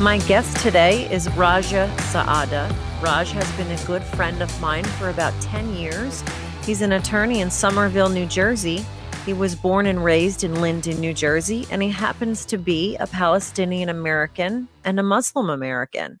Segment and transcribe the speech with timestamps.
[0.00, 2.74] My guest today is Raja Saada.
[3.02, 6.24] Raj has been a good friend of mine for about 10 years.
[6.64, 8.82] He's an attorney in Somerville, New Jersey.
[9.26, 13.06] He was born and raised in Linden, New Jersey, and he happens to be a
[13.06, 16.18] Palestinian American and a Muslim American.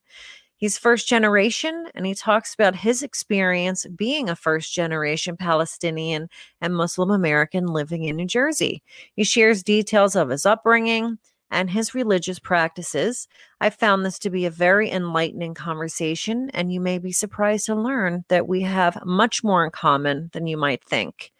[0.58, 6.28] He's first generation, and he talks about his experience being a first generation Palestinian
[6.60, 8.82] and Muslim American living in New Jersey.
[9.16, 11.16] He shares details of his upbringing,
[11.50, 13.26] and his religious practices.
[13.60, 17.74] I found this to be a very enlightening conversation, and you may be surprised to
[17.74, 21.32] learn that we have much more in common than you might think.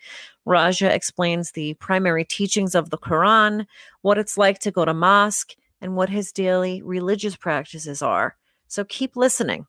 [0.44, 3.66] Raja explains the primary teachings of the Quran,
[4.02, 8.36] what it's like to go to mosque, and what his daily religious practices are.
[8.68, 9.66] So keep listening.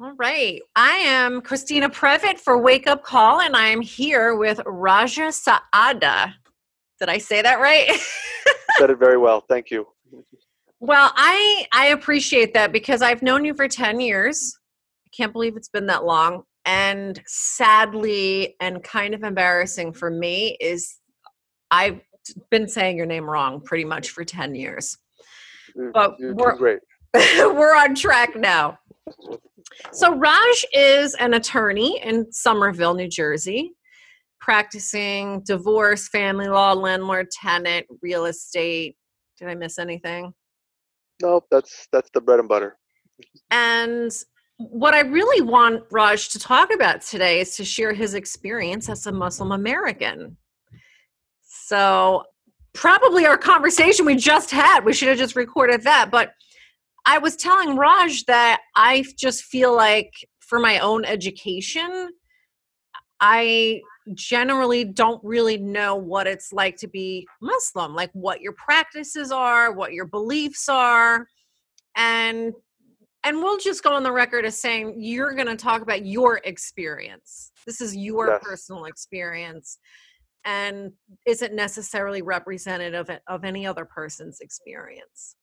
[0.00, 0.60] All right.
[0.74, 6.34] I am Christina Previte for Wake Up Call, and I'm here with Raja Saada.
[6.98, 7.90] Did I say that right?
[8.78, 9.44] said it very well.
[9.48, 9.86] Thank you.
[10.80, 14.58] Well, I I appreciate that because I've known you for 10 years.
[15.06, 16.42] I can't believe it's been that long.
[16.64, 20.98] And sadly and kind of embarrassing for me is
[21.70, 22.00] I've
[22.50, 24.98] been saying your name wrong pretty much for 10 years.
[25.92, 26.80] But You're we're great.
[27.14, 28.78] we're on track now.
[29.92, 33.74] So Raj is an attorney in Somerville, New Jersey
[34.42, 38.96] practicing divorce, family law, landlord, tenant, real estate.
[39.38, 40.34] Did I miss anything?
[41.22, 42.76] No, that's that's the bread and butter.
[43.50, 44.10] And
[44.58, 49.06] what I really want Raj to talk about today is to share his experience as
[49.06, 50.36] a Muslim American.
[51.44, 52.24] So,
[52.72, 56.10] probably our conversation we just had, we should have just recorded that.
[56.10, 56.32] But
[57.06, 62.10] I was telling Raj that I just feel like for my own education,
[63.20, 63.80] I
[64.14, 69.72] generally don't really know what it's like to be Muslim, like what your practices are,
[69.72, 71.26] what your beliefs are.
[71.96, 72.52] And
[73.24, 76.40] and we'll just go on the record as saying you're going to talk about your
[76.44, 77.52] experience.
[77.64, 78.40] This is your yes.
[78.42, 79.78] personal experience
[80.44, 80.90] and
[81.24, 85.36] isn't necessarily representative of any other person's experience.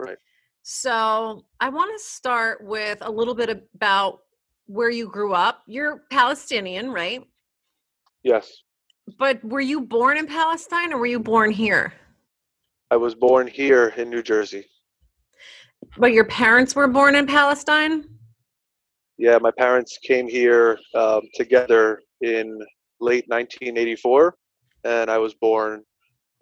[0.00, 0.18] Right.
[0.62, 4.20] So, I want to start with a little bit about
[4.66, 5.62] where you grew up.
[5.66, 7.22] You're Palestinian, right?
[8.22, 8.62] Yes.
[9.18, 11.92] But were you born in Palestine or were you born here?
[12.90, 14.66] I was born here in New Jersey.
[15.96, 18.04] But your parents were born in Palestine?
[19.16, 22.58] Yeah, my parents came here um, together in
[23.00, 24.34] late 1984,
[24.84, 25.82] and I was born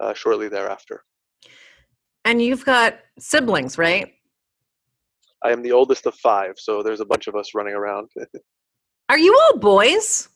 [0.00, 1.02] uh, shortly thereafter.
[2.24, 4.12] And you've got siblings, right?
[5.44, 8.10] I am the oldest of five, so there's a bunch of us running around.
[9.08, 10.28] Are you all boys?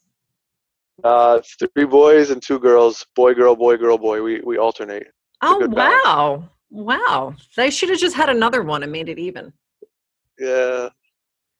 [1.04, 1.40] Uh,
[1.74, 3.04] three boys and two girls.
[3.16, 4.22] Boy, girl, boy, girl, boy.
[4.22, 5.08] We we alternate.
[5.42, 7.34] Oh wow, wow!
[7.56, 9.52] They should have just had another one and made it even.
[10.38, 10.88] Yeah,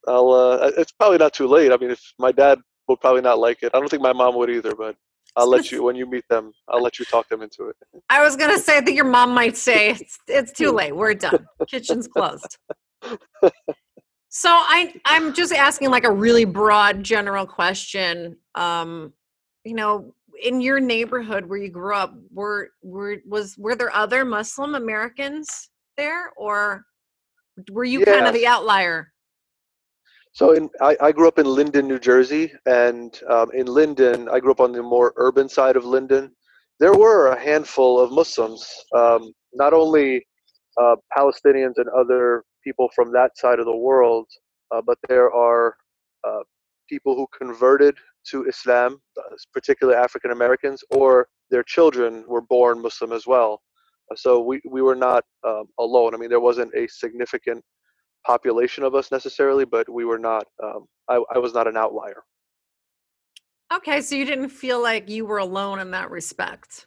[0.07, 0.31] I'll.
[0.31, 1.73] Uh, it's probably not too late.
[1.73, 3.73] I mean, if my dad would probably not like it.
[3.75, 4.97] I don't think my mom would either, but
[5.37, 6.53] I'll let you when you meet them.
[6.69, 7.77] I'll let you talk them into it.
[8.11, 10.95] I was gonna say, I think your mom might say it's, it's too late.
[10.95, 11.47] We're done.
[11.69, 12.59] Kitchen's closed.
[14.29, 18.37] so I I'm just asking like a really broad general question.
[18.55, 19.15] Um,
[19.65, 24.25] you know, in your neighborhood where you grew up, were were was were there other
[24.25, 26.85] Muslim Americans there, or
[27.71, 29.13] were you kind of the outlier?
[30.35, 34.41] So in, I, I, grew up in Linden, New Jersey, and um, in Linden, I
[34.41, 36.35] grew up on the more urban side of Linden.
[36.81, 38.67] There were a handful of Muslims,
[38.97, 40.27] um, not only
[40.81, 44.27] uh, Palestinians and other people from that side of the world,
[44.75, 45.77] uh, but there are
[46.27, 46.41] uh,
[46.93, 47.95] people who converted
[48.31, 51.11] to Islam, uh, particularly African Americans, or
[51.53, 53.53] their children were born Muslim as well.
[54.11, 56.15] Uh, so we, we were not um, alone.
[56.15, 57.61] I mean, there wasn't a significant
[58.27, 62.21] population of us necessarily, but we were not, um, I, I was not an outlier.
[63.77, 66.87] Okay, so you didn't feel like you were alone in that respect?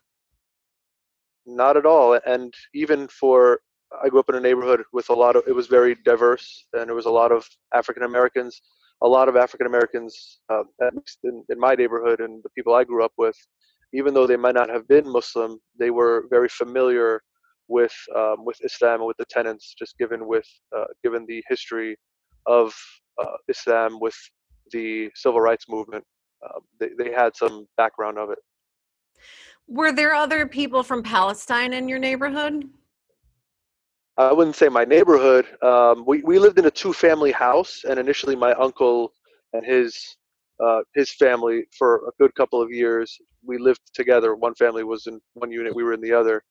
[1.48, 2.20] Not at all.
[2.28, 3.60] And even for,
[4.04, 6.88] I grew up in a neighborhood with a lot of, it was very diverse, and
[6.88, 7.42] there was a lot of
[7.74, 8.62] African Americans
[9.06, 12.74] a lot of African Americans, uh, at least in, in, my neighborhood and the people
[12.74, 13.38] I grew up with,
[13.94, 17.22] even though they might not have been Muslim, they were very familiar
[17.68, 21.96] with um, with Islam and with the tenets, just given with uh, given the history
[22.48, 22.74] of
[23.22, 24.18] uh, Islam with
[24.72, 26.04] the civil rights movement.
[26.44, 28.40] Uh, they, they had some background of it.
[29.68, 32.70] Were there other people from Palestine in your neighborhood?
[34.18, 35.46] I wouldn't say my neighborhood.
[35.62, 39.12] Um, we, we lived in a two family house, and initially my uncle
[39.54, 40.18] and his
[40.64, 43.18] uh, his family for a good couple of years.
[43.44, 44.36] We lived together.
[44.36, 46.42] One family was in one unit, we were in the other.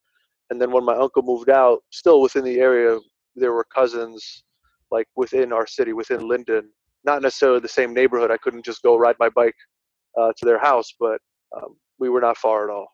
[0.50, 2.99] And then when my uncle moved out, still within the area,
[3.34, 4.44] there were cousins
[4.90, 6.70] like within our city, within Linden.
[7.05, 8.31] Not necessarily the same neighborhood.
[8.31, 9.56] I couldn't just go ride my bike
[10.20, 11.19] uh, to their house, but
[11.56, 12.88] um, we were not far at all.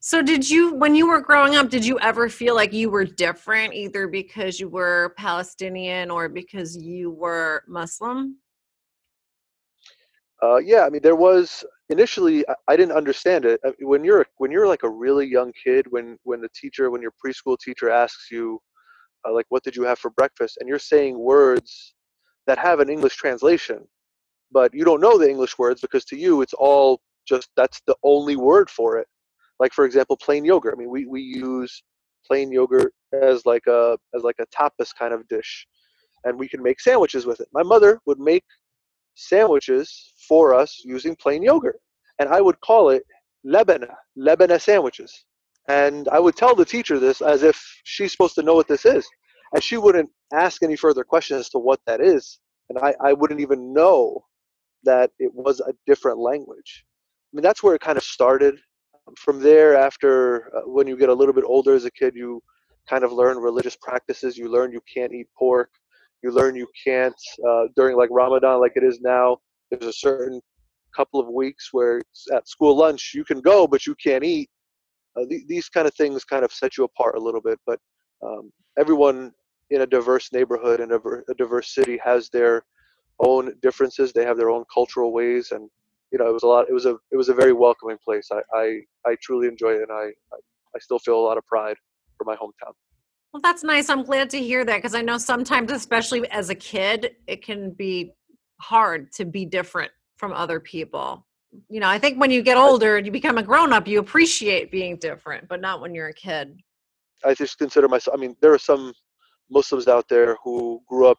[0.00, 3.04] So, did you, when you were growing up, did you ever feel like you were
[3.04, 8.36] different, either because you were Palestinian or because you were Muslim?
[10.40, 13.60] Uh, yeah, I mean, there was initially I, didn't understand it.
[13.64, 17.02] I when you're when you're like a really young kid, when when the teacher, when
[17.02, 18.60] your preschool teacher asks you,
[19.26, 21.94] uh, like, "What did you have for breakfast?" and you're saying words
[22.46, 23.84] that have an English translation,
[24.52, 27.96] but you don't know the English words because to you it's all just that's the
[28.04, 29.08] only word for it.
[29.60, 30.74] Like for example, plain yogurt.
[30.74, 31.82] I mean, we we use
[32.26, 35.66] plain yogurt as like a as like a tapas kind of dish,
[36.24, 37.48] and we can make sandwiches with it.
[37.52, 38.44] My mother would make
[39.18, 41.80] sandwiches for us using plain yogurt.
[42.18, 43.02] And I would call it
[43.46, 45.24] lebena, lebena sandwiches.
[45.68, 48.86] And I would tell the teacher this as if she's supposed to know what this
[48.86, 49.06] is.
[49.52, 52.38] And she wouldn't ask any further questions as to what that is.
[52.70, 54.24] And I, I wouldn't even know
[54.84, 56.84] that it was a different language.
[57.32, 58.58] I mean, that's where it kind of started.
[59.16, 62.42] From there, after uh, when you get a little bit older as a kid, you
[62.88, 64.36] kind of learn religious practices.
[64.36, 65.70] You learn you can't eat pork
[66.22, 67.14] you learn you can't
[67.48, 69.38] uh, during like Ramadan, like it is now.
[69.70, 70.40] There's a certain
[70.96, 72.00] couple of weeks where
[72.34, 74.50] at school lunch you can go, but you can't eat.
[75.16, 77.58] Uh, th- these kind of things kind of set you apart a little bit.
[77.66, 77.78] But
[78.22, 79.32] um, everyone
[79.70, 82.64] in a diverse neighborhood and a, a diverse city has their
[83.20, 84.12] own differences.
[84.12, 85.68] They have their own cultural ways, and
[86.12, 86.66] you know, it was a lot.
[86.68, 88.28] It was a it was a very welcoming place.
[88.32, 90.10] I I, I truly enjoy it, and I,
[90.74, 91.76] I still feel a lot of pride
[92.16, 92.72] for my hometown.
[93.32, 93.90] Well, that's nice.
[93.90, 97.72] I'm glad to hear that because I know sometimes, especially as a kid, it can
[97.72, 98.14] be
[98.60, 101.26] hard to be different from other people.
[101.68, 104.00] You know, I think when you get older and you become a grown up, you
[104.00, 106.58] appreciate being different, but not when you're a kid.
[107.24, 108.92] I just consider myself, I mean, there are some
[109.50, 111.18] Muslims out there who grew up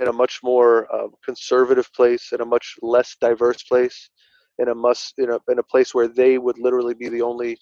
[0.00, 4.10] in a much more uh, conservative place, in a much less diverse place,
[4.58, 7.58] in a must in a in a place where they would literally be the only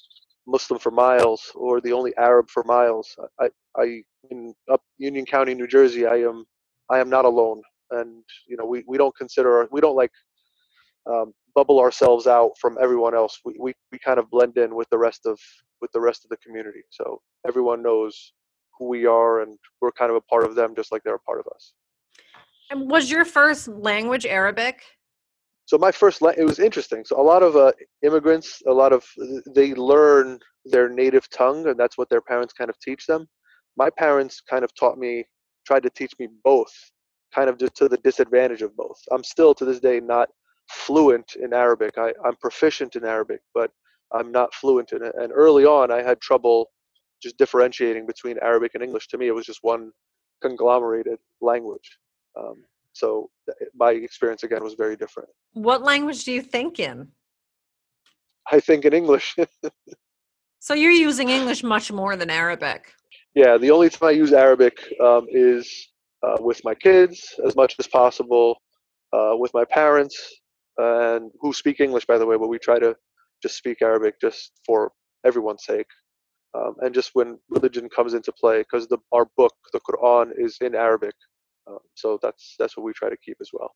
[0.46, 3.14] Muslim for miles or the only Arab for miles.
[3.40, 6.44] I, I in up Union County, New Jersey, I am
[6.90, 10.12] I am not alone, and you know we, we don't consider we don't like
[11.10, 13.40] um, bubble ourselves out from everyone else.
[13.44, 15.38] We, we we kind of blend in with the rest of
[15.80, 18.32] with the rest of the community, so everyone knows
[18.78, 21.20] who we are, and we're kind of a part of them, just like they're a
[21.20, 21.72] part of us.
[22.70, 24.82] And was your first language Arabic?
[25.66, 27.04] so my first it was interesting.
[27.04, 27.72] So a lot of uh,
[28.02, 29.04] immigrants a lot of
[29.54, 33.28] they learn their native tongue and that's what their parents kind of teach them.
[33.76, 35.24] My parents kind of taught me
[35.66, 36.72] tried to teach me both
[37.34, 38.98] kind of just to the disadvantage of both.
[39.10, 40.28] I'm still to this day not
[40.70, 41.98] fluent in arabic.
[41.98, 43.70] I, i'm proficient in arabic but
[44.12, 45.14] i'm not fluent in it.
[45.16, 46.70] And early on i had trouble
[47.20, 49.08] just differentiating between arabic and english.
[49.08, 49.90] To me it was just one
[50.42, 51.98] conglomerated language
[52.38, 53.30] um, so
[53.74, 55.28] my experience again was very different.
[55.52, 57.08] What language do you think in?
[58.50, 59.36] I think in English.
[60.60, 62.92] so you're using English much more than Arabic.
[63.34, 65.88] Yeah, the only time I use Arabic um, is
[66.22, 68.56] uh, with my kids as much as possible,
[69.12, 70.16] uh, with my parents,
[70.78, 72.96] and who speak English, by the way, but we try to
[73.42, 74.92] just speak Arabic just for
[75.24, 75.86] everyone's sake.
[76.56, 80.74] Um, and just when religion comes into play, because our book, the Quran, is in
[80.74, 81.14] Arabic,
[81.66, 83.74] um, so that's that's what we try to keep as well.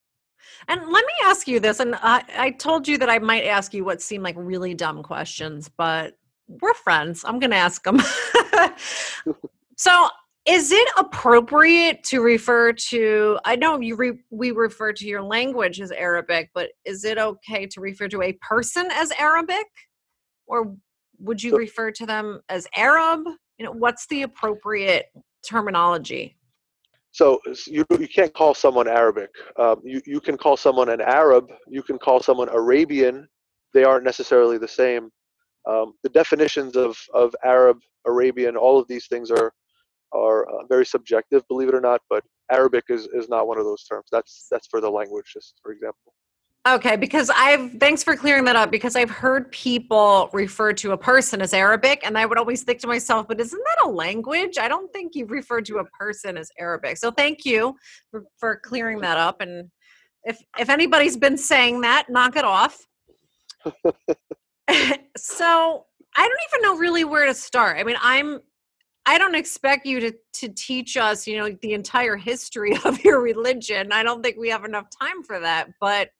[0.69, 3.75] And let me ask you this, and I, I told you that I might ask
[3.75, 6.15] you what seemed like really dumb questions, but
[6.49, 7.25] we're friends.
[7.27, 8.01] I'm going to ask them.
[9.77, 10.09] so,
[10.47, 13.39] is it appropriate to refer to?
[13.45, 17.67] I know you re, we refer to your language as Arabic, but is it okay
[17.67, 19.67] to refer to a person as Arabic,
[20.47, 20.75] or
[21.19, 23.27] would you so, refer to them as Arab?
[23.59, 25.07] You know, what's the appropriate
[25.47, 26.37] terminology?
[27.13, 29.31] So you, you can't call someone Arabic.
[29.59, 31.51] Um, you, you can call someone an Arab.
[31.69, 33.29] You can call someone Arabian.
[33.75, 35.11] They aren't necessarily the same.
[35.69, 39.53] Um, the definitions of, of Arab, Arabian, all of these things are
[40.13, 42.01] are uh, very subjective, believe it or not.
[42.11, 44.07] But Arabic is, is not one of those terms.
[44.11, 46.15] That's that's for the language, just for example.
[46.69, 50.99] Okay, because I've thanks for clearing that up because I've heard people refer to a
[50.99, 54.59] person as Arabic, and I would always think to myself, but isn't that a language?
[54.59, 56.99] I don't think you've referred to a person as Arabic.
[56.99, 57.77] So thank you
[58.11, 59.41] for, for clearing that up.
[59.41, 59.71] And
[60.25, 62.79] if if anybody's been saying that, knock it off.
[65.17, 65.87] so
[66.17, 67.79] I don't even know really where to start.
[67.79, 68.39] I mean, I'm
[69.07, 73.23] I don't expect you to to teach us, you know, the entire history of your
[73.23, 73.93] religion.
[73.93, 76.11] I don't think we have enough time for that, but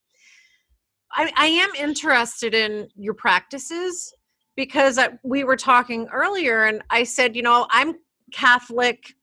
[1.13, 4.13] I, I am interested in your practices
[4.57, 7.95] because I, we were talking earlier, and I said, you know, I'm
[8.33, 9.15] Catholic.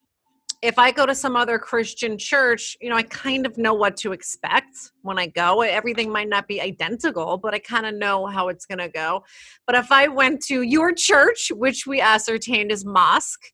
[0.64, 3.96] If I go to some other Christian church, you know, I kind of know what
[3.98, 5.62] to expect when I go.
[5.62, 9.24] Everything might not be identical, but I kind of know how it's going to go.
[9.68, 13.46] But if I went to your church, which we ascertained is mosque,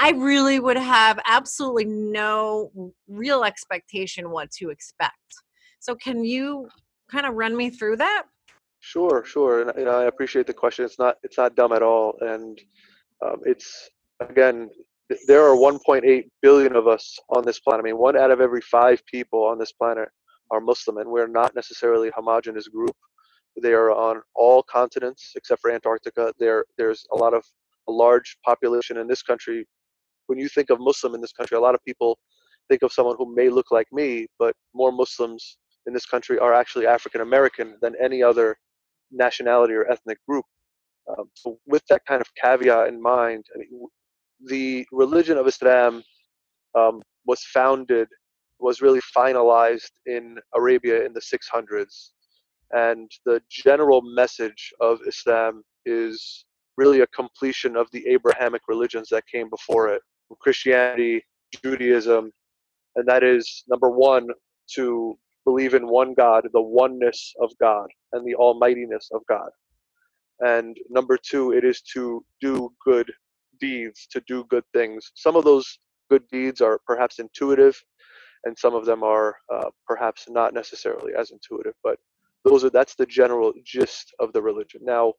[0.00, 5.14] I really would have absolutely no real expectation what to expect.
[5.80, 6.68] So, can you
[7.10, 8.24] kind of run me through that?
[8.80, 10.84] Sure, sure, and I appreciate the question.
[10.84, 12.60] It's not it's not dumb at all, and
[13.24, 14.70] um, it's again
[15.26, 17.80] there are 1.8 billion of us on this planet.
[17.80, 20.08] I mean, one out of every five people on this planet
[20.50, 22.96] are Muslim, and we're not necessarily a homogenous group.
[23.60, 26.32] They are on all continents except for Antarctica.
[26.38, 27.44] There, there's a lot of
[27.88, 29.66] a large population in this country.
[30.26, 32.18] When you think of Muslim in this country, a lot of people
[32.68, 35.56] think of someone who may look like me, but more Muslims
[35.88, 38.56] in this country are actually African American than any other
[39.10, 40.44] nationality or ethnic group.
[41.08, 43.88] Um, so, with that kind of caveat in mind, I mean,
[44.46, 46.02] the religion of Islam
[46.74, 48.06] um, was founded,
[48.60, 52.10] was really finalized in Arabia in the 600s.
[52.72, 56.44] And the general message of Islam is
[56.76, 60.02] really a completion of the Abrahamic religions that came before it
[60.40, 61.24] Christianity,
[61.62, 62.30] Judaism,
[62.96, 64.26] and that is number one,
[64.74, 65.18] to
[65.48, 69.50] believe in one God, the oneness of God, and the almightiness of God.
[70.40, 72.52] And number two, it is to do
[72.84, 73.10] good
[73.58, 75.10] deeds, to do good things.
[75.14, 75.66] Some of those
[76.10, 77.76] good deeds are perhaps intuitive,
[78.44, 81.76] and some of them are uh, perhaps not necessarily as intuitive.
[81.82, 81.98] But
[82.44, 84.82] those are that's the general gist of the religion.
[84.84, 85.14] Now,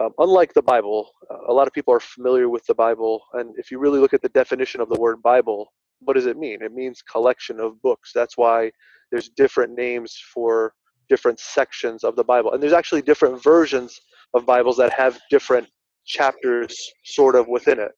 [0.00, 3.48] um, unlike the Bible, uh, a lot of people are familiar with the Bible, and
[3.58, 5.60] if you really look at the definition of the word Bible,
[6.06, 6.62] what does it mean?
[6.62, 8.12] It means collection of books.
[8.14, 8.70] That's why
[9.10, 10.74] there's different names for
[11.08, 12.52] different sections of the Bible.
[12.52, 14.00] And there's actually different versions
[14.34, 15.68] of Bibles that have different
[16.06, 17.92] chapters sort of within it.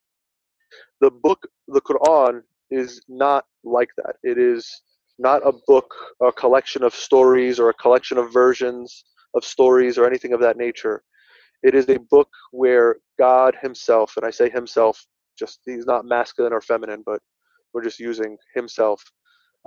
[1.01, 4.17] The book, the Quran, is not like that.
[4.23, 4.83] It is
[5.19, 9.05] not a book, a collection of stories or a collection of versions
[9.35, 11.03] of stories or anything of that nature.
[11.63, 15.05] It is a book where God Himself, and I say Himself,
[15.39, 17.21] just He's not masculine or feminine, but
[17.73, 19.03] we're just using Himself,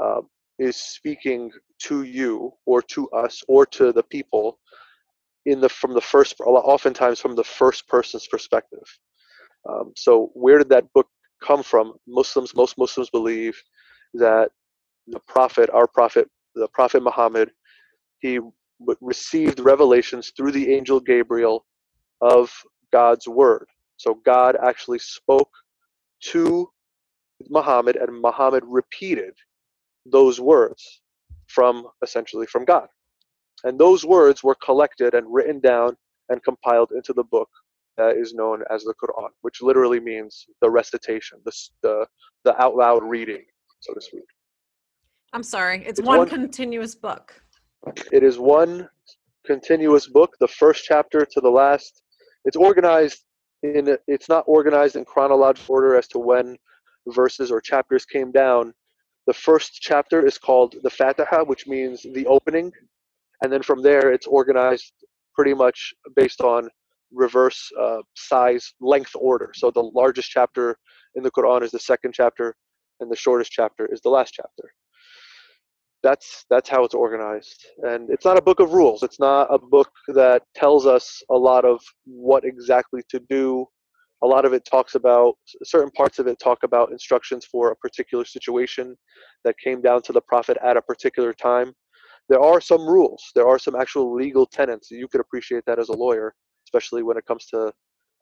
[0.02, 0.28] um,
[0.60, 4.60] is speaking to you or to us or to the people
[5.46, 8.88] in the from the first oftentimes from the first person's perspective.
[9.70, 11.08] Um, so where did that book
[11.44, 11.94] come from?
[12.08, 13.62] Muslims most muslims believe
[14.14, 14.50] that
[15.08, 17.52] the prophet our prophet the prophet muhammad
[18.20, 18.40] he
[19.02, 21.66] received revelations through the angel gabriel
[22.22, 22.52] of
[22.92, 23.68] god's word.
[23.98, 25.52] So god actually spoke
[26.32, 26.70] to
[27.50, 29.34] muhammad and muhammad repeated
[30.06, 31.02] those words
[31.48, 32.88] from essentially from God.
[33.64, 35.96] And those words were collected and written down
[36.30, 37.50] and compiled into the book
[37.98, 42.06] that is known as the Quran, which literally means the recitation, the, the,
[42.44, 43.44] the out loud reading,
[43.80, 44.26] so to speak.
[45.34, 47.42] I'm sorry, it's, it's one, one continuous book.
[48.12, 48.90] It is one
[49.46, 52.02] continuous book, the first chapter to the last.
[52.46, 53.24] It's organized
[53.64, 56.58] in, it's not organized in chronological order as to when
[57.08, 58.74] verses or chapters came down,
[59.27, 62.72] the first chapter is called the Fatiha, which means the opening.
[63.41, 64.94] And then from there, it's organized
[65.34, 66.70] pretty much based on
[67.12, 69.51] reverse uh, size length order.
[69.55, 70.77] So the largest chapter
[71.15, 72.55] in the Quran is the second chapter,
[73.00, 74.72] and the shortest chapter is the last chapter.
[76.03, 79.01] That's that's how it's organized, and it's not a book of rules.
[79.01, 83.65] It's not a book that tells us a lot of what exactly to do
[84.25, 87.75] a lot of it talks about certain parts of it talk about instructions for a
[87.75, 88.96] particular situation
[89.44, 91.74] that came down to the prophet at a particular time.
[92.27, 93.22] There are some rules.
[93.36, 94.89] There are some actual legal tenets.
[94.89, 96.34] You could appreciate that as a lawyer
[96.65, 97.72] especially when it comes to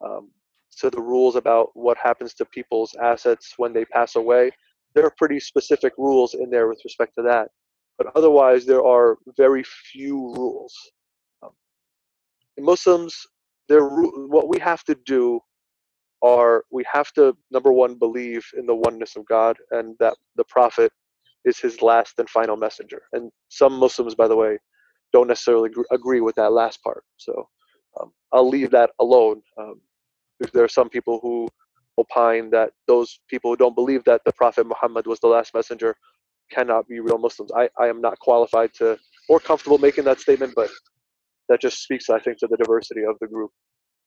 [0.04, 0.30] um,
[0.78, 4.50] to the rules about what happens to people's assets when they pass away.
[4.94, 7.48] There are pretty specific rules in there with respect to that.
[7.96, 10.74] But otherwise there are very few rules.
[11.42, 11.52] Um,
[12.58, 13.26] muslims
[13.68, 13.86] there
[14.36, 15.40] what we have to do
[16.24, 20.44] are we have to number one believe in the oneness of God and that the
[20.44, 20.92] prophet
[21.44, 23.02] is his last and final messenger.
[23.12, 24.58] And some Muslims, by the way,
[25.12, 27.04] don't necessarily agree with that last part.
[27.18, 27.48] So
[28.00, 29.42] um, I'll leave that alone.
[29.58, 29.80] Um,
[30.52, 31.48] there are some people who
[31.98, 35.96] opine that those people who don't believe that the Prophet Muhammad was the last messenger
[36.50, 37.52] cannot be real Muslims.
[37.56, 40.70] I, I am not qualified to or comfortable making that statement, but
[41.48, 43.50] that just speaks, I think, to the diversity of the group.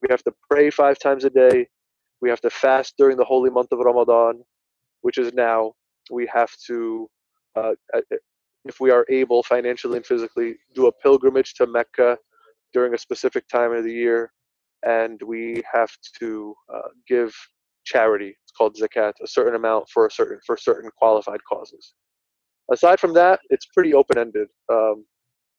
[0.02, 1.68] We have to pray five times a day.
[2.22, 4.44] We have to fast during the holy month of Ramadan,
[5.02, 5.74] which is now.
[6.12, 7.10] We have to,
[7.56, 8.02] uh, uh
[8.66, 12.18] if we are able financially and physically, do a pilgrimage to Mecca
[12.74, 14.32] during a specific time of the year.
[14.84, 17.34] And we have to uh, give
[17.86, 18.36] charity.
[18.44, 21.94] It's called zakat, a certain amount for a certain for certain qualified causes.
[22.72, 24.50] Aside from that, it's pretty open-ended.
[24.72, 25.06] Um,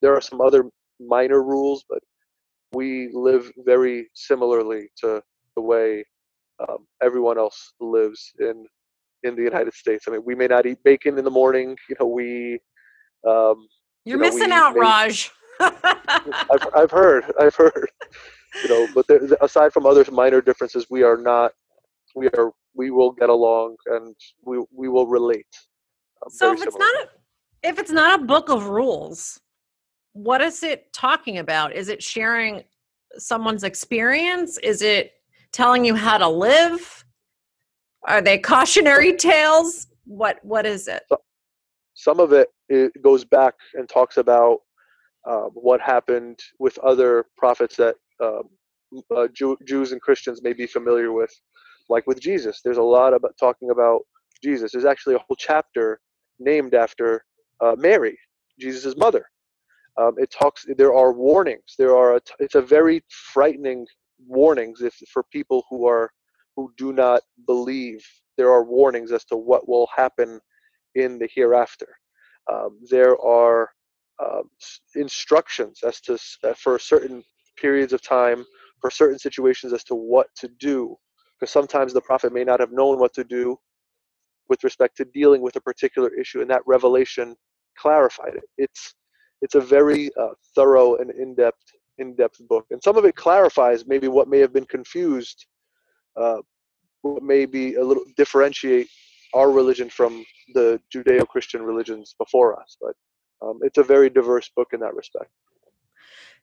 [0.03, 0.65] there are some other
[1.00, 2.00] minor rules, but
[2.73, 5.23] we live very similarly to
[5.57, 6.05] the way
[6.67, 8.65] um, everyone else lives in
[9.25, 10.05] in the United States.
[10.07, 11.77] I mean, we may not eat bacon in the morning.
[11.88, 12.61] You know, we.
[13.27, 13.67] Um,
[14.05, 15.31] You're you know, missing out, may, Raj.
[15.61, 17.25] I've, I've heard.
[17.41, 17.91] I've heard.
[18.62, 21.53] You know, but there, aside from other minor differences, we are not.
[22.15, 22.53] We are.
[22.75, 25.47] We will get along, and we we will relate.
[26.25, 27.09] Um, so if it's not a,
[27.69, 29.41] if it's not a book of rules,
[30.12, 31.75] what is it talking about?
[31.75, 32.62] Is it sharing
[33.17, 34.59] someone's experience?
[34.59, 35.12] Is it
[35.52, 37.05] telling you how to live?
[38.07, 39.87] Are they cautionary tales?
[40.05, 41.02] What what is it?
[41.95, 44.61] Some of it, it goes back and talks about
[45.28, 48.45] um, what happened with other prophets that um,
[49.14, 51.33] uh, Jew, Jews and Christians may be familiar with,
[51.88, 52.61] like with Jesus.
[52.64, 54.02] There's a lot about talking about
[54.43, 54.73] Jesus.
[54.73, 56.00] There's actually a whole chapter
[56.38, 57.25] named after
[57.61, 58.19] uh, Mary,
[58.59, 59.26] Jesus' mother.
[60.00, 60.64] Um, it talks.
[60.76, 61.75] There are warnings.
[61.78, 62.17] There are.
[62.17, 63.85] A, it's a very frightening
[64.27, 66.11] warnings if for people who are
[66.57, 68.05] who do not believe.
[68.37, 70.41] There are warnings as to what will happen
[70.95, 71.89] in the hereafter.
[72.53, 73.71] Um, there are
[74.23, 74.49] um,
[74.95, 77.23] instructions as to uh, for certain
[77.57, 78.45] periods of time,
[78.81, 80.97] for certain situations as to what to do.
[81.39, 83.57] Because sometimes the prophet may not have known what to do
[84.49, 87.37] with respect to dealing with a particular issue, and that revelation
[87.76, 88.45] clarified it.
[88.57, 88.95] It's
[89.41, 91.63] it's a very uh, thorough and in-depth
[91.99, 95.47] in-depth book, and some of it clarifies maybe what may have been confused,
[96.17, 96.39] uh,
[97.02, 98.89] what may be a little differentiate
[99.34, 102.76] our religion from the Judeo-Christian religions before us.
[102.80, 102.95] But
[103.47, 105.30] um, it's a very diverse book in that respect.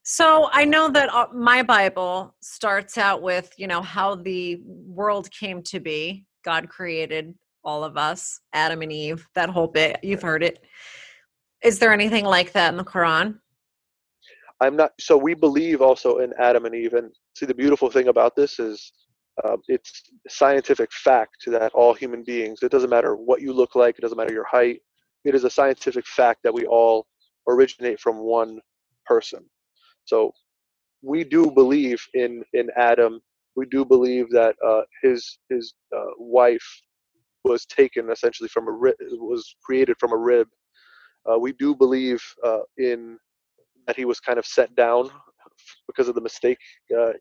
[0.03, 5.31] So I know that uh, my Bible starts out with, you know, how the world
[5.31, 6.25] came to be.
[6.43, 9.97] God created all of us, Adam and Eve, that whole bit.
[10.03, 10.63] You've heard it.
[11.63, 13.39] Is there anything like that in the Quran?
[14.61, 14.91] I'm not.
[14.99, 16.93] So we believe also in Adam and Eve.
[16.93, 18.91] And see, the beautiful thing about this is
[19.43, 23.97] uh, it's scientific fact that all human beings, it doesn't matter what you look like,
[23.97, 24.79] it doesn't matter your height,
[25.25, 27.05] it is a scientific fact that we all
[27.49, 28.59] originate from one
[29.05, 29.43] person.
[30.05, 30.31] So
[31.01, 33.21] we do believe in in Adam.
[33.55, 36.81] We do believe that uh, his his uh, wife
[37.43, 40.47] was taken essentially from a rib, was created from a rib.
[41.29, 43.17] Uh, we do believe uh, in
[43.87, 45.09] that he was kind of set down
[45.87, 46.57] because of the mistake
[46.97, 47.13] uh,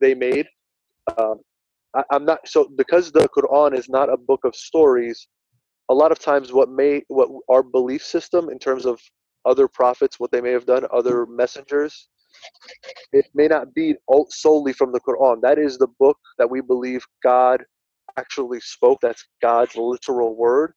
[0.00, 0.46] they made.
[1.18, 1.40] Um,
[1.94, 5.28] I, am not so because the Quran is not a book of stories.
[5.90, 9.00] A lot of times, what may what our belief system in terms of
[9.44, 12.08] other prophets, what they may have done, other messengers,
[13.12, 13.94] it may not be
[14.30, 15.40] solely from the Quran.
[15.42, 17.62] That is the book that we believe God
[18.16, 18.98] actually spoke.
[19.02, 20.72] That's God's literal word.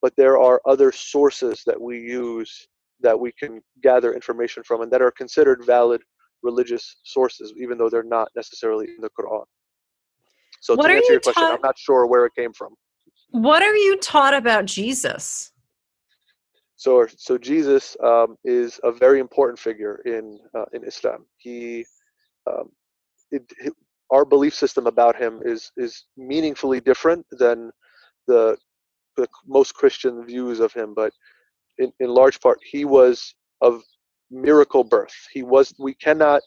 [0.00, 2.68] But there are other sources that we use
[3.00, 6.02] that we can gather information from and that are considered valid
[6.42, 9.44] religious sources, even though they're not necessarily in the Quran.
[10.60, 12.74] So what to answer you your question, ta- I'm not sure where it came from.
[13.30, 15.52] What are you taught about Jesus?
[16.76, 21.24] So, so Jesus um, is a very important figure in uh, in Islam.
[21.38, 21.84] He,
[22.50, 22.70] um,
[23.30, 23.42] it,
[24.10, 27.70] our belief system about him is is meaningfully different than
[28.26, 28.56] the
[29.16, 31.12] the most Christian views of him, but
[31.78, 33.82] in, in large part he was of
[34.30, 35.14] miracle birth.
[35.32, 36.42] He was we cannot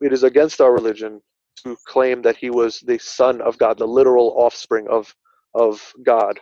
[0.00, 1.20] it is against our religion
[1.64, 5.14] to claim that he was the son of God, the literal offspring of
[5.54, 6.40] of God,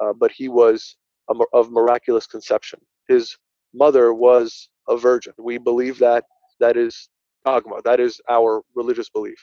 [0.00, 0.96] uh, but he was
[1.30, 2.80] a, of miraculous conception.
[3.08, 3.36] His
[3.74, 5.32] mother was a virgin.
[5.38, 6.24] We believe that
[6.60, 7.08] that is
[7.44, 7.80] dogma.
[7.84, 9.38] That is our religious belief.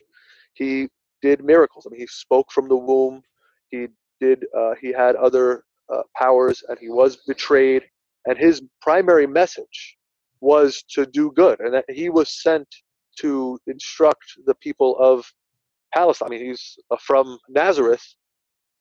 [0.54, 0.90] He
[1.22, 1.88] did miracles.
[1.88, 3.24] I mean, he spoke from the womb.
[3.70, 3.88] He
[4.22, 4.46] did.
[4.58, 7.84] Uh, he had other uh, powers, and he was betrayed.
[8.25, 9.97] And his primary message
[10.41, 12.67] was to do good, and that he was sent
[13.19, 15.25] to instruct the people of
[15.93, 16.28] Palestine.
[16.28, 18.04] I mean, he's uh, from Nazareth,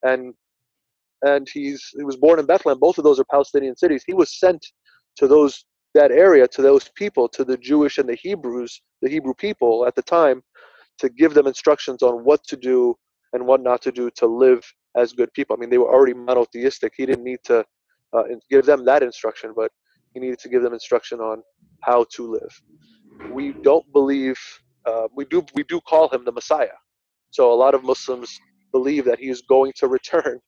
[0.02, 0.34] and
[1.22, 2.78] and he's he was born in Bethlehem.
[2.78, 4.04] Both of those are Palestinian cities.
[4.06, 4.64] He was sent
[5.16, 9.34] to those that area to those people, to the Jewish and the Hebrews, the Hebrew
[9.34, 10.42] people at the time,
[10.98, 12.94] to give them instructions on what to do
[13.32, 14.62] and what not to do to live
[14.96, 15.56] as good people.
[15.56, 16.92] I mean, they were already monotheistic.
[16.96, 17.64] He didn't need to
[18.12, 19.70] uh, give them that instruction, but
[20.14, 21.42] he needed to give them instruction on
[21.80, 22.62] how to live.
[23.28, 24.38] We don't believe
[24.86, 26.78] uh, we do we do call him the Messiah.
[27.30, 28.30] So a lot of Muslims
[28.72, 30.40] believe that he is going to return,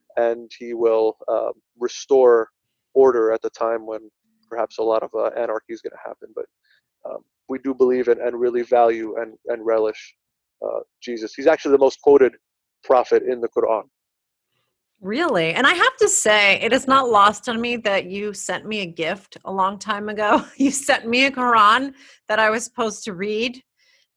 [0.16, 2.48] and he will uh, restore
[2.94, 4.10] order at the time when
[4.50, 6.28] perhaps a lot of uh, anarchy is going to happen.
[6.34, 6.46] But
[7.08, 10.14] um, we do believe in and really value and and relish
[10.64, 11.34] uh, Jesus.
[11.34, 12.34] He's actually the most quoted
[12.84, 13.82] prophet in the Quran.
[15.02, 15.52] Really?
[15.52, 18.82] And I have to say, it is not lost on me that you sent me
[18.82, 20.44] a gift a long time ago.
[20.56, 21.94] You sent me a Quran
[22.28, 23.60] that I was supposed to read.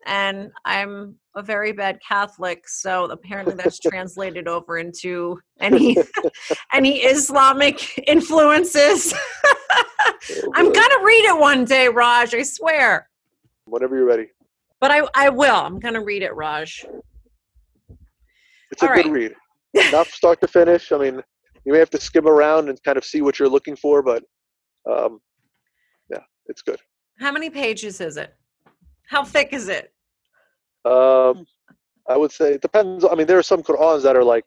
[0.05, 5.97] And I'm a very bad Catholic, so apparently that's translated over into any
[6.73, 9.11] any Islamic influences.
[9.13, 13.09] Oh, I'm gonna read it one day, Raj, I swear.
[13.65, 14.27] Whenever you're ready.
[14.79, 15.55] But I, I will.
[15.55, 16.85] I'm gonna read it, Raj.
[18.71, 19.11] It's a All good right.
[19.11, 19.35] read
[19.91, 20.91] not start to finish.
[20.91, 21.21] I mean,
[21.65, 24.23] you may have to skim around and kind of see what you're looking for, but
[24.89, 25.19] um,
[26.09, 26.79] yeah, it's good.
[27.19, 28.35] How many pages is it?
[29.07, 29.93] How thick is it?
[30.85, 31.45] Um,
[32.07, 33.03] I would say it depends.
[33.03, 34.45] I mean, there are some Qur'ans that are like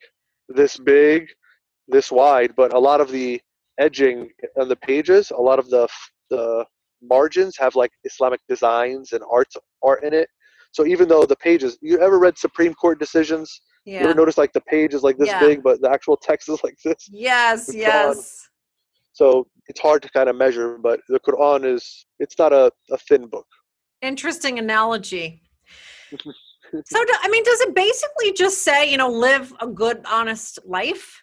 [0.48, 1.26] this big,
[1.88, 3.40] this wide, but a lot of the
[3.78, 5.88] edging on the pages, a lot of the
[6.31, 6.64] the
[7.02, 9.48] margins have like Islamic designs and art
[9.83, 10.28] art in it.
[10.72, 13.61] So even though the pages, you ever read Supreme Court decisions?
[13.88, 14.01] Yeah.
[14.03, 15.40] You ever notice like the page is like this yeah.
[15.40, 17.09] big, but the actual text is like this?
[17.11, 18.46] Yes, yes.
[19.14, 22.98] So it's hard to kind of measure, but the Quran is it's not a, a
[22.98, 23.46] thin book.
[24.03, 25.40] Interesting analogy.
[26.12, 26.20] so
[27.05, 31.22] do, I mean, does it basically just say, you know, live a good, honest life?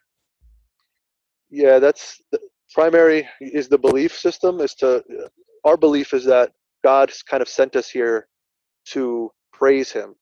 [1.52, 2.40] Yeah, that's the
[2.74, 5.04] primary is the belief system is to
[5.66, 6.52] our belief is that
[6.84, 8.28] God's kind of sent us here
[8.88, 10.16] to praise him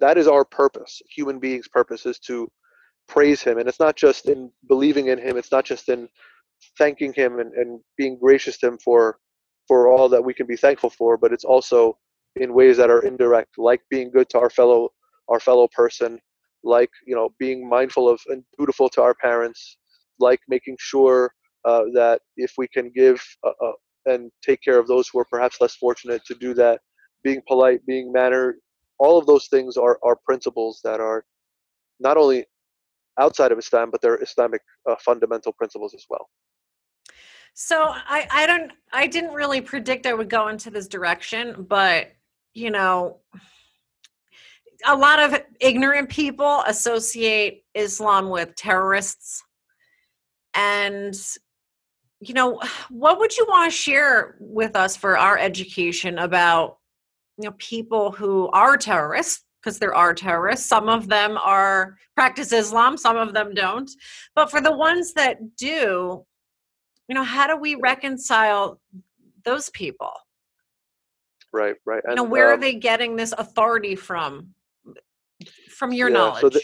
[0.00, 1.00] that is our purpose.
[1.08, 2.48] Human beings purpose is to
[3.08, 6.08] praise him and it's not just in believing in him it's not just in
[6.76, 9.18] thanking him and, and being gracious to him for
[9.66, 11.96] for all that we can be thankful for but it's also
[12.36, 14.90] in ways that are indirect like being good to our fellow
[15.28, 16.20] our fellow person
[16.62, 19.78] like you know being mindful of and dutiful to our parents
[20.20, 21.32] like making sure
[21.64, 23.72] uh, that if we can give uh, uh,
[24.06, 26.80] and take care of those who are perhaps less fortunate to do that
[27.24, 28.56] being polite being manner
[28.98, 31.24] all of those things are, are principles that are
[32.00, 32.44] not only
[33.18, 36.28] outside of Islam, but they're Islamic uh, fundamental principles as well.
[37.54, 42.12] So I, I don't I didn't really predict I would go into this direction, but
[42.54, 43.18] you know,
[44.86, 49.42] a lot of ignorant people associate Islam with terrorists.
[50.54, 51.14] And
[52.20, 56.77] you know, what would you want to share with us for our education about
[57.38, 60.66] you know people who are terrorists because there are terrorists.
[60.66, 63.90] Some of them are practice islam some of them don't.
[64.34, 66.24] But for the ones that do
[67.08, 68.80] you know how do we reconcile
[69.44, 70.12] those people?
[71.52, 74.54] Right right and you know, where um, are they getting this authority from?
[75.70, 76.60] From your yeah, knowledge so the,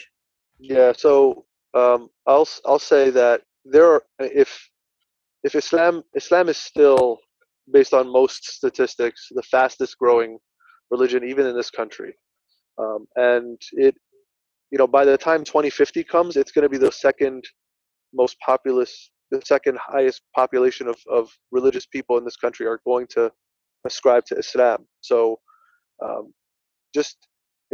[0.59, 4.69] yeah so um, i'll i'll say that there are if
[5.45, 7.19] if islam islam is still
[7.73, 10.39] based on most statistics the fastest growing
[10.95, 12.13] religion even in this country.
[12.83, 13.95] Um, and it
[14.71, 17.45] you know by the time 2050 comes it's going to be the second
[18.13, 18.93] most populous
[19.31, 21.25] the second highest population of, of
[21.59, 23.23] religious people in this country are going to
[23.87, 24.81] ascribe to islam.
[25.11, 25.17] So
[26.05, 26.25] um,
[26.99, 27.17] just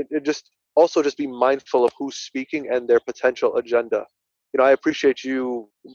[0.00, 0.44] it, it just
[0.80, 4.02] also just be mindful of who's speaking and their potential agenda.
[4.52, 5.40] You know i appreciate you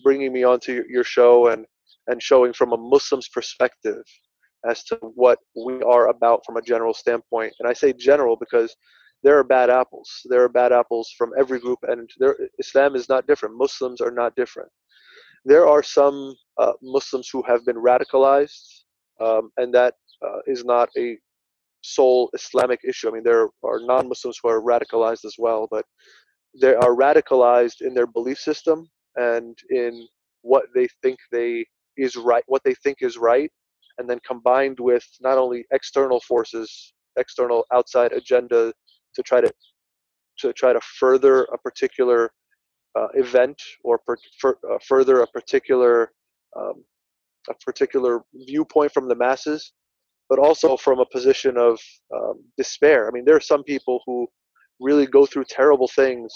[0.06, 1.62] bringing me onto your, your show and
[2.10, 4.06] and showing from a muslim's perspective
[4.70, 7.54] as to what we are about from a general standpoint.
[7.60, 8.76] And I say general because
[9.24, 10.10] there are bad apples.
[10.26, 13.58] There are bad apples from every group, and there, Islam is not different.
[13.58, 14.70] Muslims are not different.
[15.46, 18.84] There are some uh, Muslims who have been radicalized,
[19.22, 21.18] um, and that uh, is not a
[21.82, 23.10] sole Islamic issue.
[23.10, 25.86] I mean, there are non Muslims who are radicalized as well, but
[26.60, 30.08] they are radicalized in their belief system and in
[30.42, 31.66] what they think they
[31.98, 33.52] is right, what they think is right,
[33.98, 38.74] and then combined with not only external forces, external outside agenda
[39.16, 39.52] to try to
[40.40, 42.30] to try to further a particular
[43.00, 46.12] uh, event or per, for, uh, further a particular
[46.58, 46.84] um,
[47.50, 49.74] a particular viewpoint from the masses,
[50.30, 51.80] but also from a position of
[52.16, 53.08] um, despair.
[53.08, 54.28] I mean, there are some people who
[54.80, 56.34] really go through terrible things,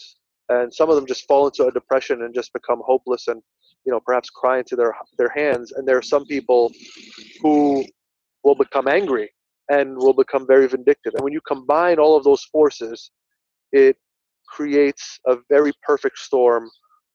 [0.50, 3.42] and some of them just fall into a depression and just become hopeless and
[3.86, 6.72] you know perhaps cry into their their hands and there are some people
[7.42, 7.84] who
[8.44, 9.30] will become angry
[9.70, 11.14] and will become very vindictive.
[11.14, 13.12] And when you combine all of those forces
[13.72, 13.98] it
[14.48, 16.70] creates a very perfect storm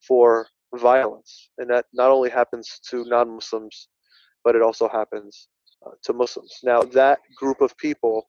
[0.06, 0.46] for
[0.76, 1.50] violence.
[1.58, 3.88] And that not only happens to non-muslims
[4.44, 5.48] but it also happens
[5.86, 6.58] uh, to muslims.
[6.62, 8.28] Now that group of people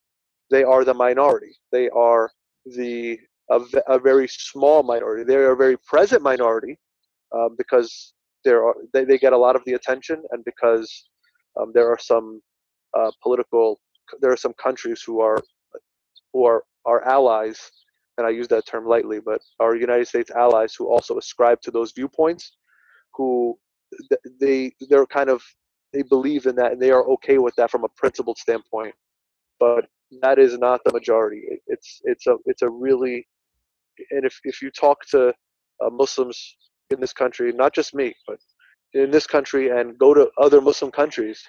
[0.52, 1.56] they are the minority.
[1.72, 2.30] They are
[2.66, 3.20] the
[3.52, 5.24] a, a very small minority.
[5.24, 6.78] They are a very present minority
[7.36, 8.14] uh, because
[8.46, 11.10] there are they, they get a lot of the attention and because
[11.60, 12.42] um, there are some
[12.98, 13.80] uh, political
[14.22, 15.42] there are some countries who are
[16.34, 17.60] who are our allies
[18.18, 21.72] and i use that term lightly but our united states allies who also ascribe to
[21.72, 22.54] those viewpoints
[23.14, 23.58] who
[24.40, 25.42] they they're kind of
[25.94, 28.94] they believe in that and they are okay with that from a principled standpoint.
[29.60, 29.86] But
[30.22, 31.42] that is not the majority.
[31.68, 33.26] It's it's a it's a really
[34.12, 36.58] and if, if you talk to uh, muslims
[36.90, 38.38] in this country, not just me, but
[38.94, 41.44] in this country and go to other Muslim countries,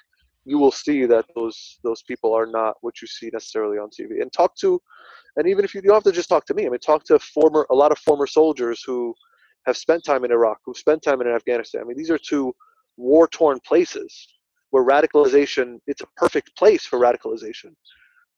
[0.44, 4.22] you will see that those those people are not what you see necessarily on TV.
[4.22, 4.80] And talk to,
[5.36, 7.04] and even if you, you don't have to just talk to me, I mean, talk
[7.04, 9.14] to former a lot of former soldiers who
[9.66, 11.82] have spent time in Iraq, who spent time in Afghanistan.
[11.82, 12.54] I mean, these are two
[12.96, 14.28] war torn places
[14.70, 17.74] where radicalization it's a perfect place for radicalization.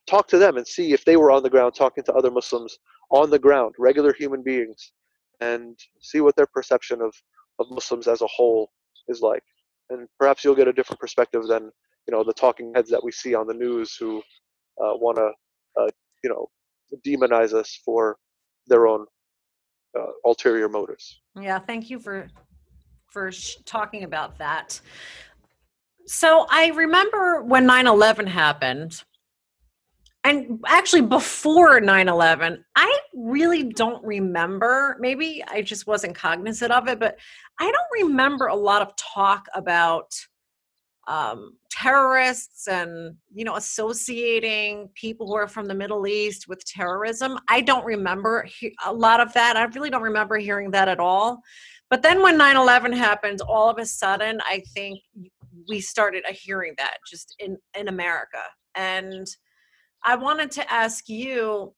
[0.06, 2.78] Talk to them and see if they were on the ground talking to other Muslims
[3.10, 4.92] on the ground, regular human beings,
[5.40, 7.14] and see what their perception of,
[7.58, 8.70] of Muslims as a whole
[9.08, 9.42] is like.
[9.90, 11.70] And perhaps you'll get a different perspective than
[12.06, 14.18] you know the talking heads that we see on the news who
[14.82, 15.30] uh, want to
[15.80, 15.88] uh,
[16.22, 16.48] you know
[17.06, 18.16] demonize us for
[18.66, 19.06] their own
[19.98, 21.20] uh, ulterior motives.
[21.40, 22.28] Yeah, thank you for
[23.10, 24.80] for sh- talking about that.
[26.06, 29.04] So I remember when 9/11 happened
[30.28, 37.00] and actually before 9-11 i really don't remember maybe i just wasn't cognizant of it
[37.00, 37.18] but
[37.60, 40.12] i don't remember a lot of talk about
[41.08, 47.38] um, terrorists and you know associating people who are from the middle east with terrorism.
[47.48, 48.46] I don't remember
[48.84, 49.56] a lot of that.
[49.56, 51.40] I really don't remember hearing that at all.
[51.88, 55.00] But then when 9-11 happened all of a sudden i think
[55.66, 58.42] we started hearing that just in in america.
[58.74, 59.26] And
[60.04, 61.74] I wanted to ask you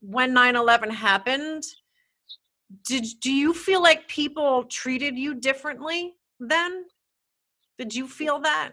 [0.00, 1.64] when 9/11 happened,
[2.84, 6.84] did do you feel like people treated you differently then?
[7.78, 8.72] Did you feel that?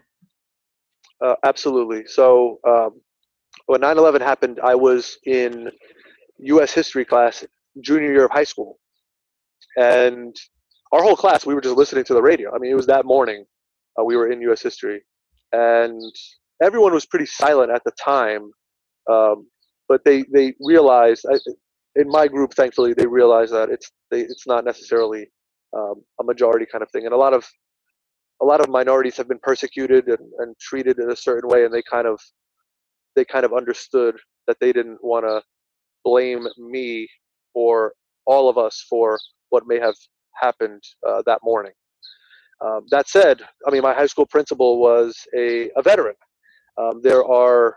[1.20, 2.06] Uh, absolutely.
[2.06, 3.00] So um,
[3.66, 5.70] when 9/11 happened, I was in
[6.38, 6.72] U.S.
[6.72, 7.44] history class,
[7.82, 8.78] junior year of high school,
[9.76, 10.34] and
[10.92, 12.54] our whole class we were just listening to the radio.
[12.54, 13.44] I mean, it was that morning.
[13.98, 14.62] Uh, we were in U.S.
[14.62, 15.02] history,
[15.52, 16.00] and
[16.62, 18.50] everyone was pretty silent at the time
[19.10, 19.46] um,
[19.88, 21.22] but they they realize
[21.96, 25.28] in my group, thankfully, they realize that it's they, it's not necessarily
[25.76, 27.46] um, a majority kind of thing, and a lot of
[28.40, 31.74] a lot of minorities have been persecuted and, and treated in a certain way, and
[31.74, 32.20] they kind of
[33.16, 35.42] they kind of understood that they didn't want to
[36.04, 37.08] blame me
[37.54, 37.92] or
[38.26, 39.18] all of us for
[39.50, 39.94] what may have
[40.40, 41.72] happened uh, that morning.
[42.64, 46.14] Um, that said, I mean, my high school principal was a, a veteran.
[46.78, 47.76] Um, there are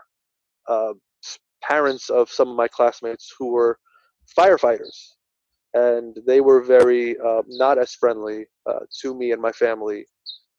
[0.68, 0.92] uh,
[1.66, 3.78] parents of some of my classmates who were
[4.38, 4.96] firefighters,
[5.74, 10.06] and they were very uh, not as friendly uh, to me and my family.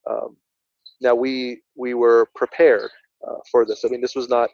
[0.08, 0.36] Um,
[1.00, 2.90] now we we were prepared
[3.26, 3.84] uh, for this.
[3.84, 4.50] I mean, this was not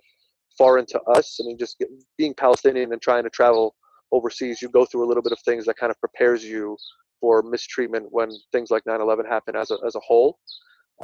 [0.57, 1.38] foreign to us.
[1.41, 1.83] I mean, just
[2.19, 3.75] being Palestinian and trying to travel
[4.12, 6.77] overseas, you go through a little bit of things that kind of prepares you
[7.21, 10.38] for mistreatment when things like 9/11 happen as a as a whole.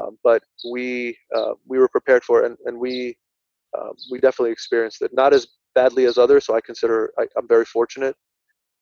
[0.00, 3.16] Um, but we uh, we were prepared for it, and, and we
[3.76, 5.10] um, we definitely experienced it.
[5.12, 8.16] Not as badly as others, so I consider I, am very fortunate.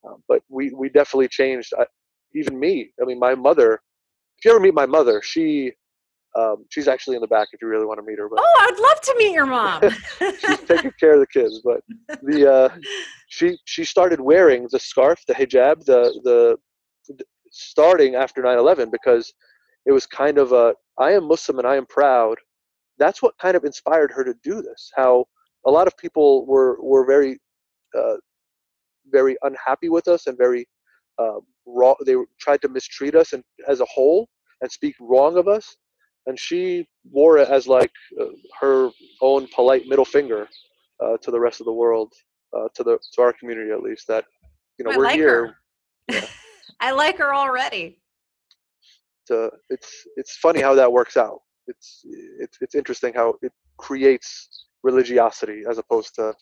[0.06, 1.72] Um, but we we definitely changed.
[1.78, 1.86] I,
[2.34, 2.90] even me.
[3.00, 3.80] I mean, my mother.
[4.38, 5.72] If you ever meet my mother, she
[6.36, 8.28] um, she's actually in the back if you really want to meet her.
[8.28, 9.82] But oh, I'd love to meet your mom.
[10.20, 11.80] she's taking care of the kids, but
[12.22, 12.68] the uh,
[13.28, 16.56] she she started wearing the scarf, the hijab, the the,
[17.08, 19.32] the starting after 9/11 because
[19.86, 22.36] it was kind of a I am Muslim and I am proud,
[22.98, 24.90] that's what kind of inspired her to do this.
[24.94, 25.26] How
[25.66, 27.38] a lot of people were were very
[27.96, 28.16] uh,
[29.10, 30.66] very unhappy with us and very
[31.18, 31.94] uh, raw.
[32.04, 34.28] They tried to mistreat us and as a whole
[34.60, 35.76] and speak wrong of us.
[36.26, 38.26] And she wore it as like uh,
[38.60, 40.48] her own polite middle finger
[41.02, 42.12] uh, to the rest of the world,
[42.56, 44.08] uh, to the to our community at least.
[44.08, 44.24] That
[44.78, 45.56] you know I we're like here.
[46.08, 46.26] Yeah.
[46.80, 47.98] I like her already.
[49.24, 54.66] So it's it's funny how that works out it's it's it's interesting how it creates
[54.82, 56.34] religiosity as opposed to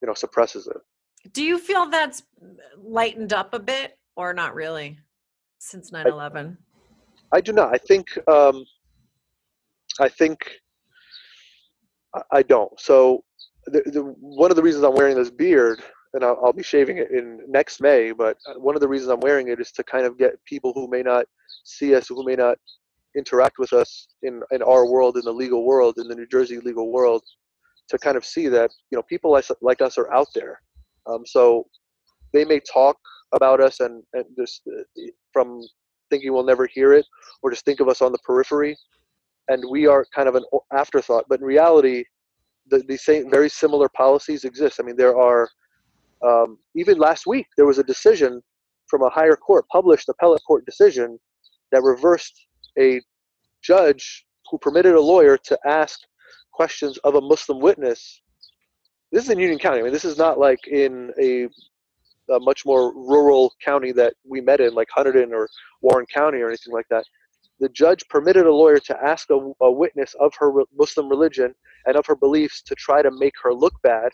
[0.00, 1.32] you know suppresses it.
[1.32, 2.22] Do you feel that's
[2.76, 4.98] lightened up a bit or not really
[5.58, 6.56] since 9/11?
[7.32, 7.74] I do not.
[7.74, 8.64] I think um,
[10.00, 10.50] I think
[12.30, 12.78] I don't.
[12.78, 13.24] So
[13.66, 16.98] the, the, one of the reasons I'm wearing this beard, and I'll, I'll, be shaving
[16.98, 20.04] it in next May, but one of the reasons I'm wearing it is to kind
[20.04, 21.24] of get people who may not
[21.64, 22.58] see us, who may not
[23.16, 26.58] interact with us in, in our world, in the legal world, in the New Jersey
[26.58, 27.22] legal world,
[27.88, 30.60] to kind of see that you know people like, like us are out there.
[31.06, 31.66] Um, so
[32.32, 32.96] they may talk
[33.32, 35.60] about us and, and just uh, from
[36.10, 37.06] thinking we'll never hear it,
[37.42, 38.76] or just think of us on the periphery,
[39.48, 41.24] and we are kind of an afterthought.
[41.28, 42.04] But in reality,
[42.68, 44.78] the, the same very similar policies exist.
[44.80, 45.48] I mean, there are
[46.22, 48.42] um, even last week there was a decision
[48.88, 51.18] from a higher court, published appellate court decision
[51.72, 52.46] that reversed
[52.78, 53.00] a
[53.62, 56.00] judge who permitted a lawyer to ask
[56.52, 58.20] questions of a Muslim witness.
[59.10, 59.80] This is in Union County.
[59.80, 61.48] I mean, this is not like in a,
[62.32, 65.48] a much more rural county that we met in, like Hunterdon or
[65.80, 67.04] Warren County or anything like that.
[67.60, 71.54] The judge permitted a lawyer to ask a, a witness of her Muslim religion
[71.86, 74.10] and of her beliefs to try to make her look bad,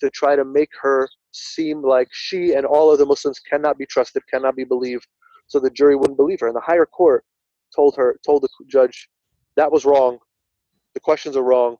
[0.00, 4.22] to try to make her seem like she and all other Muslims cannot be trusted,
[4.30, 5.06] cannot be believed,
[5.46, 6.46] so the jury wouldn't believe her.
[6.46, 7.24] And the higher court
[7.74, 9.08] told her, told the judge,
[9.56, 10.18] that was wrong.
[10.94, 11.76] The questions are wrong.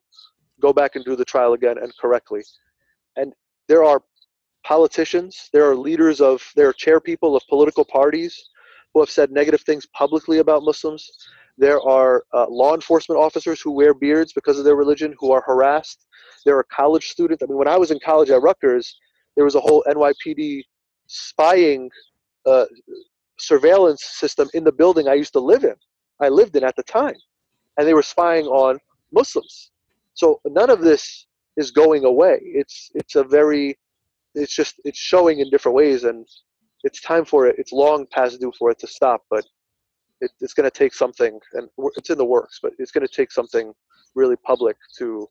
[0.61, 2.43] Go back and do the trial again and correctly.
[3.17, 3.33] And
[3.69, 4.03] there are
[4.65, 8.51] politicians, there are leaders of, there are chair people of political parties
[8.93, 11.11] who have said negative things publicly about Muslims.
[11.59, 15.43] There are uh, law enforcement officers who wear beards because of their religion who are
[15.47, 16.07] harassed.
[16.45, 17.43] There are college students.
[17.43, 18.99] I mean, when I was in college at Rutgers,
[19.35, 20.63] there was a whole NYPD
[21.07, 21.91] spying
[22.47, 22.67] uh,
[23.39, 25.75] surveillance system in the building I used to live in.
[26.21, 27.17] I lived in at the time,
[27.77, 28.79] and they were spying on
[29.13, 29.71] Muslims.
[30.15, 32.39] So none of this is going away.
[32.43, 33.79] It's it's a very,
[34.35, 36.27] it's just it's showing in different ways, and
[36.85, 37.57] it's time for it.
[37.59, 39.45] It's long past due for it to stop, but
[40.21, 42.59] it, it's going to take something, and it's in the works.
[42.63, 43.73] But it's going to take something
[44.15, 45.29] really public to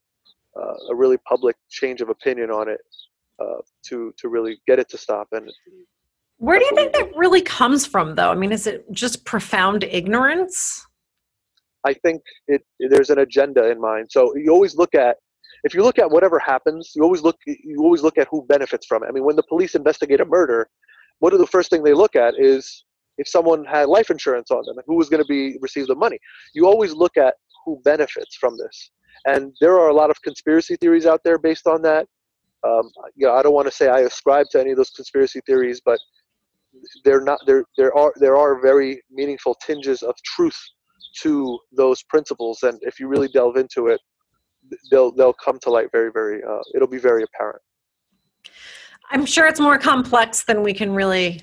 [0.55, 2.81] uh, a really public change of opinion on it
[3.39, 5.27] uh, to to really get it to stop.
[5.31, 5.51] And
[6.37, 8.29] where do you think that really comes from, though?
[8.31, 10.85] I mean, is it just profound ignorance?
[11.85, 14.07] I think it there's an agenda in mind.
[14.09, 15.17] So you always look at
[15.63, 18.85] if you look at whatever happens, you always look you always look at who benefits
[18.85, 19.07] from it.
[19.07, 20.67] I mean, when the police investigate a murder,
[21.19, 22.85] what are the first thing they look at is
[23.17, 25.95] if someone had life insurance on them and who was going to be receive the
[25.95, 26.19] money.
[26.53, 28.91] You always look at who benefits from this,
[29.25, 32.07] and there are a lot of conspiracy theories out there based on that.
[32.67, 35.39] Um, you know, I don't want to say I ascribe to any of those conspiracy
[35.45, 35.99] theories, but
[37.03, 37.63] they're not there.
[37.77, 40.57] There are there are very meaningful tinges of truth
[41.21, 43.99] to those principles, and if you really delve into it,
[44.91, 46.43] they'll they'll come to light very very.
[46.43, 47.61] Uh, it'll be very apparent.
[49.11, 51.41] I'm sure it's more complex than we can really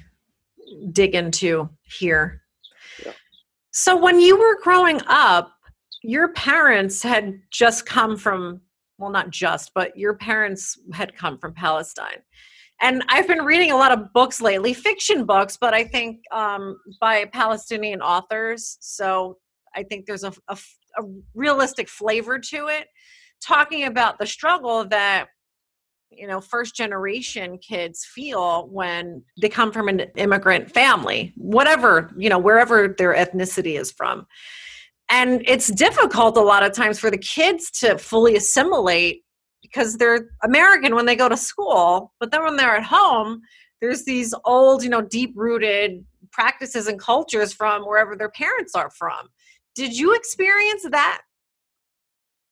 [0.92, 2.42] dig into here.
[3.05, 3.12] Yeah.
[3.71, 5.53] So, when you were growing up,
[6.03, 8.61] your parents had just come from,
[8.99, 12.23] well, not just, but your parents had come from Palestine.
[12.83, 16.79] And I've been reading a lot of books lately, fiction books, but I think um,
[17.01, 18.77] by Palestinian authors.
[18.81, 19.38] So
[19.77, 20.59] I think there's a, a,
[20.99, 21.03] a
[21.35, 22.88] realistic flavor to it,
[23.40, 25.27] talking about the struggle that
[26.11, 32.29] you know first generation kids feel when they come from an immigrant family whatever you
[32.29, 34.27] know wherever their ethnicity is from
[35.09, 39.23] and it's difficult a lot of times for the kids to fully assimilate
[39.62, 43.40] because they're american when they go to school but then when they're at home
[43.81, 48.90] there's these old you know deep rooted practices and cultures from wherever their parents are
[48.90, 49.29] from
[49.75, 51.22] did you experience that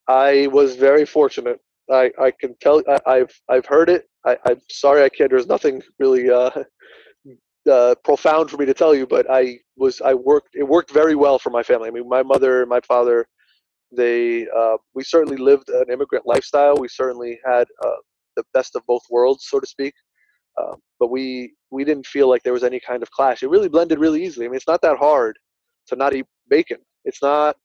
[0.09, 4.09] i was very fortunate I, I can tell I, have I've heard it.
[4.25, 5.31] I, am sorry I can't.
[5.31, 6.51] There's nothing really uh,
[7.71, 10.55] uh, profound for me to tell you, but I was I worked.
[10.55, 11.89] It worked very well for my family.
[11.89, 13.27] I mean, my mother, my father,
[13.93, 16.77] they uh, we certainly lived an immigrant lifestyle.
[16.77, 18.01] We certainly had uh,
[18.37, 19.95] the best of both worlds, so to speak.
[20.61, 23.43] Um, but we we didn't feel like there was any kind of clash.
[23.43, 24.47] It really blended really easily.
[24.47, 25.39] I mean, it's not that hard
[25.89, 26.79] to not eat bacon.
[27.05, 27.57] It's not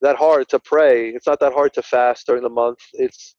[0.00, 1.10] that hard to pray.
[1.10, 2.78] It's not that hard to fast during the month.
[2.94, 3.34] It's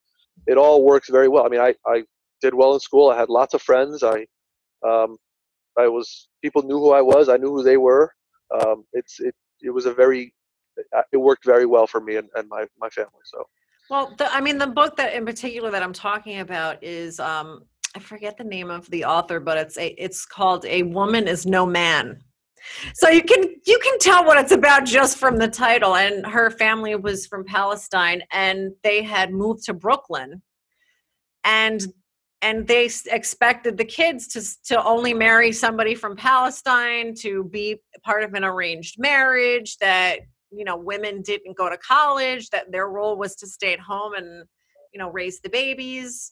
[0.47, 1.45] it all works very well.
[1.45, 2.03] I mean, I, I
[2.41, 3.09] did well in school.
[3.09, 4.03] I had lots of friends.
[4.03, 4.25] I,
[4.87, 5.17] um,
[5.77, 7.29] I was people knew who I was.
[7.29, 8.11] I knew who they were.
[8.59, 10.33] Um, it's it it was a very
[11.11, 13.11] it worked very well for me and, and my my family.
[13.23, 13.47] So.
[13.89, 17.65] Well, the, I mean, the book that in particular that I'm talking about is um,
[17.95, 21.45] I forget the name of the author, but it's a it's called "A Woman Is
[21.45, 22.21] No Man."
[22.93, 25.95] So you can you can tell what it's about just from the title.
[25.95, 30.41] And her family was from Palestine, and they had moved to Brooklyn,
[31.43, 31.81] and
[32.41, 38.23] and they expected the kids to to only marry somebody from Palestine to be part
[38.23, 40.19] of an arranged marriage that
[40.51, 44.13] you know women didn't go to college that their role was to stay at home
[44.13, 44.45] and
[44.93, 46.31] you know raise the babies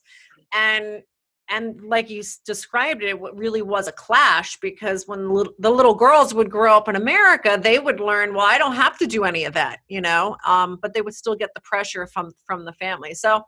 [0.54, 1.04] and
[1.50, 6.34] and like you described it, it really was a clash because when the little girls
[6.34, 9.46] would grow up in America, they would learn, well, I don't have to do any
[9.46, 12.74] of that, you know, um, but they would still get the pressure from from the
[12.74, 13.14] family.
[13.14, 13.42] So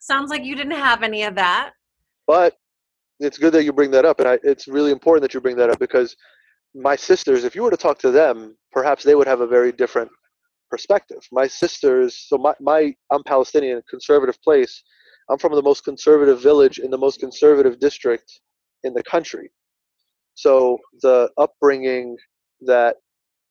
[0.00, 1.72] sounds like you didn't have any of that.
[2.26, 2.56] But
[3.18, 5.56] it's good that you bring that up, and I, it's really important that you bring
[5.56, 6.16] that up because
[6.74, 9.72] my sisters, if you were to talk to them, perhaps they would have a very
[9.72, 10.10] different
[10.70, 11.18] perspective.
[11.32, 14.82] My sisters, so my, my I'm Palestinian, conservative place
[15.30, 18.40] I'm from the most conservative village in the most conservative district
[18.82, 19.50] in the country.
[20.34, 22.16] So the upbringing
[22.62, 22.96] that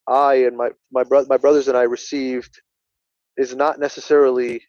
[0.08, 2.62] I and my my, bro- my brothers and I received
[3.38, 4.62] is not necessarily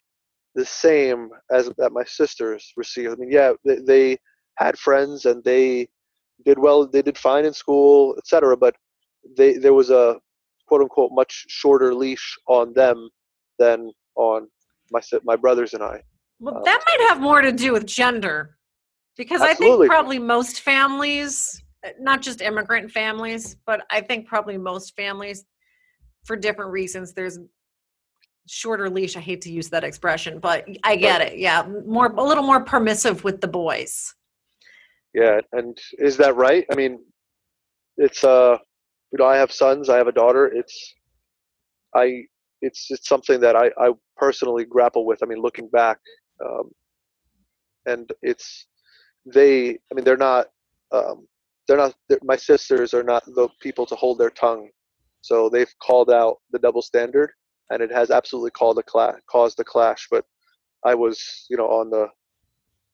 [0.55, 3.13] the same as that my sisters received.
[3.13, 4.17] I mean, yeah, they, they
[4.55, 5.89] had friends and they
[6.45, 6.87] did well.
[6.87, 8.57] They did fine in school, etc.
[8.57, 8.75] But
[9.37, 10.19] they there was a
[10.67, 13.09] quote unquote much shorter leash on them
[13.59, 14.47] than on
[14.91, 16.01] my my brothers and I.
[16.39, 18.57] Well, uh, that might have more to do with gender,
[19.17, 19.85] because absolutely.
[19.85, 21.63] I think probably most families,
[21.99, 25.45] not just immigrant families, but I think probably most families,
[26.25, 27.37] for different reasons, there's
[28.47, 29.15] shorter leash.
[29.15, 31.37] I hate to use that expression, but I get it.
[31.37, 34.13] Yeah, more a little more permissive with the boys.
[35.13, 36.65] Yeah, and is that right?
[36.71, 36.99] I mean,
[37.97, 38.57] it's uh,
[39.11, 40.47] you know, I have sons, I have a daughter.
[40.47, 40.95] It's,
[41.95, 42.23] I,
[42.61, 45.19] it's it's something that I I personally grapple with.
[45.23, 45.99] I mean, looking back,
[46.45, 46.71] um,
[47.85, 48.67] and it's
[49.25, 49.71] they.
[49.71, 50.47] I mean, they're not.
[50.91, 51.27] Um,
[51.67, 51.95] they're not.
[52.09, 54.69] They're, my sisters are not the people to hold their tongue,
[55.21, 57.31] so they've called out the double standard,
[57.71, 60.07] and it has absolutely called a cla- caused a clash.
[60.11, 60.25] But
[60.85, 62.07] I was, you know, on the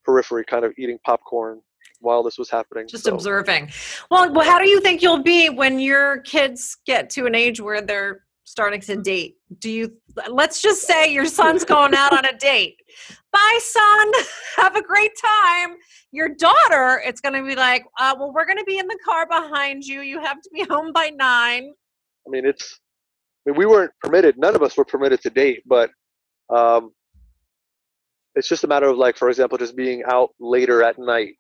[0.06, 1.62] periphery, kind of eating popcorn
[2.00, 2.88] while this was happening.
[2.88, 3.14] Just so.
[3.14, 3.72] observing.
[4.12, 7.60] Well, well, how do you think you'll be when your kids get to an age
[7.60, 9.36] where they're starting to date?
[9.60, 9.92] Do you
[10.30, 12.78] let's just say your son's going out on a date.
[13.32, 14.12] Bye, son.
[14.58, 15.78] Have a great time.
[16.12, 18.98] Your daughter, it's going to be like, uh, well, we're going to be in the
[19.06, 20.02] car behind you.
[20.02, 21.74] You have to be home by nine.
[22.26, 22.80] I mean, it's.
[23.46, 24.38] I mean, we weren't permitted.
[24.38, 25.90] None of us were permitted to date, but
[26.54, 26.92] um,
[28.36, 31.36] it's just a matter of like, for example, just being out later at night.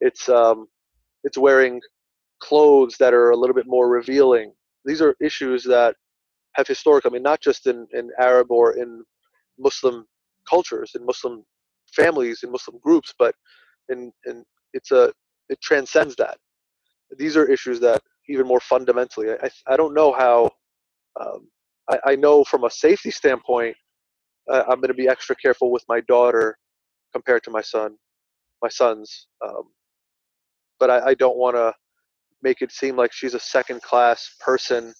[0.00, 0.68] It's um,
[1.24, 1.80] it's wearing
[2.40, 4.52] clothes that are a little bit more revealing.
[4.84, 5.96] These are issues that
[6.54, 9.04] have historic, I mean, not just in, in Arab or in
[9.58, 10.06] Muslim
[10.48, 11.44] cultures, in Muslim
[11.94, 13.34] families, in Muslim groups, but
[13.88, 15.12] in, in it's a
[15.48, 16.38] it transcends that.
[17.18, 20.50] These are issues that even more fundamentally, I, I don't know how.
[21.20, 21.48] Um,
[21.88, 23.76] I, I know from a safety standpoint,
[24.50, 26.58] uh, I'm going to be extra careful with my daughter
[27.12, 27.96] compared to my son,
[28.62, 29.28] my sons.
[29.44, 29.64] Um,
[30.78, 31.72] but I, I don't want to
[32.42, 34.92] make it seem like she's a second class person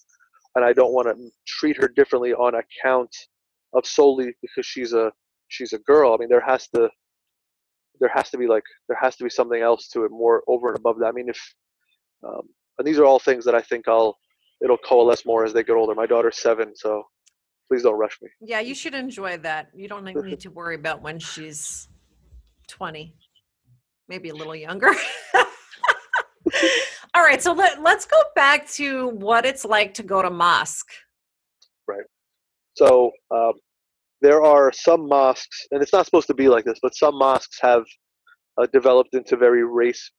[0.55, 3.15] and I don't want to treat her differently on account
[3.73, 5.11] of solely because she's a
[5.49, 6.13] she's a girl.
[6.13, 6.89] I mean, there has to
[7.99, 10.69] there has to be like there has to be something else to it more over
[10.69, 11.07] and above that.
[11.07, 11.39] I mean, if
[12.27, 12.41] um,
[12.79, 14.17] and these are all things that I think I'll
[14.63, 15.93] it'll coalesce more as they get older.
[15.93, 17.03] My daughter's seven, so
[17.67, 18.29] please don't rush me.
[18.41, 19.69] Yeah, you should enjoy that.
[19.75, 21.87] You don't need to worry about when she's
[22.67, 23.13] twenty,
[24.07, 24.91] maybe a little younger.
[27.13, 30.91] All right, so let, let's go back to what it's like to go to mosque.
[31.87, 32.05] Right.
[32.75, 33.53] So um,
[34.21, 37.59] there are some mosques, and it's not supposed to be like this, but some mosques
[37.61, 37.83] have
[38.57, 40.11] uh, developed into very race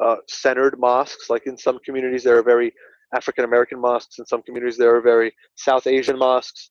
[0.00, 1.30] uh, centered mosques.
[1.30, 2.72] Like in some communities, there are very
[3.14, 4.18] African American mosques.
[4.18, 6.70] In some communities, there are very South Asian mosques.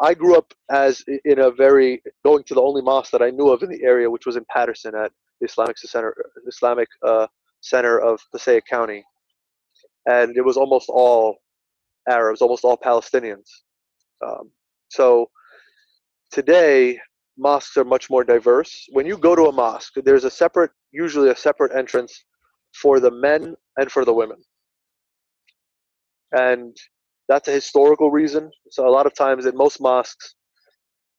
[0.00, 3.48] I grew up as in a very going to the only mosque that I knew
[3.48, 5.10] of in the area, which was in Paterson at
[5.40, 6.14] the Islamic Center,
[6.46, 7.26] Islamic uh,
[7.60, 9.04] center of Passaic County,
[10.06, 11.36] and it was almost all
[12.08, 13.48] Arabs, almost all Palestinians.
[14.24, 14.50] Um,
[14.88, 15.30] so
[16.30, 16.98] today,
[17.38, 18.86] mosques are much more diverse.
[18.92, 22.24] When you go to a mosque, there's a separate, usually a separate entrance
[22.74, 24.38] for the men and for the women.
[26.32, 26.76] And
[27.28, 28.50] that's a historical reason.
[28.70, 30.34] So a lot of times in most mosques,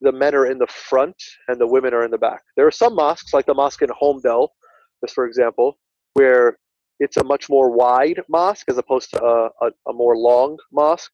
[0.01, 1.15] the men are in the front
[1.47, 2.41] and the women are in the back.
[2.55, 4.49] There are some mosques, like the mosque in Holmdel,
[5.03, 5.77] just for example,
[6.13, 6.57] where
[6.99, 11.11] it's a much more wide mosque as opposed to a, a, a more long mosque,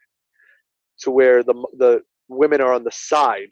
[1.00, 3.50] to where the the women are on the side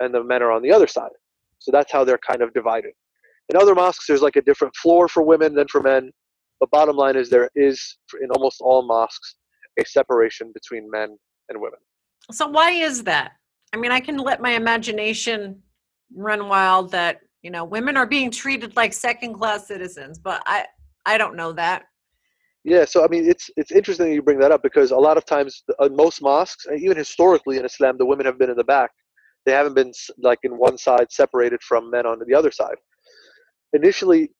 [0.00, 1.10] and the men are on the other side.
[1.58, 2.92] So that's how they're kind of divided.
[3.48, 6.10] In other mosques, there's like a different floor for women than for men.
[6.60, 9.36] But bottom line is there is, in almost all mosques,
[9.78, 11.16] a separation between men
[11.48, 11.78] and women.
[12.32, 13.32] So why is that?
[13.72, 15.62] I mean, I can let my imagination
[16.14, 20.66] run wild that You know, women are being treated like second class citizens, but I
[21.04, 21.84] I don't know that.
[22.64, 25.24] Yeah, so I mean, it's it's interesting you bring that up because a lot of
[25.26, 28.64] times, in uh, most mosques, even historically in Islam, the women have been in the
[28.64, 28.90] back.
[29.44, 32.74] They haven't been like in one side separated from men on the other side.
[33.74, 34.32] Initially,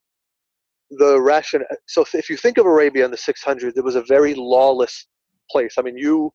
[0.89, 1.61] the ration.
[1.71, 5.07] Uh, so if you think of Arabia in the 600s, it was a very lawless
[5.49, 5.75] place.
[5.79, 6.33] I mean, you,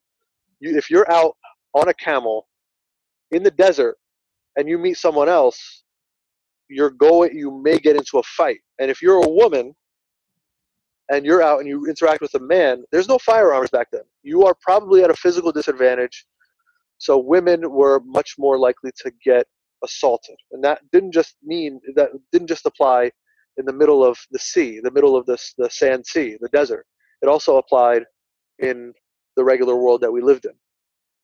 [0.59, 1.35] you if you're out
[1.75, 2.47] on a camel
[3.29, 3.97] in the desert
[4.55, 5.82] and you meet someone else,
[6.73, 7.37] you're going.
[7.37, 9.73] You may get into a fight, and if you're a woman
[11.09, 14.03] and you're out and you interact with a man, there's no firearms back then.
[14.23, 16.25] You are probably at a physical disadvantage.
[16.97, 19.45] So women were much more likely to get
[19.83, 20.35] assaulted.
[20.51, 23.11] And that didn't just mean that didn't just apply
[23.57, 26.85] in the middle of the sea, the middle of the, the sand sea, the desert.
[27.21, 28.03] It also applied
[28.59, 28.93] in
[29.35, 30.53] the regular world that we lived in.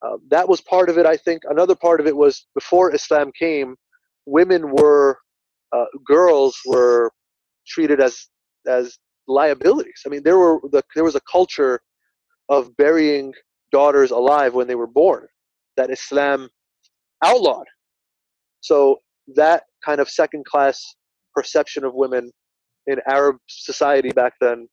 [0.01, 1.43] Uh, that was part of it, I think.
[1.49, 3.75] Another part of it was before Islam came,
[4.25, 5.17] women were,
[5.71, 7.11] uh, girls were
[7.67, 8.27] treated as
[8.67, 8.97] as
[9.27, 10.01] liabilities.
[10.05, 11.79] I mean, there were the, there was a culture
[12.49, 13.33] of burying
[13.71, 15.27] daughters alive when they were born
[15.77, 16.49] that Islam
[17.23, 17.67] outlawed.
[18.61, 18.99] So
[19.35, 20.83] that kind of second class
[21.35, 22.31] perception of women
[22.87, 24.67] in Arab society back then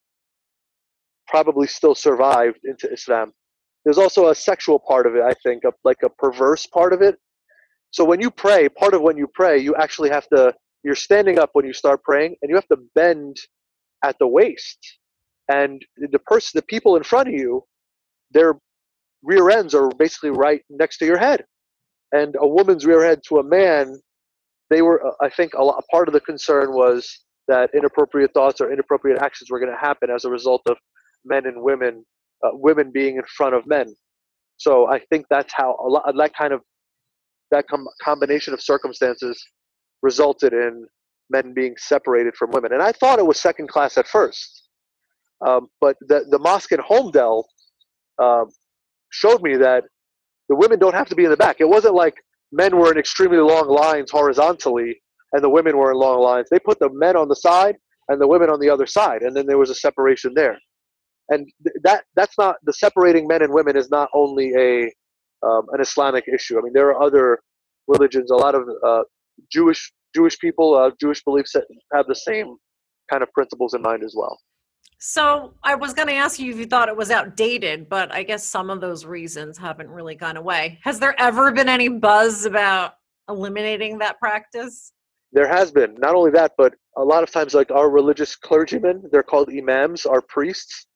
[1.28, 3.32] probably still survived into Islam.
[3.84, 7.02] There's also a sexual part of it, I think, a, like a perverse part of
[7.02, 7.16] it.
[7.90, 11.38] So when you pray, part of when you pray, you actually have to, you're standing
[11.38, 13.36] up when you start praying, and you have to bend
[14.04, 14.78] at the waist.
[15.48, 17.64] And the person, the people in front of you,
[18.32, 18.54] their
[19.22, 21.44] rear ends are basically right next to your head.
[22.12, 24.00] And a woman's rear head to a man,
[24.70, 27.08] they were, uh, I think, a, lot, part of the concern was
[27.48, 30.76] that inappropriate thoughts or inappropriate actions were going to happen as a result of
[31.24, 32.04] men and women,
[32.44, 33.94] uh, women being in front of men.
[34.56, 36.60] So I think that's how a lot, that kind of
[37.50, 39.42] that com- combination of circumstances
[40.10, 40.86] resulted in
[41.30, 42.72] men being separated from women.
[42.74, 44.68] And I thought it was second class at first.
[45.46, 47.44] Um, but the, the mosque in Holmdel
[48.22, 48.46] um,
[49.10, 49.84] showed me that
[50.50, 51.58] the women don't have to be in the back.
[51.60, 52.16] It wasn't like
[52.52, 55.00] men were in extremely long lines horizontally
[55.32, 56.48] and the women were in long lines.
[56.50, 57.76] They put the men on the side
[58.08, 60.58] and the women on the other side, and then there was a separation there.
[61.30, 64.92] And th- that that's not the separating men and women is not only a
[65.46, 66.58] um, an Islamic issue.
[66.58, 67.40] I mean, there are other
[67.88, 68.30] religions.
[68.30, 69.02] A lot of uh,
[69.52, 71.54] Jewish Jewish people, uh, Jewish beliefs
[71.92, 72.56] have the same
[73.10, 74.38] kind of principles in mind as well.
[74.98, 78.22] So I was going to ask you if you thought it was outdated, but I
[78.22, 80.78] guess some of those reasons haven't really gone away.
[80.84, 82.94] Has there ever been any buzz about
[83.28, 84.92] eliminating that practice?
[85.32, 85.94] There has been.
[85.98, 90.06] Not only that, but a lot of times, like our religious clergymen, they're called imams,
[90.06, 90.86] our priests.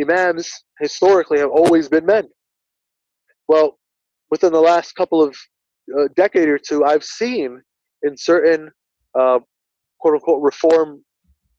[0.00, 0.50] Imams
[0.80, 2.26] historically have always been men.
[3.46, 3.78] Well,
[4.30, 5.36] within the last couple of
[5.96, 7.60] uh, decade or two, I've seen
[8.04, 8.70] in certain
[9.18, 9.40] uh,
[10.00, 11.04] quote unquote reform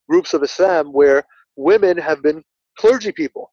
[0.09, 1.23] groups of Islam where
[1.55, 2.43] women have been
[2.77, 3.51] clergy people.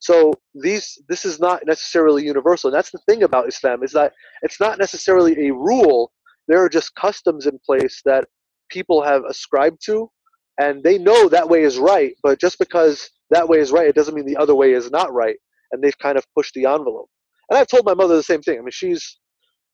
[0.00, 2.68] So these this is not necessarily universal.
[2.68, 4.12] And that's the thing about Islam is that
[4.42, 6.12] it's not necessarily a rule.
[6.48, 8.26] There are just customs in place that
[8.70, 10.10] people have ascribed to
[10.58, 13.94] and they know that way is right, but just because that way is right, it
[13.94, 15.36] doesn't mean the other way is not right.
[15.72, 17.08] And they've kind of pushed the envelope.
[17.50, 18.58] And I've told my mother the same thing.
[18.58, 19.18] I mean, she's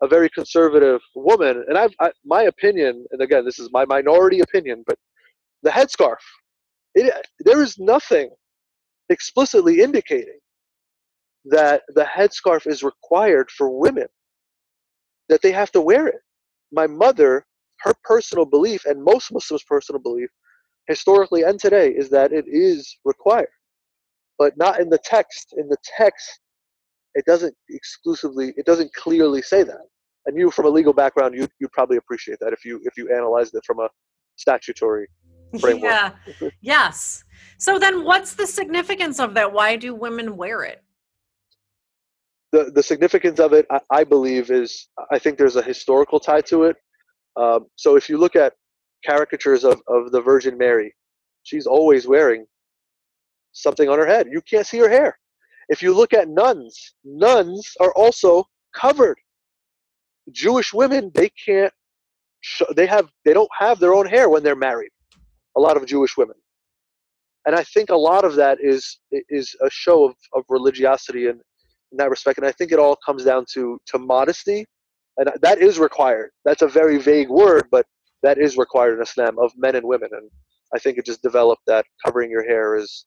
[0.03, 4.41] a very conservative woman, and I've I, my opinion, and again, this is my minority
[4.41, 4.99] opinion, but
[5.63, 6.17] the headscarf,
[6.95, 8.31] it, there is nothing
[9.11, 10.39] explicitly indicating
[11.45, 14.07] that the headscarf is required for women,
[15.29, 16.21] that they have to wear it.
[16.73, 17.47] My mother,
[17.81, 20.31] her personal belief, and most Muslims' personal belief,
[20.87, 23.49] historically and today, is that it is required,
[24.39, 25.55] but not in the text.
[25.57, 26.40] In the text,
[27.15, 29.87] it doesn't exclusively it doesn't clearly say that.
[30.27, 33.15] And you from a legal background you you probably appreciate that if you if you
[33.15, 33.89] analyzed it from a
[34.37, 35.09] statutory
[35.61, 35.91] framework.
[35.91, 36.13] Yeah.
[36.61, 37.25] Yes.
[37.59, 39.53] So then what's the significance of that?
[39.53, 40.83] Why do women wear it?
[42.53, 46.43] The the significance of it i, I believe is i think there's a historical tie
[46.43, 46.77] to it.
[47.37, 48.55] Um, so if you look at
[49.07, 50.95] caricatures of, of the virgin mary
[51.43, 52.45] she's always wearing
[53.53, 54.27] something on her head.
[54.31, 55.19] You can't see her hair
[55.71, 58.45] if you look at nuns, nuns are also
[58.75, 59.19] covered.
[60.33, 61.73] Jewish women, they can't,
[62.77, 64.91] they have, they don't have their own hair when they're married.
[65.57, 66.37] A lot of Jewish women,
[67.47, 71.41] and I think a lot of that is is a show of, of religiosity in,
[71.93, 72.39] in that respect.
[72.39, 74.67] And I think it all comes down to to modesty,
[75.19, 76.31] and that is required.
[76.45, 77.87] That's a very vague word, but
[78.23, 80.11] that is required in Islam of men and women.
[80.13, 80.31] And
[80.75, 83.07] I think it just developed that covering your hair is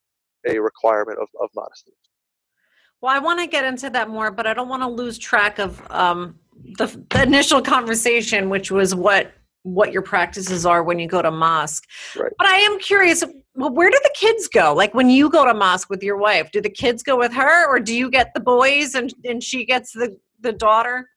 [0.50, 1.94] a requirement of, of modesty.
[3.04, 5.60] Well, I want to get into that more, but I don't want to lose track
[5.60, 6.40] of um,
[6.78, 9.34] the, the initial conversation, which was what
[9.64, 11.86] what your practices are when you go to mosque.
[12.18, 12.32] Right.
[12.38, 13.22] But I am curious,
[13.56, 14.74] well, where do the kids go?
[14.74, 17.68] Like when you go to mosque with your wife, do the kids go with her,
[17.68, 21.10] or do you get the boys and and she gets the the daughter?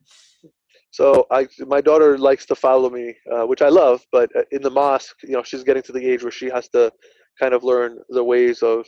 [0.90, 4.04] So I, my daughter likes to follow me, uh, which I love.
[4.10, 6.68] But uh, in the mosque, you know, she's getting to the age where she has
[6.70, 6.90] to
[7.38, 8.84] kind of learn the ways of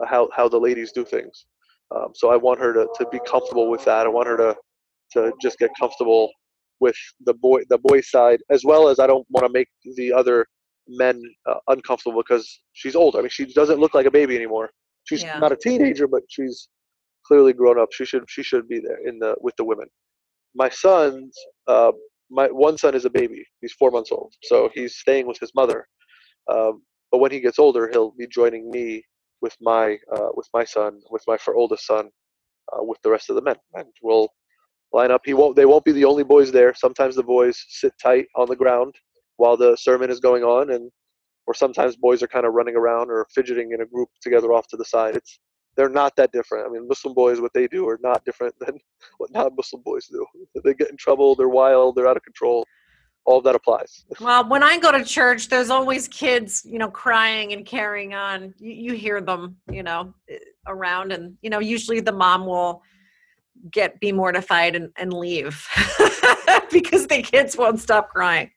[0.00, 1.44] uh, how how the ladies do things.
[1.94, 4.06] Um, so I want her to, to be comfortable with that.
[4.06, 4.56] I want her to
[5.14, 6.30] to just get comfortable
[6.80, 10.12] with the boy the boy side as well as I don't want to make the
[10.12, 10.46] other
[10.86, 13.16] men uh, uncomfortable because she's old.
[13.16, 14.70] I mean, she doesn't look like a baby anymore.
[15.04, 15.38] She's Yeah.
[15.38, 16.68] not a teenager, but she's
[17.26, 17.88] clearly grown up.
[17.92, 19.88] She should she should be there in the with the women.
[20.54, 21.36] My son's
[21.66, 21.92] uh,
[22.30, 23.42] my one son is a baby.
[23.60, 25.86] He's four months old, so he's staying with his mother.
[26.50, 29.02] Um, but when he gets older, he'll be joining me
[29.40, 32.10] with my uh, with my son, with my for oldest son,
[32.72, 34.28] uh, with the rest of the men, and we'll
[34.92, 35.22] line up.
[35.24, 35.56] He won't.
[35.56, 36.74] They won't be the only boys there.
[36.74, 38.94] Sometimes the boys sit tight on the ground
[39.36, 40.90] while the sermon is going on, and
[41.46, 44.66] or sometimes boys are kind of running around or fidgeting in a group together off
[44.68, 45.16] to the side.
[45.16, 45.38] It's
[45.76, 46.66] they're not that different.
[46.66, 48.78] I mean, Muslim boys, what they do are not different than
[49.18, 50.26] what non-Muslim boys do.
[50.64, 51.36] They get in trouble.
[51.36, 51.94] They're wild.
[51.94, 52.66] They're out of control.
[53.28, 54.06] All of that applies.
[54.20, 58.54] Well, when I go to church, there's always kids, you know, crying and carrying on.
[58.58, 62.82] You, you hear them, you know, eh, around, and you know, usually the mom will
[63.70, 65.66] get be mortified and, and leave
[66.72, 68.50] because the kids won't stop crying.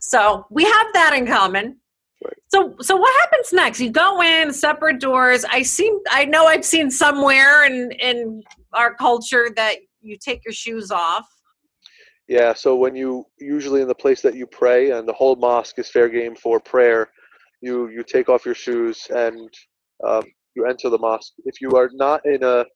[0.00, 1.76] So we have that in common.
[2.24, 2.34] Right.
[2.48, 3.78] So, so what happens next?
[3.78, 5.44] You go in separate doors.
[5.44, 10.52] I seen, I know I've seen somewhere in in our culture that you take your
[10.52, 11.28] shoes off.
[12.28, 15.78] Yeah, so when you usually in the place that you pray, and the whole mosque
[15.78, 17.08] is fair game for prayer,
[17.62, 19.50] you you take off your shoes and
[20.06, 20.24] um,
[20.54, 21.32] you enter the mosque.
[21.46, 22.66] If you are not in a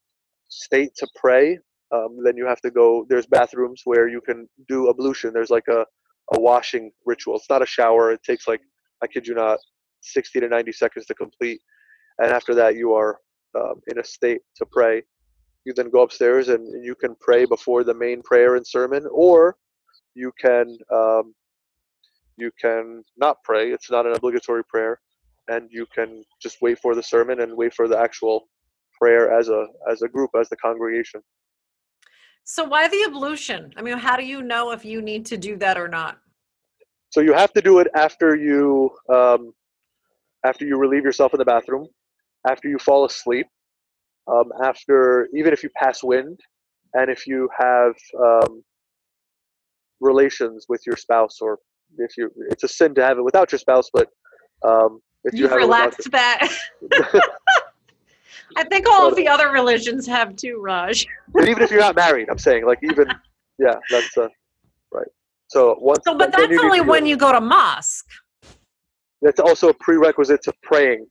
[0.49, 1.59] state to pray,
[1.93, 3.07] um, then you have to go.
[3.09, 5.33] There's bathrooms where you can do ablution.
[5.35, 5.85] There's like a
[6.35, 7.37] a washing ritual.
[7.37, 8.13] It's not a shower.
[8.13, 8.61] It takes like
[9.03, 9.59] I kid you not,
[10.03, 11.61] 60 to 90 seconds to complete,
[12.19, 13.19] and after that you are
[13.59, 15.03] um, in a state to pray
[15.65, 19.57] you then go upstairs and you can pray before the main prayer and sermon or
[20.15, 21.35] you can um,
[22.37, 25.01] you can not pray it's not an obligatory prayer
[25.49, 28.49] and you can just wait for the sermon and wait for the actual
[29.01, 31.21] prayer as a as a group as the congregation
[32.45, 33.73] So why the ablution?
[33.77, 36.19] I mean, how do you know if you need to do that or not?
[37.11, 39.53] so you have to do it after you um,
[40.45, 41.87] after you relieve yourself in the bathroom
[42.49, 43.47] after you fall asleep
[44.29, 46.39] um, after even if you pass wind
[46.95, 48.63] and if you have um,
[50.01, 51.59] relations with your spouse or
[51.99, 54.09] if you it's a sin to have it without your spouse but
[54.65, 56.49] um, if you You've have it without relaxed that.
[58.57, 61.07] I think all of the other religions have too, Raj.
[61.33, 63.07] but even if you're not married i'm saying like even
[63.59, 64.29] yeah that's uh,
[64.93, 65.09] right
[65.49, 68.09] so once So, but that's only when you go to mosque.
[69.21, 71.07] that's also a prerequisite to praying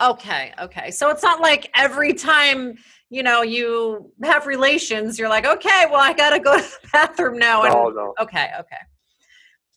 [0.00, 0.90] Okay, okay.
[0.90, 2.76] So it's not like every time
[3.10, 7.38] you know you have relations, you're like, okay, well, I gotta go to the bathroom
[7.38, 7.62] now.
[7.62, 8.76] And no no okay, okay,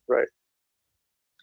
[0.08, 0.28] Right.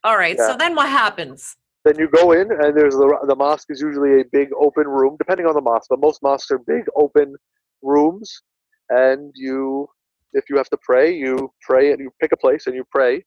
[0.04, 0.38] All right.
[0.38, 1.56] So then what happens?
[1.86, 5.16] then you go in and there's the the mosque is usually a big open room
[5.18, 7.34] depending on the mosque but most mosques are big open
[7.80, 8.42] rooms
[8.90, 9.86] and you
[10.32, 13.22] if you have to pray you pray and you pick a place and you pray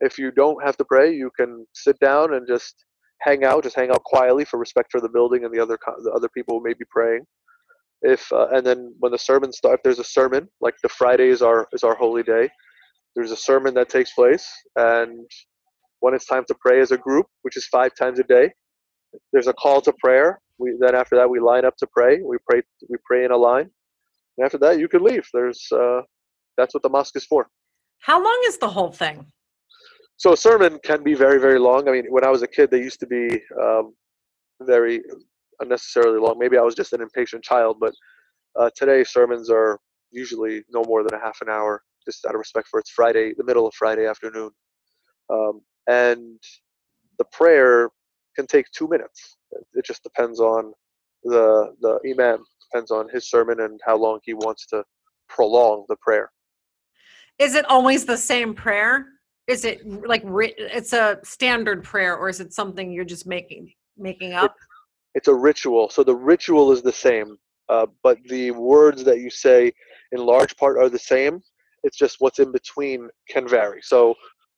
[0.00, 2.84] if you don't have to pray you can sit down and just
[3.20, 6.12] hang out just hang out quietly for respect for the building and the other the
[6.12, 7.24] other people who may be praying
[8.02, 11.42] if uh, and then when the sermon starts there's a sermon like the friday is
[11.42, 12.48] our is our holy day
[13.16, 15.28] there's a sermon that takes place and
[16.00, 18.52] when it's time to pray as a group, which is five times a day.
[19.32, 20.40] There's a call to prayer.
[20.58, 22.20] We then after that we line up to pray.
[22.22, 23.70] We pray we pray in a line.
[24.36, 25.26] And after that you can leave.
[25.32, 26.02] There's uh,
[26.56, 27.48] that's what the mosque is for.
[28.00, 29.26] How long is the whole thing?
[30.18, 31.88] So a sermon can be very very long.
[31.88, 33.94] I mean, when I was a kid, they used to be um,
[34.60, 35.00] very
[35.60, 36.38] unnecessarily long.
[36.38, 37.94] Maybe I was just an impatient child, but
[38.58, 39.78] uh, today sermons are
[40.10, 43.32] usually no more than a half an hour, just out of respect for it's Friday,
[43.36, 44.50] the middle of Friday afternoon.
[45.30, 46.42] Um, and
[47.18, 47.88] the prayer
[48.34, 49.36] can take two minutes.
[49.74, 50.72] It just depends on
[51.22, 54.82] the the imam, depends on his sermon and how long he wants to
[55.28, 56.32] prolong the prayer.
[57.38, 59.06] Is it always the same prayer?
[59.48, 64.34] Is it like it's a standard prayer, or is it something you're just making making
[64.34, 64.54] up?
[65.14, 67.38] It's a ritual, so the ritual is the same,
[67.70, 69.72] uh, but the words that you say
[70.12, 71.40] in large part are the same.
[71.82, 73.80] It's just what's in between can vary.
[73.82, 74.14] So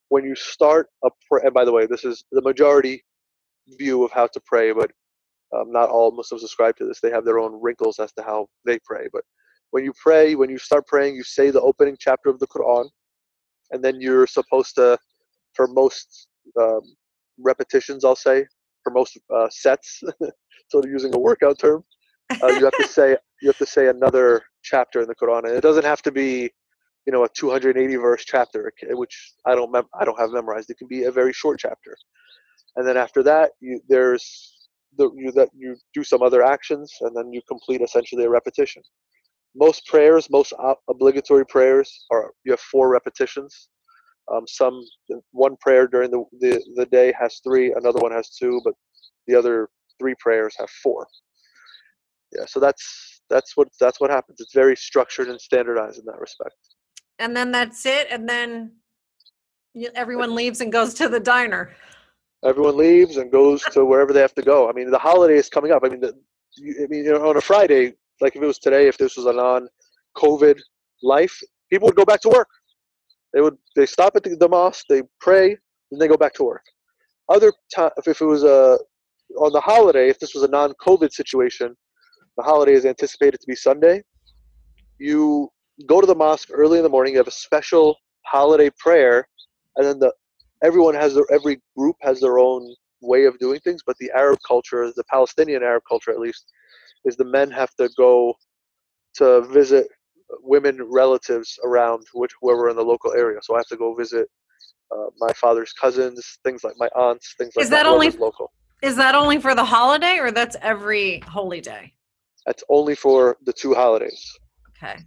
[0.09, 3.01] when you start a prayer, and by the way, this is the majority
[3.79, 4.91] view of how to pray, but
[5.55, 6.99] um, not all Muslims subscribe to this.
[6.99, 9.07] They have their own wrinkles as to how they pray.
[9.13, 9.23] But
[9.71, 12.89] when you pray, when you start praying, you say the opening chapter of the Quran,
[13.71, 14.97] and then you're supposed to
[15.53, 16.27] for most
[16.59, 16.81] um,
[17.39, 18.45] repetitions, I'll say
[18.83, 20.01] for most uh, sets.
[20.69, 21.83] so using a workout term,
[22.43, 25.55] uh, you have to say you have to say another chapter in the Quran, and
[25.55, 26.49] it doesn't have to be,
[27.05, 30.69] you know, a 280 verse chapter, which I don't mem- I don't have memorized.
[30.69, 31.95] It can be a very short chapter,
[32.75, 34.53] and then after that, you, there's
[34.97, 38.83] the, you that you do some other actions, and then you complete essentially a repetition.
[39.55, 40.53] Most prayers, most
[40.89, 43.69] obligatory prayers, are you have four repetitions.
[44.31, 44.81] Um, some
[45.31, 48.73] one prayer during the, the the day has three, another one has two, but
[49.27, 51.05] the other three prayers have four.
[52.33, 54.39] Yeah, so that's that's what that's what happens.
[54.39, 56.55] It's very structured and standardized in that respect.
[57.19, 58.71] And then that's it, and then
[59.95, 61.75] everyone leaves and goes to the diner.
[62.43, 64.69] Everyone leaves and goes to wherever they have to go.
[64.69, 65.83] I mean, the holiday is coming up.
[65.85, 66.13] I mean, the,
[66.81, 69.25] I mean, you know, on a Friday, like if it was today, if this was
[69.25, 70.59] a non-COVID
[71.03, 71.37] life,
[71.69, 72.47] people would go back to work.
[73.33, 75.57] They would they stop at the, the mosque, they pray,
[75.91, 76.63] and they go back to work.
[77.29, 78.77] Other time, if it was a
[79.37, 81.75] on the holiday, if this was a non-COVID situation,
[82.37, 84.03] the holiday is anticipated to be Sunday.
[84.99, 85.49] You
[85.87, 87.13] go to the mosque early in the morning.
[87.13, 87.95] You have a special
[88.25, 89.27] holiday prayer,
[89.77, 90.13] and then the
[90.63, 93.81] everyone has their every group has their own way of doing things.
[93.85, 96.45] But the Arab culture, the Palestinian Arab culture at least,
[97.05, 98.33] is the men have to go
[99.15, 99.87] to visit
[100.41, 103.39] women relatives around which whoever in the local area.
[103.41, 104.27] So I have to go visit
[104.91, 107.83] uh, my father's cousins, things like my aunts, things like is that.
[107.83, 108.51] that only local?
[108.81, 111.93] Is that only for the holiday, or that's every holy day?
[112.45, 114.25] That's only for the two holidays.
[114.69, 114.97] Okay.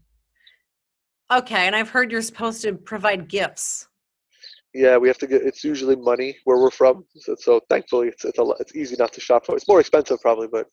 [1.32, 3.88] Okay, and I've heard you're supposed to provide gifts.
[4.74, 5.42] Yeah, we have to get.
[5.42, 9.12] It's usually money where we're from, so, so thankfully it's it's, a, it's easy not
[9.14, 9.56] to shop for.
[9.56, 10.66] It's more expensive probably, but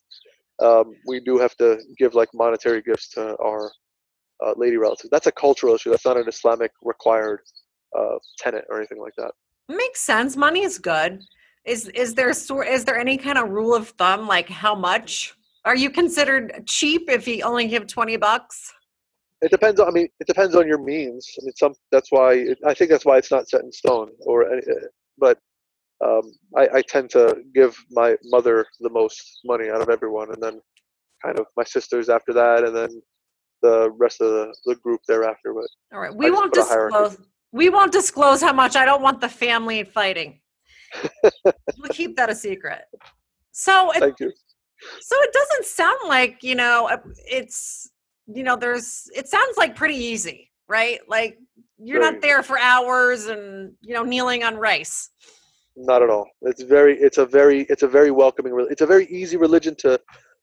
[0.60, 3.70] um, we do have to give like monetary gifts to our
[4.44, 5.08] uh, lady relatives.
[5.10, 5.90] That's a cultural issue.
[5.90, 7.40] That's not an Islamic required
[7.96, 9.32] uh, tenant or anything like that.
[9.68, 10.36] Makes sense.
[10.36, 11.22] Money is good.
[11.64, 15.34] Is is there is there any kind of rule of thumb like how much
[15.64, 18.72] are you considered cheap if you only give 20 bucks?
[19.42, 19.80] It depends.
[19.80, 21.28] On, I mean, it depends on your means.
[21.40, 21.74] I mean, some.
[21.90, 24.10] That's why it, I think that's why it's not set in stone.
[24.20, 24.62] Or, any,
[25.18, 25.38] but
[26.04, 26.22] um,
[26.56, 30.60] I, I tend to give my mother the most money out of everyone, and then
[31.22, 33.02] kind of my sisters after that, and then
[33.62, 35.54] the rest of the, the group thereafter.
[35.54, 37.18] But all right, we won't disclose.
[37.52, 38.76] We won't disclose how much.
[38.76, 40.40] I don't want the family fighting.
[41.44, 42.82] we'll keep that a secret.
[43.52, 44.32] So it, thank you.
[45.00, 47.90] So it doesn't sound like, you know, uh, it's,
[48.26, 51.00] you know, there's, it sounds like pretty easy, right?
[51.08, 51.38] Like
[51.78, 55.10] you're very, not there for hours and, you know, kneeling on rice.
[55.76, 56.28] Not at all.
[56.42, 60.00] It's very, it's a very, it's a very welcoming, it's a very easy religion to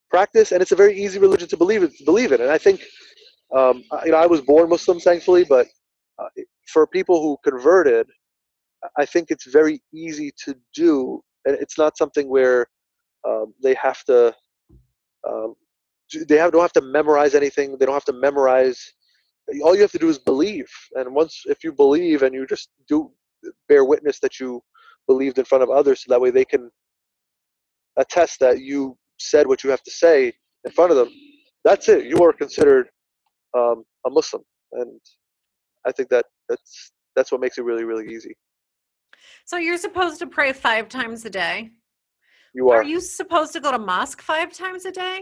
[0.09, 2.41] practice and it's a very easy religion to believe it, believe in.
[2.41, 2.83] And I think,
[3.55, 5.67] um, you know, I was born Muslim, thankfully, but
[6.17, 6.27] uh,
[6.67, 8.07] for people who converted,
[8.97, 11.21] I think it's very easy to do.
[11.45, 12.67] And it's not something where
[13.27, 14.35] um, they have to
[15.27, 15.55] um,
[16.27, 17.77] they have don't have to memorize anything.
[17.77, 18.93] They don't have to memorize.
[19.63, 22.69] All you have to do is believe, and once if you believe and you just
[22.87, 23.11] do
[23.67, 24.61] bear witness that you
[25.11, 26.63] believed in front of others, so that way they can
[28.03, 28.79] attest that you
[29.17, 30.31] said what you have to say
[30.65, 31.09] in front of them.
[31.67, 32.05] That's it.
[32.05, 32.85] You are considered
[33.57, 34.43] um, a Muslim,
[34.73, 35.01] and
[35.87, 38.33] I think that that's that's what makes it really really easy.
[39.45, 41.71] So you're supposed to pray five times a day.
[42.53, 42.81] You are.
[42.81, 45.17] Are you supposed to go to mosque five times a day?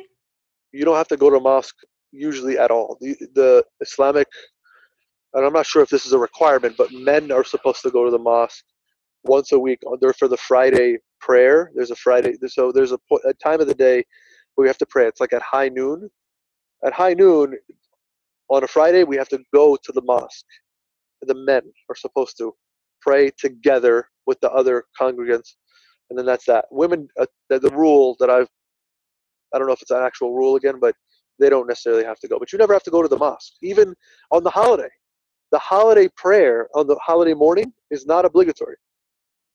[0.73, 1.79] You don't have to go to mosque
[2.11, 2.97] usually at all.
[3.01, 3.49] The, the
[3.81, 4.27] Islamic,
[5.33, 8.03] and I'm not sure if this is a requirement, but men are supposed to go
[8.05, 8.65] to the mosque
[9.23, 9.79] once a week.
[10.01, 11.71] There for the Friday prayer.
[11.75, 14.03] There's a Friday, so there's a, a time of the day
[14.55, 15.07] where we have to pray.
[15.07, 16.09] It's like at high noon.
[16.85, 17.55] At high noon
[18.49, 20.45] on a Friday, we have to go to the mosque.
[21.23, 22.53] The men are supposed to
[23.01, 25.51] pray together with the other congregants
[26.11, 26.67] and then that's that.
[26.71, 28.49] Women, uh, the rule that I've,
[29.53, 30.95] I don't know if it's an actual rule again, but
[31.39, 32.39] they don't necessarily have to go.
[32.39, 33.95] But you never have to go to the mosque, even
[34.31, 34.89] on the holiday.
[35.51, 38.77] The holiday prayer on the holiday morning is not obligatory.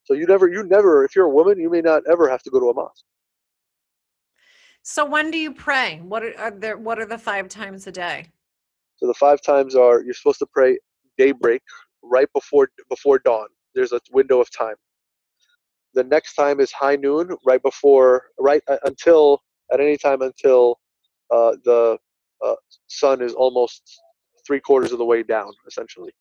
[0.04, 2.50] So you never, you never, if you're a woman, you may not ever have to
[2.50, 3.04] go to a mosque.
[4.82, 6.00] So when do you pray?
[6.02, 6.76] What are, are there?
[6.76, 8.26] What are the five times a day?
[8.96, 10.78] So the five times are you're supposed to pray
[11.16, 11.62] daybreak,
[12.02, 13.46] right before before dawn.
[13.74, 14.74] There's a window of time
[15.94, 19.40] the next time is high noon, right before, right uh, until
[19.72, 20.78] at any time until
[21.30, 21.98] uh, the
[22.44, 22.54] uh,
[22.88, 24.00] sun is almost
[24.46, 26.12] three quarters of the way down, essentially.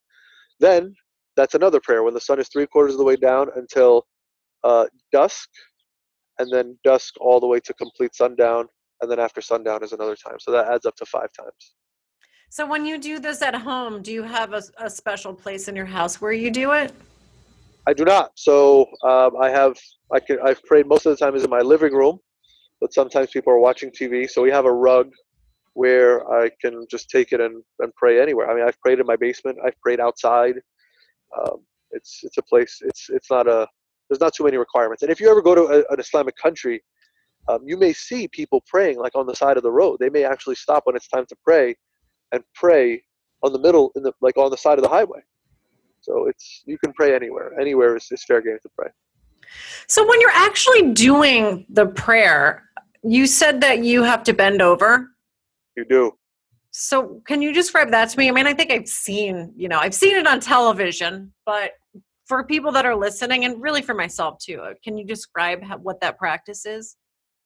[0.60, 0.94] Then
[1.36, 4.06] that's another prayer when the sun is three quarters of the way down until
[4.64, 5.50] uh, dusk,
[6.40, 8.68] and then dusk all the way to complete sundown,
[9.02, 10.38] and then after sundown is another time.
[10.40, 11.76] So that adds up to five times.
[12.50, 15.76] So when you do this at home, do you have a, a special place in
[15.76, 16.94] your house where you do it?
[17.88, 18.32] I do not.
[18.36, 19.78] So um, I have
[20.14, 22.20] I can I've prayed most of the time is in my living room,
[22.80, 24.30] but sometimes people are watching TV.
[24.30, 25.10] So we have a rug
[25.74, 28.50] where I can just take it and, and pray anywhere.
[28.52, 29.58] I mean, I've prayed in my basement.
[29.66, 30.56] I've prayed outside.
[31.40, 31.60] Um,
[31.92, 32.82] it's it's a place.
[32.82, 33.68] It's it's not a.
[34.10, 35.04] There's not too many requirements.
[35.04, 36.82] And if you ever go to a, an Islamic country,
[37.48, 39.98] um, you may see people praying like on the side of the road.
[40.00, 41.76] They may actually stop when it's time to pray,
[42.32, 43.04] and pray
[43.44, 45.22] on the middle in the like on the side of the highway.
[46.02, 47.60] So it's you can pray anywhere.
[47.60, 48.90] Anywhere is, is fair game to pray.
[49.88, 52.64] So when you're actually doing the prayer,
[53.04, 55.10] you said that you have to bend over.
[55.76, 56.12] You do.
[56.72, 58.30] So can you describe that to me?
[58.30, 61.72] I mean, I think I've seen, you know, I've seen it on television, but
[62.26, 65.78] for people that are listening and really for myself too, uh, can you describe how,
[65.78, 66.96] what that practice is?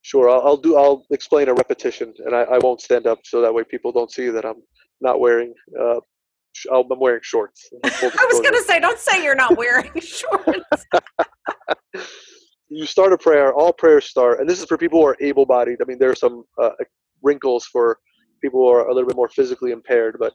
[0.02, 0.76] Sure, I'll, I'll, do.
[0.76, 4.12] I'll explain a repetition, and I, I, won't stand up so that way people don't
[4.12, 4.62] see that I'm
[5.00, 5.52] not wearing.
[5.76, 5.98] Uh,
[6.72, 7.68] I'm wearing shorts.
[7.84, 10.86] I was gonna say, don't say you're not wearing shorts.
[12.68, 13.52] you start a prayer.
[13.52, 15.78] All prayers start, and this is for people who are able-bodied.
[15.82, 16.70] I mean, there are some uh,
[17.20, 17.98] wrinkles for
[18.40, 20.34] people are a little bit more physically impaired, but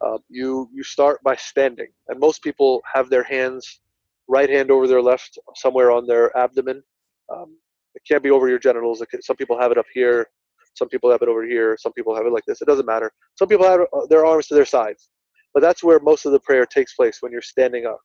[0.00, 3.80] uh, you you start by standing, and most people have their hands
[4.28, 6.82] right hand over their left, somewhere on their abdomen.
[7.32, 7.56] Um,
[7.94, 9.02] it can't be over your genitals.
[9.10, 10.28] Can, some people have it up here.
[10.74, 11.76] Some people have it over here.
[11.78, 12.62] Some people have it like this.
[12.62, 13.12] It doesn't matter.
[13.38, 15.10] Some people have uh, their arms to their sides.
[15.52, 18.00] But that's where most of the prayer takes place when you're standing up.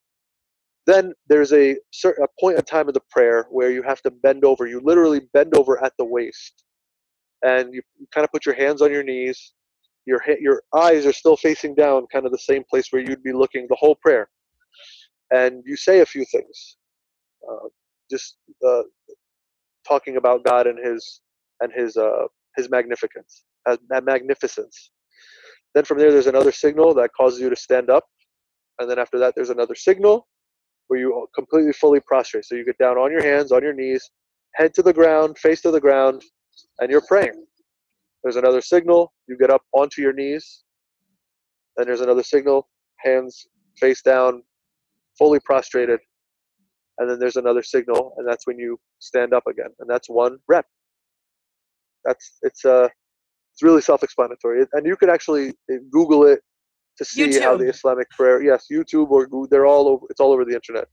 [0.87, 4.11] Then there's a certain a point in time of the prayer where you have to
[4.11, 4.67] bend over.
[4.67, 6.63] You literally bend over at the waist,
[7.43, 7.81] and you,
[8.13, 9.53] kind of put your hands on your knees.
[10.05, 13.33] Your your eyes are still facing down, kind of the same place where you'd be
[13.33, 14.29] looking the whole prayer,
[15.31, 16.77] and you say a few things,
[17.49, 17.67] uh,
[18.09, 18.83] just uh,
[19.88, 21.21] talking about God and His
[21.61, 24.91] and His uh, His magnificence, uh, magnificence.
[25.73, 28.05] Then from there, there's another signal that causes you to stand up.
[28.79, 30.27] And then after that, there's another signal
[30.88, 32.45] where you completely fully prostrate.
[32.45, 34.09] So you get down on your hands, on your knees,
[34.53, 36.23] head to the ground, face to the ground,
[36.79, 37.45] and you're praying.
[38.23, 39.13] There's another signal.
[39.27, 40.63] You get up onto your knees.
[41.77, 43.47] Then there's another signal, hands
[43.79, 44.41] face down,
[45.17, 45.99] fully prostrated.
[46.97, 49.69] And then there's another signal, and that's when you stand up again.
[49.79, 50.65] And that's one rep.
[52.05, 52.87] That's it's uh
[53.53, 56.41] it's really self-explanatory, and you can actually uh, Google it
[56.97, 57.41] to see YouTube.
[57.41, 58.41] how the Islamic prayer.
[58.41, 60.05] Yes, YouTube or Google, they're all over.
[60.09, 60.87] It's all over the internet.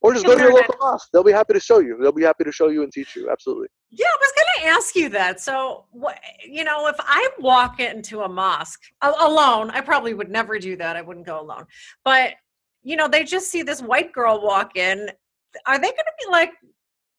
[0.00, 1.08] Or just go to your local mosque.
[1.12, 1.98] They'll be happy to show you.
[2.00, 3.30] They'll be happy to show you and teach you.
[3.30, 3.66] Absolutely.
[3.90, 5.40] Yeah, I was going to ask you that.
[5.40, 5.86] So,
[6.44, 10.94] you know, if I walk into a mosque alone, I probably would never do that.
[10.94, 11.64] I wouldn't go alone.
[12.04, 12.34] But,
[12.84, 15.10] you know, they just see this white girl walk in.
[15.66, 16.52] Are they going to be like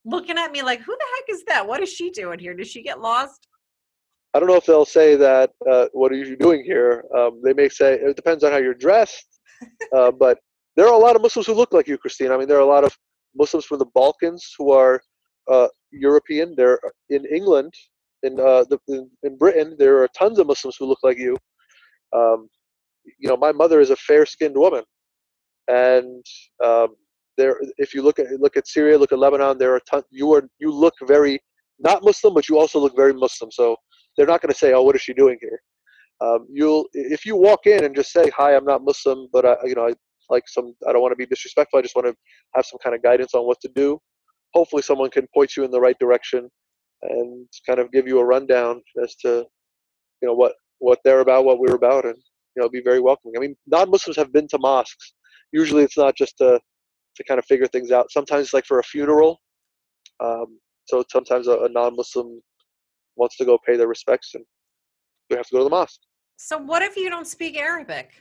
[0.06, 1.68] looking at me like, who the heck is that?
[1.68, 2.54] What is she doing here?
[2.54, 3.46] Did she get lost?
[4.34, 5.52] I don't know if they'll say that.
[5.70, 7.04] Uh, what are you doing here?
[7.18, 9.40] Um, they may say it depends on how you're dressed,
[9.94, 10.40] uh, but
[10.80, 12.32] there are a lot of Muslims who look like you, Christine.
[12.32, 12.98] I mean, there are a lot of
[13.36, 15.02] Muslims from the Balkans who are
[15.52, 16.54] uh, European.
[16.56, 17.74] They're in England,
[18.24, 19.76] in, uh, the, in, in Britain.
[19.78, 21.36] There are tons of Muslims who look like you.
[22.16, 22.48] Um,
[23.20, 24.86] you know, my mother is a fair-skinned woman,
[25.68, 26.26] and
[26.64, 26.96] um,
[27.36, 27.58] there.
[27.78, 30.06] If you look at look at Syria, look at Lebanon, there are tons.
[30.12, 31.42] You are you look very
[31.80, 33.52] not Muslim, but you also look very Muslim.
[33.52, 33.76] So
[34.16, 35.60] they're not going to say, "Oh, what is she doing here?"
[36.22, 39.56] Um, you'll if you walk in and just say, "Hi, I'm not Muslim, but I,
[39.66, 39.94] you know, I
[40.30, 40.74] like some.
[40.88, 41.80] I don't want to be disrespectful.
[41.80, 42.16] I just want to
[42.56, 44.00] have some kind of guidance on what to do."
[44.54, 46.50] Hopefully, someone can point you in the right direction
[47.04, 49.46] and kind of give you a rundown as to,
[50.22, 52.16] you know, what what they're about, what we're about, and
[52.56, 53.36] you know, be very welcoming.
[53.38, 55.14] I mean, non-Muslims have been to mosques.
[55.52, 56.60] Usually, it's not just to
[57.16, 58.12] to kind of figure things out.
[58.12, 59.40] Sometimes it's like for a funeral.
[60.20, 62.42] Um, so sometimes a, a non-Muslim
[63.16, 64.44] wants to go pay their respects, and
[65.30, 66.00] we have to go to the mosque.
[66.38, 68.12] So, what if you don't speak Arabic?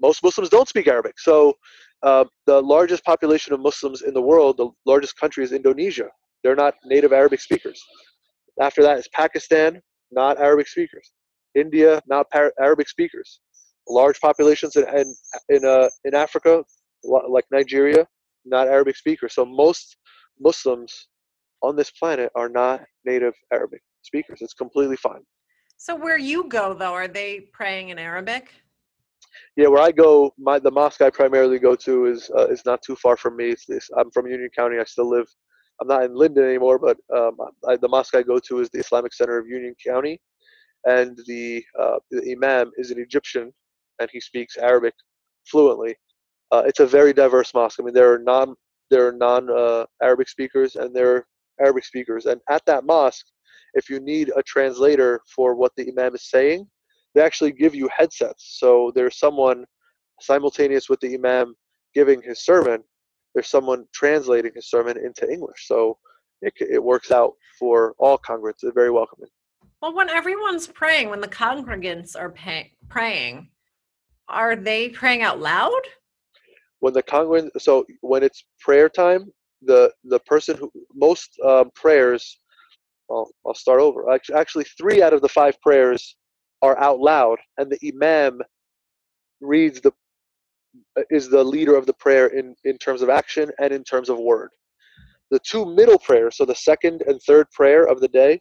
[0.00, 1.18] Most Muslims don't speak Arabic.
[1.18, 1.54] So,
[2.02, 6.08] uh, the largest population of Muslims in the world, the largest country is Indonesia.
[6.42, 7.82] They're not native Arabic speakers.
[8.60, 9.80] After that is Pakistan,
[10.10, 11.12] not Arabic speakers.
[11.54, 13.40] India, not par- Arabic speakers.
[13.88, 15.14] Large populations in in
[15.48, 16.64] in, uh, in Africa,
[17.04, 18.06] like Nigeria,
[18.44, 19.34] not Arabic speakers.
[19.34, 19.96] So most
[20.38, 21.08] Muslims
[21.62, 24.38] on this planet are not native Arabic speakers.
[24.42, 25.22] It's completely fine.
[25.78, 28.50] So where you go though, are they praying in Arabic?
[29.56, 32.82] Yeah, where I go, my the mosque I primarily go to is uh, is not
[32.82, 33.50] too far from me.
[33.50, 34.78] It's, it's, I'm from Union County.
[34.78, 35.26] I still live.
[35.80, 37.36] I'm not in Linden anymore, but um,
[37.68, 40.20] I, the mosque I go to is the Islamic Center of Union County,
[40.84, 43.52] and the uh, the imam is an Egyptian,
[44.00, 44.94] and he speaks Arabic
[45.46, 45.94] fluently.
[46.52, 47.78] Uh, it's a very diverse mosque.
[47.80, 48.54] I mean, there are non
[48.90, 51.26] there are non uh, Arabic speakers, and there are
[51.60, 53.26] Arabic speakers, and at that mosque,
[53.74, 56.66] if you need a translator for what the imam is saying,
[57.16, 58.58] they actually give you headsets.
[58.60, 59.64] So there's someone
[60.20, 61.56] simultaneous with the imam
[61.94, 62.82] giving his sermon
[63.36, 65.68] there's someone translating his sermon into English.
[65.68, 65.98] So
[66.40, 68.62] it, it works out for all congregants.
[68.62, 69.28] It's very welcoming.
[69.82, 73.50] Well, when everyone's praying, when the congregants are pay- praying,
[74.26, 75.82] are they praying out loud?
[76.80, 82.40] When the congregant, so when it's prayer time, the the person who most um, prayers,
[83.10, 84.10] well, I'll start over.
[84.10, 86.16] Actually, actually, three out of the five prayers
[86.66, 88.40] are out loud, and the imam
[89.40, 89.92] reads the
[91.10, 94.18] is the leader of the prayer in in terms of action and in terms of
[94.18, 94.50] word.
[95.30, 98.40] The two middle prayers, so the second and third prayer of the day,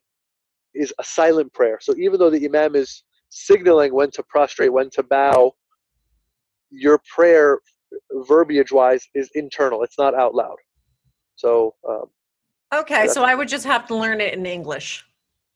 [0.74, 1.78] is a silent prayer.
[1.82, 5.54] So even though the imam is signaling when to prostrate, when to bow,
[6.70, 7.60] your prayer,
[8.28, 9.84] verbiage wise, is internal.
[9.84, 10.58] It's not out loud.
[11.36, 11.74] So.
[11.88, 12.06] Um,
[12.82, 15.06] okay, so I would just have to learn it in English.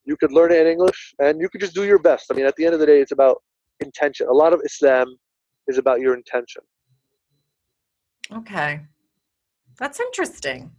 [0.05, 2.31] You could learn it in English, and you could just do your best.
[2.31, 3.41] I mean, at the end of the day, it's about
[3.79, 4.27] intention.
[4.27, 5.15] A lot of Islam
[5.67, 6.61] is about your intention.
[8.31, 8.81] Okay.
[9.77, 10.71] That's interesting.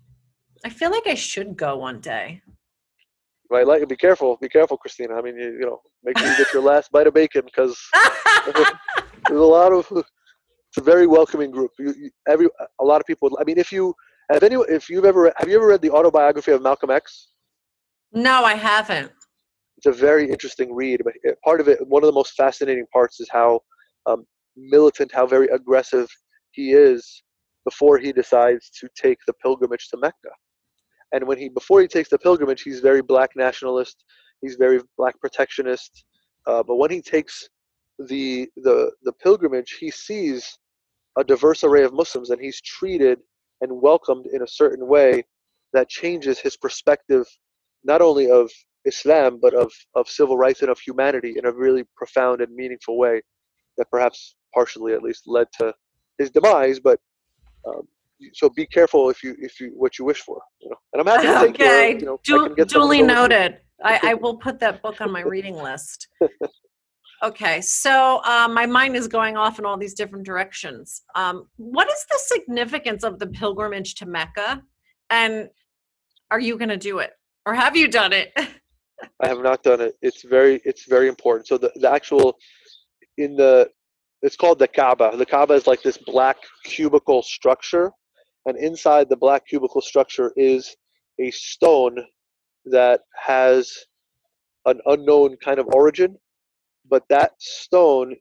[0.64, 2.42] I feel like I should go one day.
[3.50, 5.14] Right, like be careful, be careful, Christina.
[5.14, 7.76] I mean, you, you know, make sure you get your last bite of bacon because
[8.54, 9.86] there's a lot of.
[9.90, 11.72] It's a very welcoming group.
[11.80, 12.48] You, you, every
[12.80, 13.36] a lot of people.
[13.40, 13.92] I mean, if you
[14.30, 17.29] have any, if you've ever have you ever read the autobiography of Malcolm X?
[18.12, 19.12] No, I haven't.
[19.76, 21.02] It's a very interesting read.
[21.04, 23.60] But part of it, one of the most fascinating parts, is how
[24.06, 24.24] um,
[24.56, 26.08] militant, how very aggressive
[26.50, 27.22] he is
[27.64, 30.30] before he decides to take the pilgrimage to Mecca.
[31.12, 34.04] And when he before he takes the pilgrimage, he's very black nationalist.
[34.40, 36.04] He's very black protectionist.
[36.46, 37.48] Uh, but when he takes
[37.98, 40.58] the the the pilgrimage, he sees
[41.18, 43.18] a diverse array of Muslims, and he's treated
[43.60, 45.24] and welcomed in a certain way
[45.72, 47.26] that changes his perspective,
[47.84, 48.50] not only of
[48.84, 52.98] Islam but of of civil rights and of humanity in a really profound and meaningful
[52.98, 53.22] way,
[53.76, 55.72] that perhaps partially at least led to
[56.18, 56.80] his demise.
[56.80, 56.98] But
[57.66, 57.82] um,
[58.32, 60.76] so be careful if you if you what you wish for you know?
[60.92, 61.90] And i'm happy to take okay.
[61.90, 63.58] your, you know, du- duly noted.
[63.82, 66.08] I, I will put that book on my reading list.
[67.22, 71.02] Okay so um, my mind is going off in all these different directions.
[71.14, 74.62] Um, what is the significance of the pilgrimage to mecca?
[75.10, 75.50] And
[76.30, 77.10] are you going to do it
[77.46, 78.32] or have you done it?
[79.22, 79.94] I have not done it.
[80.02, 81.46] It's very it's very important.
[81.46, 82.36] So the, the actual
[83.18, 83.70] in the
[84.22, 85.16] it's called the Kaaba.
[85.16, 87.90] The Kaaba is like this black cubicle structure.
[88.46, 90.74] And inside the black cubicle structure is
[91.18, 91.96] a stone
[92.66, 93.72] that has
[94.66, 96.16] an unknown kind of origin.
[96.88, 98.16] But that stone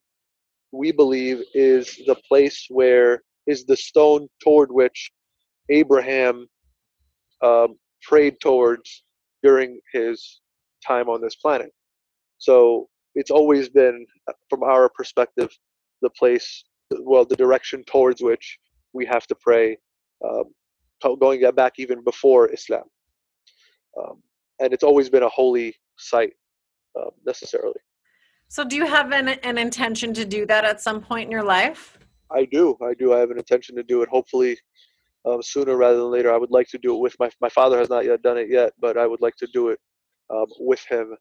[0.72, 5.12] we believe is the place where is the stone toward which
[5.70, 6.48] abraham
[7.42, 9.04] um, prayed towards
[9.44, 10.42] during his
[10.86, 11.72] time on this planet
[12.38, 14.06] so it's always been
[14.50, 15.50] from our perspective
[16.02, 16.64] the place
[17.02, 18.58] well the direction towards which
[18.94, 19.78] we have to pray
[20.28, 20.46] um,
[21.20, 22.84] going back even before Islam.
[23.98, 24.22] Um,
[24.60, 26.34] and it's always been a holy site
[27.00, 27.80] uh, necessarily.
[28.50, 31.44] So, do you have an, an intention to do that at some point in your
[31.44, 31.98] life?
[32.32, 32.78] I do.
[32.82, 33.14] I do.
[33.14, 34.10] I have an intention to do it.
[34.10, 34.58] Hopefully,
[35.26, 36.34] um, sooner rather than later.
[36.34, 38.50] I would like to do it with my my father has not yet done it
[38.50, 39.80] yet, but I would like to do it
[40.30, 41.16] um, with him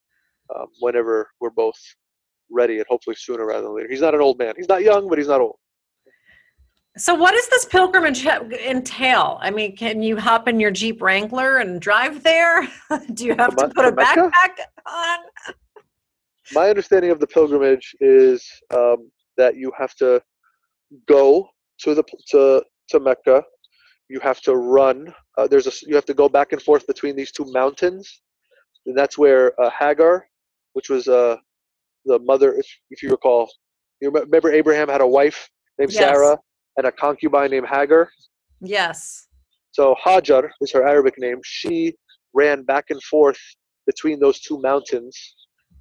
[0.55, 1.79] um, whenever we're both
[2.51, 3.89] ready, and hopefully sooner rather than later.
[3.91, 4.55] He's not an old man.
[4.57, 5.57] He's not young, but he's not old.
[6.99, 9.39] So, what does this pilgrimage entail?
[9.41, 12.69] I mean, can you hop in your Jeep Wrangler and drive there?
[13.15, 15.19] Do you have to put a backpack on?
[16.53, 18.45] My understanding of the pilgrimage is
[18.75, 20.21] um, that you have to
[21.07, 21.49] go
[21.81, 23.45] to the to to Mecca.
[24.09, 25.15] You have to run.
[25.37, 28.23] Uh, there's a you have to go back and forth between these two mountains,
[28.87, 30.27] and that's where uh, Hagar,
[30.73, 31.37] which was uh,
[32.05, 33.51] the mother, if, if you recall,
[34.01, 35.49] you remember Abraham had a wife
[35.79, 36.01] named yes.
[36.01, 36.39] Sarah
[36.77, 38.11] and a concubine named Hagar.
[38.61, 39.27] Yes.
[39.73, 41.39] So Hajar is her Arabic name.
[41.45, 41.95] She
[42.35, 43.39] ran back and forth
[43.87, 45.17] between those two mountains,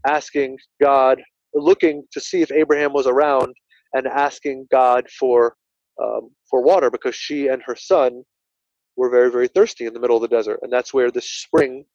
[0.05, 1.21] asking God,
[1.53, 3.53] looking to see if Abraham was around,
[3.93, 5.55] and asking God for
[6.03, 8.23] um, for water because she and her son
[8.95, 11.85] were very very thirsty in the middle of the desert, and that's where the spring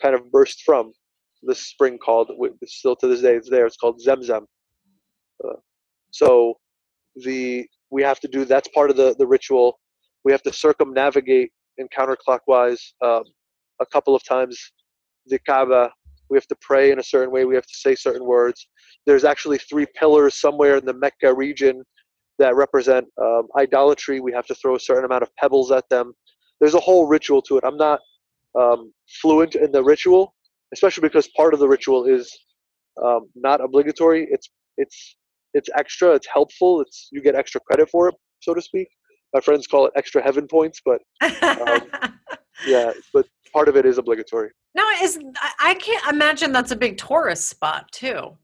[0.00, 0.92] kind of burst from.
[1.44, 2.30] This spring called,
[2.66, 3.66] still to this day, it's there.
[3.66, 4.44] It's called Zemzem.
[5.44, 5.54] Uh,
[6.12, 6.54] so
[7.16, 9.78] the we have to do that's part of the the ritual
[10.24, 13.22] we have to circumnavigate in counterclockwise um,
[13.80, 14.72] a couple of times
[15.26, 15.90] the kaaba
[16.30, 18.68] we have to pray in a certain way we have to say certain words
[19.06, 21.82] there's actually three pillars somewhere in the mecca region
[22.42, 26.12] that represent um, idolatry we have to throw a certain amount of pebbles at them.
[26.60, 27.64] There's a whole ritual to it.
[27.64, 28.00] I'm not
[28.58, 30.34] um, fluent in the ritual
[30.72, 32.36] especially because part of the ritual is
[33.04, 34.26] um, not obligatory.
[34.30, 35.16] It's it's
[35.54, 36.14] it's extra.
[36.14, 36.80] It's helpful.
[36.80, 38.88] It's you get extra credit for it so to speak.
[39.32, 41.00] My friends call it extra heaven points, but
[41.42, 41.82] um,
[42.66, 44.50] yeah, but part of it is obligatory.
[44.74, 45.18] No, is
[45.60, 48.36] I can't imagine that's a big tourist spot too.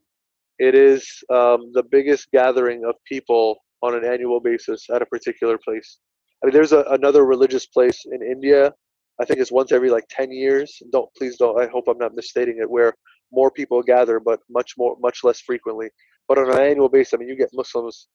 [0.59, 5.59] It is um, the biggest gathering of people on an annual basis at a particular
[5.59, 5.99] place.
[6.43, 8.73] I mean, there's a, another religious place in India.
[9.21, 10.81] I think it's once every like ten years.
[10.93, 11.61] Don't please don't.
[11.61, 12.71] I hope I'm not misstating it.
[12.71, 12.95] Where
[13.33, 15.89] more people gather, but much more, much less frequently.
[16.29, 18.09] But on an annual basis, I mean, you get Muslims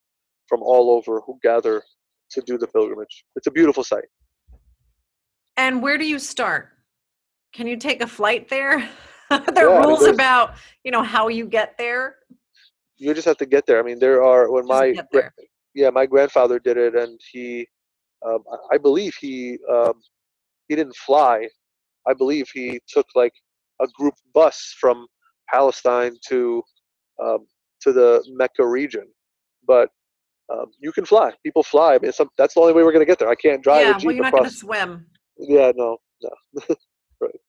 [0.47, 1.84] from all over who gather
[2.32, 3.26] to do the pilgrimage.
[3.36, 4.05] It's a beautiful sight.
[5.57, 6.70] And where do you start?
[7.53, 8.89] Can you take a flight there?
[9.30, 12.18] Are there yeah, rules I mean, about you know how you get there?
[12.97, 13.80] You just have to get there.
[13.80, 14.93] I mean, there are when just my
[15.74, 17.68] yeah my grandfather did it, and he,
[18.26, 18.40] um,
[18.72, 19.94] I believe he um,
[20.68, 21.48] he didn't fly.
[22.08, 23.34] I believe he took like
[23.82, 25.08] a group bus from
[25.52, 26.64] Palestine to
[27.24, 27.48] um,
[27.82, 29.08] to the Mecca region,
[29.68, 29.90] but
[30.52, 31.32] um, you can fly.
[31.44, 31.96] People fly.
[31.96, 33.30] I mean, some, that's the only way we're going to get there.
[33.30, 33.82] I can't drive.
[33.82, 35.06] Yeah, well, you're not going to swim.
[35.38, 36.76] Yeah, no, no.
[37.22, 37.40] right.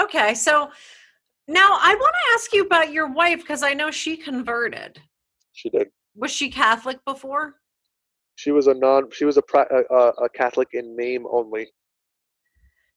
[0.00, 0.70] Okay, so
[1.48, 5.00] now I want to ask you about your wife because I know she converted.
[5.52, 5.88] She did.
[6.16, 7.56] Was she Catholic before?
[8.36, 9.10] She was a non.
[9.12, 9.94] She was a, a,
[10.24, 11.68] a Catholic in name only.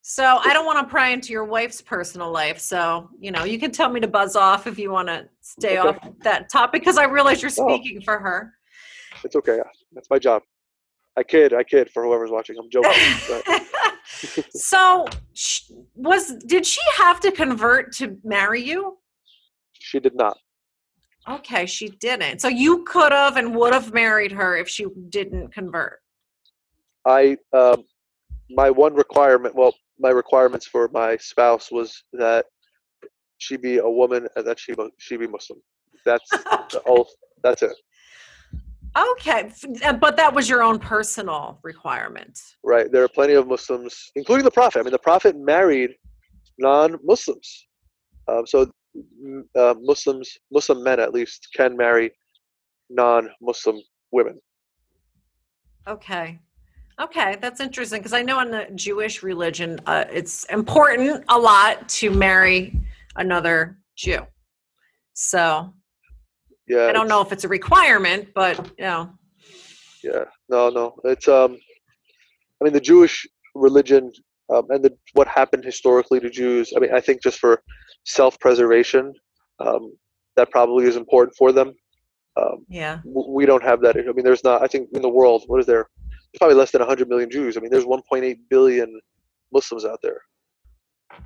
[0.01, 2.59] So I don't want to pry into your wife's personal life.
[2.59, 5.77] So, you know, you can tell me to buzz off if you want to stay
[5.77, 5.89] okay.
[5.89, 7.67] off that topic because I realize you're oh.
[7.67, 8.05] speaking oh.
[8.05, 8.53] for her.
[9.25, 9.59] It's okay.
[9.91, 10.43] That's my job.
[11.17, 11.53] I kid.
[11.53, 12.55] I kid for whoever's watching.
[12.57, 12.91] I'm joking.
[14.51, 15.05] so
[15.95, 18.97] was did she have to convert to marry you?
[19.73, 20.37] She did not.
[21.29, 22.41] Okay, she didn't.
[22.41, 25.99] So you could have and would have married her if she didn't convert.
[27.05, 27.83] I um
[28.49, 32.45] my one requirement, well, my requirements for my spouse was that
[33.39, 35.59] she be a woman and that she she be Muslim.
[36.05, 36.31] That's
[36.85, 37.07] all.
[37.43, 37.75] That's it.
[38.97, 39.51] Okay,
[39.83, 42.39] uh, but that was your own personal requirement.
[42.63, 42.91] Right.
[42.91, 44.79] There are plenty of Muslims, including the Prophet.
[44.79, 45.91] I mean, the Prophet married
[46.57, 47.67] non-Muslims,
[48.27, 48.71] um, so
[49.55, 52.11] uh, Muslims, Muslim men at least, can marry
[52.89, 53.79] non-Muslim
[54.11, 54.39] women.
[55.87, 56.39] Okay.
[56.99, 61.87] Okay, that's interesting because I know in the Jewish religion, uh, it's important a lot
[61.89, 62.73] to marry
[63.15, 64.25] another Jew.
[65.13, 65.73] So,
[66.67, 69.11] yeah, I don't know if it's a requirement, but you know.
[70.03, 71.57] Yeah, no, no, it's um,
[72.59, 74.11] I mean the Jewish religion
[74.53, 76.73] um, and the what happened historically to Jews.
[76.75, 77.61] I mean, I think just for
[78.07, 79.13] self-preservation,
[79.59, 79.93] um,
[80.35, 81.73] that probably is important for them.
[82.35, 83.97] Um, yeah, we don't have that.
[83.97, 84.61] I mean, there's not.
[84.61, 85.87] I think in the world, what is there?
[86.37, 87.57] probably less than 100 million Jews.
[87.57, 88.99] I mean, there's 1.8 billion
[89.51, 90.21] Muslims out there.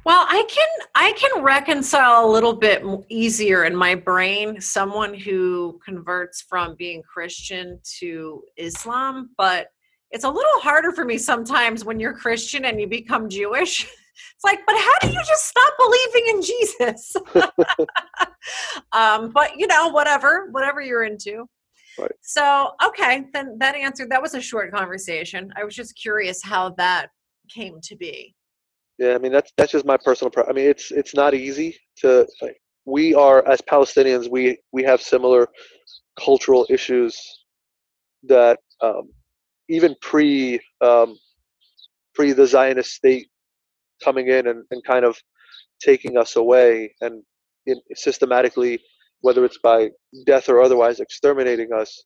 [0.05, 5.79] Well, I can I can reconcile a little bit easier in my brain someone who
[5.83, 9.67] converts from being Christian to Islam, but
[10.11, 13.87] it's a little harder for me sometimes when you're Christian and you become Jewish.
[14.35, 17.15] It's like, but how do you just stop believing in Jesus?
[18.93, 21.45] um, but you know, whatever, whatever you're into.
[21.99, 22.11] Right.
[22.21, 25.51] So, okay, then that answered that was a short conversation.
[25.57, 27.09] I was just curious how that
[27.49, 28.35] came to be.
[28.97, 30.29] Yeah, I mean that's that's just my personal.
[30.31, 32.27] Pro- I mean, it's it's not easy to.
[32.41, 35.47] Like, we are as Palestinians, we we have similar
[36.19, 37.19] cultural issues
[38.23, 39.09] that um,
[39.69, 41.17] even pre um,
[42.13, 43.30] pre the Zionist state
[44.03, 45.17] coming in and, and kind of
[45.81, 47.23] taking us away and
[47.65, 48.79] in, systematically
[49.21, 49.89] whether it's by
[50.25, 52.03] death or otherwise, exterminating us.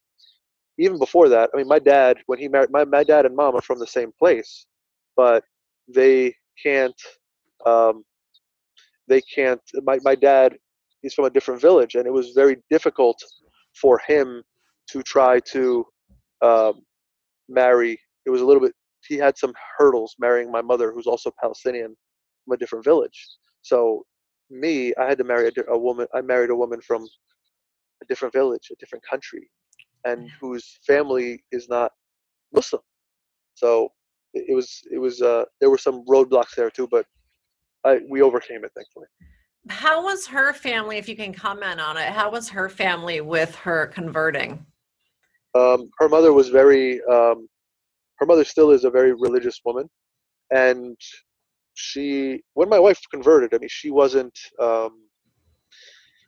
[0.77, 3.55] Even before that, I mean, my dad, when he married, my, my dad and mom
[3.55, 4.67] are from the same place,
[5.15, 5.43] but
[5.87, 6.99] they can't,
[7.65, 8.03] um,
[9.07, 10.57] they can't, my, my dad,
[11.01, 13.17] he's from a different village, and it was very difficult
[13.79, 14.43] for him
[14.89, 15.85] to try to
[16.41, 16.81] um,
[17.47, 17.97] marry.
[18.25, 18.73] It was a little bit,
[19.07, 21.95] he had some hurdles marrying my mother, who's also Palestinian
[22.43, 23.27] from a different village.
[23.61, 24.05] So
[24.49, 26.07] me, I had to marry a, a, woman.
[26.13, 27.03] I married a woman from
[28.01, 29.49] a different village, a different country,
[30.05, 31.91] and whose family is not
[32.53, 32.81] Muslim.
[33.55, 33.89] So
[34.33, 37.05] it, it was it was uh, there were some roadblocks there too, but
[37.83, 39.07] I, we overcame it thankfully.
[39.69, 42.09] How was her family, if you can comment on it?
[42.09, 44.63] How was her family with her converting?
[45.55, 47.01] Um, her mother was very.
[47.05, 47.47] Um,
[48.19, 49.89] her mother still is a very religious woman,
[50.51, 50.97] and
[51.73, 55.05] she when my wife converted i mean she wasn't um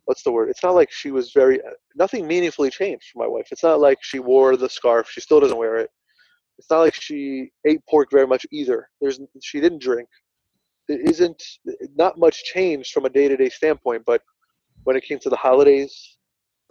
[0.07, 0.49] what's the word?
[0.49, 1.59] It's not like she was very
[1.95, 3.49] nothing meaningfully changed for my wife.
[3.51, 5.09] It's not like she wore the scarf.
[5.09, 5.89] She still doesn't wear it.
[6.57, 8.89] It's not like she ate pork very much either.
[9.01, 10.07] There's she didn't drink.
[10.87, 11.43] There isn't
[11.97, 14.21] not much changed from a day-to-day standpoint but
[14.85, 16.17] when it came to the holidays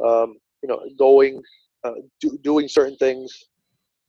[0.02, 1.43] um, you know going
[1.84, 3.30] uh, do, doing certain things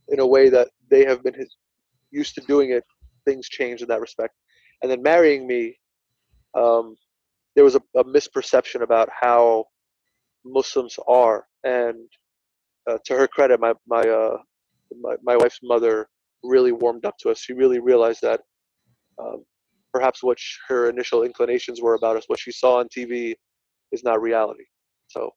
[0.10, 1.56] in a way that they have been his,
[2.12, 2.84] used to doing it,
[3.26, 4.34] things change in that respect.
[4.82, 5.78] And then marrying me,
[6.56, 6.96] um,
[7.56, 9.66] there was a, a, misperception about how
[10.46, 12.08] Muslims are, and
[12.90, 14.38] uh, to her credit, my my, uh,
[15.02, 16.08] my my wife's mother
[16.44, 17.40] really warmed up to us.
[17.40, 18.42] She really realized that
[19.20, 19.44] um,
[19.94, 23.34] perhaps what sh- her initial inclinations were about us, what she saw on TV,
[23.92, 24.66] is not reality.
[25.08, 25.32] So,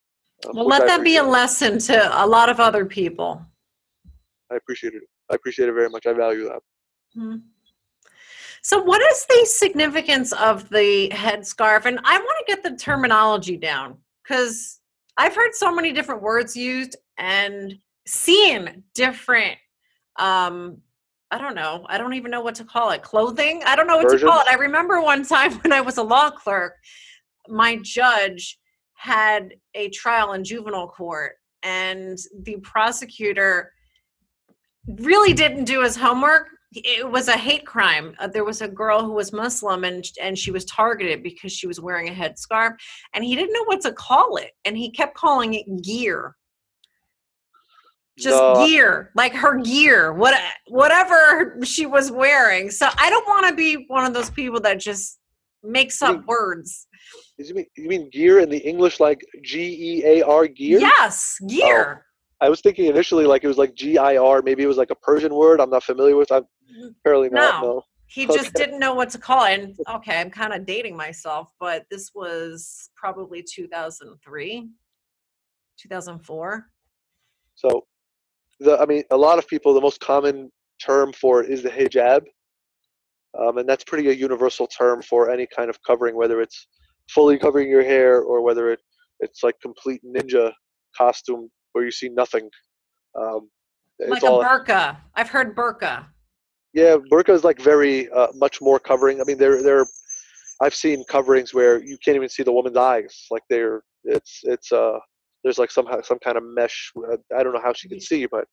[0.46, 3.44] um, well, let that be a lesson to a lot of other people.
[4.50, 5.02] I appreciate it.
[5.30, 6.06] I appreciate it very much.
[6.06, 6.60] I value that.
[7.14, 7.36] Hmm.
[8.62, 11.86] So, what is the significance of the headscarf?
[11.86, 14.80] And I want to get the terminology down because
[15.16, 19.56] I've heard so many different words used and seen different
[20.18, 20.82] um,
[21.32, 21.86] I don't know.
[21.88, 23.02] I don't even know what to call it.
[23.02, 23.62] Clothing?
[23.64, 24.22] I don't know what Versions?
[24.22, 24.48] to call it.
[24.50, 26.74] I remember one time when I was a law clerk,
[27.48, 28.58] my judge
[28.94, 33.72] had a trial in juvenile court, and the prosecutor
[34.98, 36.48] really didn't do his homework.
[36.72, 38.14] It was a hate crime.
[38.20, 41.66] Uh, there was a girl who was Muslim, and and she was targeted because she
[41.66, 42.74] was wearing a headscarf,
[43.14, 46.36] and he didn't know what to call it, and he kept calling it gear
[48.20, 48.66] just no.
[48.66, 50.38] gear like her gear what
[50.68, 54.78] whatever she was wearing so i don't want to be one of those people that
[54.78, 55.18] just
[55.62, 56.86] makes up mean, words
[57.38, 62.09] you mean, you mean gear in the english like g-e-a-r gear yes gear oh,
[62.40, 65.34] i was thinking initially like it was like g-i-r maybe it was like a persian
[65.34, 66.44] word i'm not familiar with i'm
[67.00, 67.82] apparently not no, no.
[68.06, 68.36] he okay.
[68.36, 71.84] just didn't know what to call it and okay i'm kind of dating myself but
[71.90, 74.68] this was probably 2003
[75.78, 76.66] 2004
[77.54, 77.84] so
[78.60, 80.50] the I mean, a lot of people, the most common
[80.84, 82.22] term for it is the hijab,
[83.38, 86.68] um, and that's pretty a universal term for any kind of covering, whether it's
[87.08, 88.80] fully covering your hair or whether it
[89.20, 90.52] it's like complete ninja
[90.96, 92.48] costume where you see nothing.
[93.18, 93.50] Um,
[94.08, 94.96] like a burqa.
[95.14, 96.06] I've heard burqa.
[96.72, 99.20] Yeah, burqa is like very uh, much more covering.
[99.20, 99.86] I mean, there there,
[100.62, 103.26] I've seen coverings where you can't even see the woman's eyes.
[103.30, 104.98] Like they're it's it's uh
[105.42, 106.92] there's like some some kind of mesh.
[106.96, 108.46] Uh, I don't know how she can see, but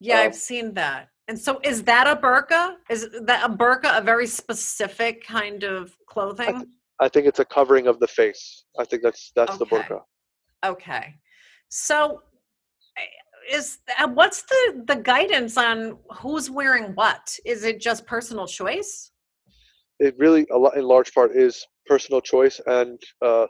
[0.00, 1.08] yeah, um, I've seen that.
[1.26, 2.76] And so, is that a burqa?
[2.90, 6.48] Is that a burqa a very specific kind of clothing?
[6.48, 6.68] I, th-
[7.00, 8.64] I think it's a covering of the face.
[8.78, 9.58] I think that's that's okay.
[9.58, 10.00] the burqa.
[10.64, 11.14] Okay,
[11.68, 12.22] so
[13.50, 17.36] is uh, what's the the guidance on who's wearing what?
[17.44, 19.10] Is it just personal choice?
[20.00, 23.46] It really, a lot in large part, is personal choice and uh,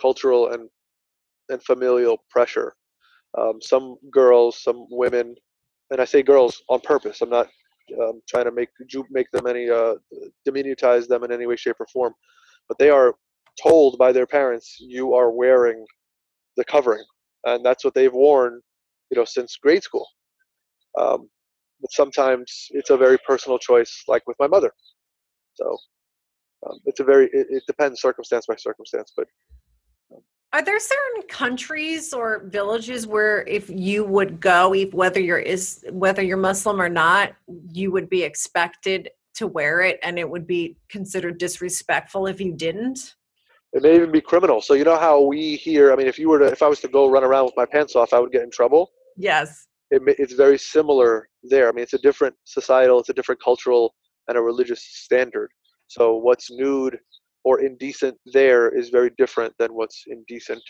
[0.00, 0.68] cultural and
[1.48, 2.74] and familial pressure.
[3.38, 5.34] Um, some girls, some women,
[5.90, 7.20] and I say girls on purpose.
[7.20, 7.48] I'm not
[8.00, 8.70] um, trying to make
[9.10, 9.94] make them any uh,
[10.48, 12.14] diminutize them in any way, shape, or form,
[12.68, 13.14] but they are
[13.62, 15.84] told by their parents, "You are wearing
[16.56, 17.04] the covering,"
[17.44, 18.60] and that's what they've worn,
[19.10, 20.06] you know, since grade school.
[20.98, 21.28] Um,
[21.80, 24.72] but sometimes it's a very personal choice, like with my mother.
[25.54, 25.76] So
[26.66, 29.26] um, it's a very it, it depends circumstance by circumstance, but
[30.52, 35.84] are there certain countries or villages where if you would go, if whether you're is
[35.90, 37.34] whether you're Muslim or not,
[37.72, 42.52] you would be expected to wear it and it would be considered disrespectful if you
[42.52, 43.16] didn't?
[43.74, 44.62] It may even be criminal.
[44.62, 46.80] So you know how we here, I mean if you were to if I was
[46.80, 48.90] to go run around with my pants off, I would get in trouble.
[49.16, 49.66] Yes.
[49.90, 51.68] It, it's very similar there.
[51.68, 53.94] I mean it's a different societal, it's a different cultural
[54.28, 55.50] and a religious standard.
[55.88, 56.98] So what's nude
[57.44, 60.62] or indecent there is very different than what's indecent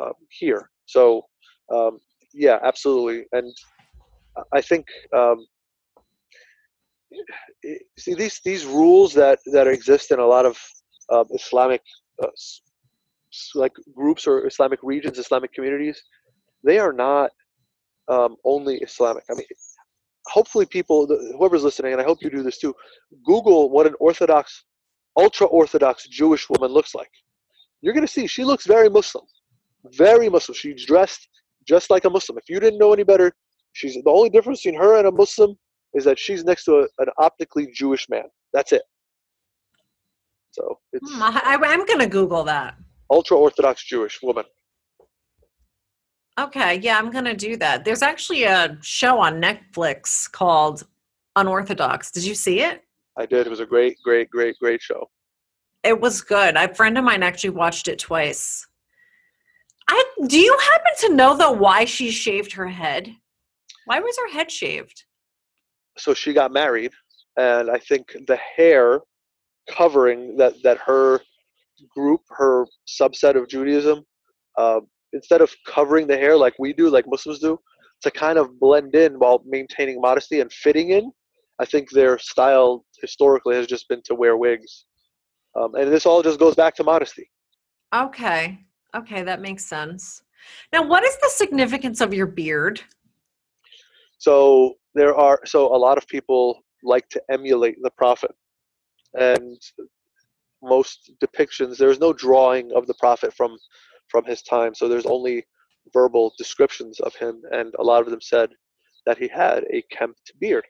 [0.00, 0.70] um, here.
[0.84, 1.24] So,
[1.72, 1.98] um,
[2.34, 3.24] yeah, absolutely.
[3.32, 3.50] And
[4.52, 4.86] I think
[5.16, 5.46] um,
[7.98, 10.58] see these these rules that that exist in a lot of
[11.08, 11.80] uh, Islamic
[12.22, 12.26] uh,
[13.54, 16.02] like groups or Islamic regions, Islamic communities.
[16.64, 17.30] They are not
[18.08, 19.24] um, only Islamic.
[19.30, 19.46] I mean,
[20.26, 21.06] hopefully, people,
[21.38, 22.74] whoever's listening, and I hope you do this too.
[23.24, 24.64] Google what an Orthodox
[25.16, 27.10] ultra Orthodox Jewish woman looks like.
[27.80, 29.24] You're going to see she looks very Muslim,
[29.96, 30.54] very Muslim.
[30.56, 31.28] She's dressed
[31.66, 32.38] just like a Muslim.
[32.38, 33.32] If you didn't know any better,
[33.72, 35.56] she's the only difference between her and a Muslim
[35.94, 38.24] is that she's next to a, an optically Jewish man.
[38.52, 38.82] That's it.
[40.50, 41.12] So it's.
[41.12, 42.76] Hmm, I, I'm going to Google that.
[43.10, 44.44] Ultra Orthodox Jewish woman.
[46.38, 47.84] Okay, yeah, I'm going to do that.
[47.84, 50.84] There's actually a show on Netflix called
[51.36, 52.10] Unorthodox.
[52.10, 52.82] Did you see it?
[53.16, 53.46] I did.
[53.46, 55.08] It was a great, great, great, great show.
[55.84, 56.56] It was good.
[56.56, 58.66] A friend of mine actually watched it twice.
[59.88, 63.14] I do you happen to know though why she shaved her head?
[63.84, 65.04] Why was her head shaved?
[65.98, 66.92] So she got married,
[67.36, 69.00] and I think the hair
[69.68, 71.20] covering that that her
[71.94, 74.04] group, her subset of Judaism,
[74.56, 74.80] uh,
[75.14, 77.58] instead of covering the hair like we do, like Muslims do,
[78.02, 81.10] to kind of blend in while maintaining modesty and fitting in.
[81.60, 84.86] I think their style historically has just been to wear wigs.
[85.58, 87.30] Um, and this all just goes back to modesty.
[87.94, 88.58] Okay.
[88.94, 90.22] Okay, that makes sense.
[90.72, 92.80] Now, what is the significance of your beard?
[94.18, 98.32] So there are so a lot of people like to emulate the prophet,
[99.14, 99.58] and
[100.62, 103.56] most depictions there's no drawing of the prophet from
[104.08, 104.74] from his time.
[104.74, 105.44] So there's only
[105.92, 108.50] verbal descriptions of him, and a lot of them said
[109.06, 110.64] that he had a kempt beard.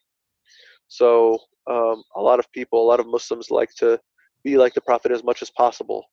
[0.88, 1.38] So
[1.70, 3.98] um, a lot of people, a lot of Muslims like to
[4.42, 6.04] be like the prophet as much as possible.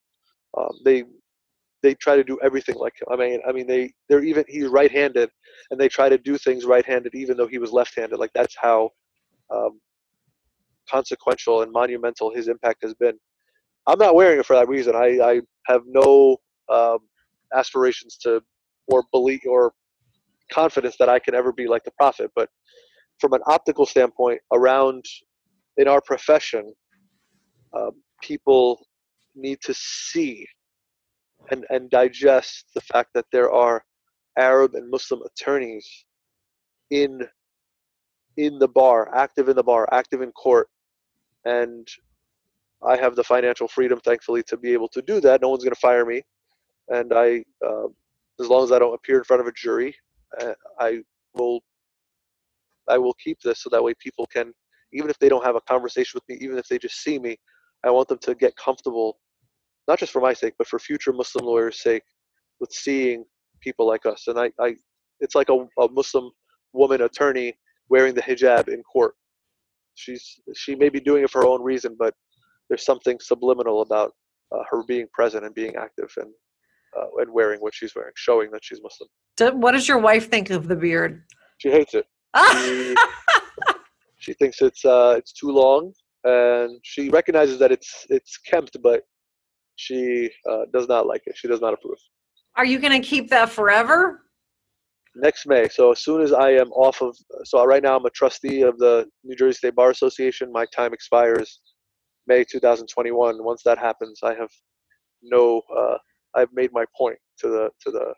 [0.58, 1.04] Um, they
[1.84, 3.08] they try to do everything like him.
[3.12, 5.30] I mean, I mean they they're even he's right-handed,
[5.70, 8.18] and they try to do things right-handed even though he was left-handed.
[8.18, 8.92] Like that's how
[9.54, 9.80] um,
[10.90, 13.18] consequential and monumental his impact has been.
[13.88, 14.96] I'm not wearing it for that reason.
[14.96, 16.38] I, I have no
[16.70, 17.00] um,
[17.56, 18.42] aspirations to
[18.88, 19.74] or belief or
[20.52, 22.32] confidence that I can ever be like the prophet.
[22.36, 22.50] But
[23.20, 25.06] from an optical standpoint, around
[25.78, 26.74] in our profession,
[27.76, 27.92] um,
[28.22, 28.86] people
[29.36, 30.46] need to see
[31.50, 33.84] and, and digest the fact that there are
[34.38, 35.88] Arab and Muslim attorneys
[36.90, 37.22] in
[38.38, 40.70] in the bar, active in the bar, active in court,
[41.44, 41.86] and
[42.84, 45.42] I have the financial freedom, thankfully, to be able to do that.
[45.42, 46.24] No one's going to fire me,
[46.90, 47.88] and I, uh,
[48.40, 49.96] as long as I don't appear in front of a jury,
[50.40, 51.02] uh, I
[51.34, 51.62] will,
[52.90, 54.54] I will keep this so that way people can,
[54.94, 57.38] even if they don't have a conversation with me, even if they just see me,
[57.86, 59.20] I want them to get comfortable,
[59.88, 62.04] not just for my sake, but for future Muslim lawyers' sake,
[62.60, 63.26] with seeing
[63.60, 64.28] people like us.
[64.28, 64.76] And I, I
[65.20, 66.32] it's like a, a Muslim
[66.74, 67.58] woman attorney
[67.90, 69.16] wearing the hijab in court.
[69.96, 72.14] She's she may be doing it for her own reason, but
[72.70, 74.14] there's something subliminal about
[74.52, 76.32] uh, her being present and being active and
[76.98, 79.60] uh, and wearing what she's wearing, showing that she's Muslim.
[79.60, 81.24] What does your wife think of the beard?
[81.58, 82.06] She hates it.
[84.18, 85.92] She, she thinks it's uh, it's too long,
[86.24, 89.02] and she recognizes that it's it's kempt, but
[89.76, 91.36] she uh, does not like it.
[91.36, 91.98] She does not approve.
[92.56, 94.22] Are you going to keep that forever?
[95.16, 95.68] Next May.
[95.70, 98.78] So as soon as I am off of, so right now I'm a trustee of
[98.78, 100.52] the New Jersey State Bar Association.
[100.52, 101.60] My time expires
[102.28, 103.44] May 2021.
[103.44, 104.50] Once that happens, I have
[105.24, 105.62] no.
[105.76, 105.98] Uh,
[106.36, 108.14] I've made my point to the to the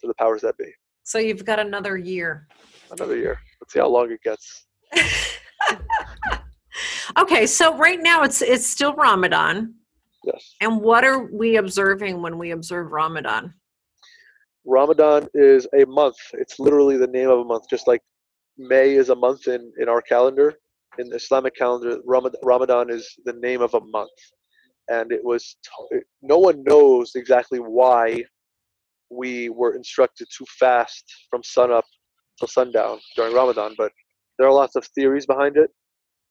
[0.00, 0.70] to the powers that be.
[1.04, 2.48] So you've got another year.
[2.90, 3.38] Another year.
[3.60, 4.66] Let's see how long it gets.
[7.18, 9.74] okay, so right now it's it's still Ramadan.
[10.24, 10.54] Yes.
[10.60, 13.54] And what are we observing when we observe Ramadan?
[14.66, 16.16] Ramadan is a month.
[16.34, 18.02] It's literally the name of a month, just like
[18.58, 20.54] May is a month in, in our calendar.
[20.98, 24.10] In the Islamic calendar, Ramadan is the name of a month.
[24.88, 25.56] And it was,
[26.22, 28.24] no one knows exactly why
[29.10, 31.84] we were instructed to fast from sunup
[32.38, 33.92] till sundown during Ramadan, but
[34.38, 35.70] there are lots of theories behind it.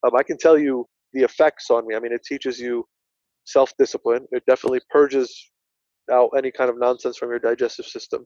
[0.05, 1.95] Um, I can tell you the effects on me.
[1.95, 2.85] I mean, it teaches you
[3.45, 5.51] self discipline, it definitely purges
[6.11, 8.25] out any kind of nonsense from your digestive system.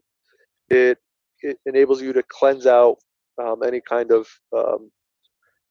[0.70, 0.98] It
[1.42, 2.98] it enables you to cleanse out
[3.42, 4.92] um, any kind of um,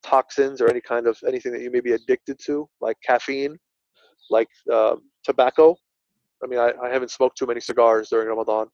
[0.03, 3.57] toxins or any kind of anything that you may be addicted to, like caffeine,
[4.31, 5.77] like um, tobacco.
[6.43, 8.66] I mean, I, I haven't smoked too many cigars during Ramadan,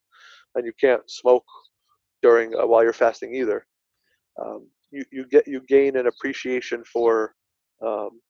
[0.55, 1.45] and you can't smoke
[2.23, 3.67] during uh, while you're fasting either.
[4.43, 7.35] Um, you, you get you gain an appreciation for
[7.85, 8.21] um,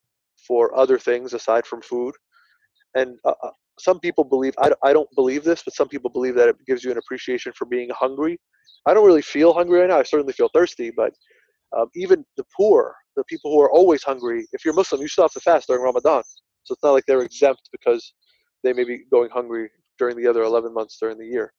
[0.46, 2.14] for other things aside from food,
[2.94, 6.34] and uh, uh some people believe I, I don't believe this but some people believe
[6.36, 8.38] that it gives you an appreciation for being hungry
[8.86, 11.12] i don't really feel hungry right now i certainly feel thirsty but
[11.76, 15.24] um, even the poor the people who are always hungry if you're muslim you still
[15.24, 16.22] have to fast during ramadan
[16.66, 18.12] so it's not like they're exempt because
[18.64, 21.52] they may be going hungry during the other 11 months during the year.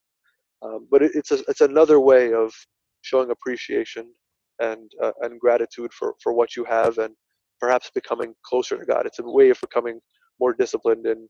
[0.62, 2.54] Um, but it, it's a, it's another way of
[3.02, 4.12] showing appreciation
[4.60, 7.16] and uh, and gratitude for for what you have and
[7.60, 9.06] perhaps becoming closer to god.
[9.06, 10.00] It's a way of becoming
[10.40, 11.28] more disciplined in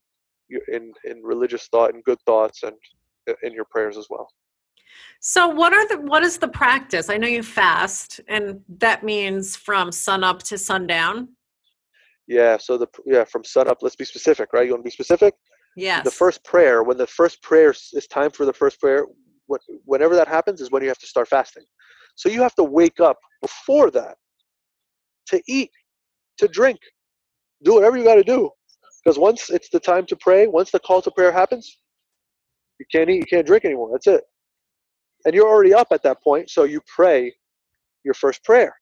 [0.70, 2.74] in in religious thought and good thoughts and
[3.30, 4.28] uh, in your prayers as well.
[5.20, 7.10] So what are the what is the practice?
[7.10, 11.30] I know you fast and that means from sun up to sundown
[12.28, 14.92] yeah so the yeah from sun up let's be specific right you want to be
[14.92, 15.34] specific
[15.76, 19.06] yes the first prayer when the first prayer is time for the first prayer
[19.86, 21.64] whenever that happens is when you have to start fasting
[22.16, 24.18] so you have to wake up before that
[25.26, 25.72] to eat
[26.38, 26.80] to drink
[27.64, 28.52] do whatever you got to do
[29.08, 31.80] because once it's the time to pray, once the call to prayer happens,
[32.78, 33.90] you can't eat, you can't drink anymore.
[33.90, 34.22] That's it.
[35.24, 37.34] And you're already up at that point, so you pray
[38.04, 38.76] your first prayer.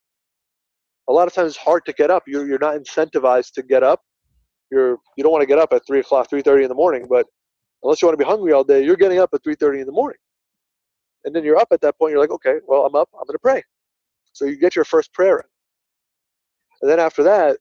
[1.09, 2.23] A lot of times it's hard to get up.
[2.27, 4.01] You're, you're not incentivized to get up.
[4.71, 7.05] You're you don't want to get up at three o'clock, three thirty in the morning,
[7.09, 7.27] but
[7.83, 9.85] unless you want to be hungry all day, you're getting up at three thirty in
[9.85, 10.17] the morning.
[11.25, 12.11] And then you're up at that point.
[12.11, 13.09] You're like, okay, well, I'm up.
[13.13, 13.63] I'm going to pray.
[14.33, 15.45] So you get your first prayer in.
[16.81, 17.57] And then after that,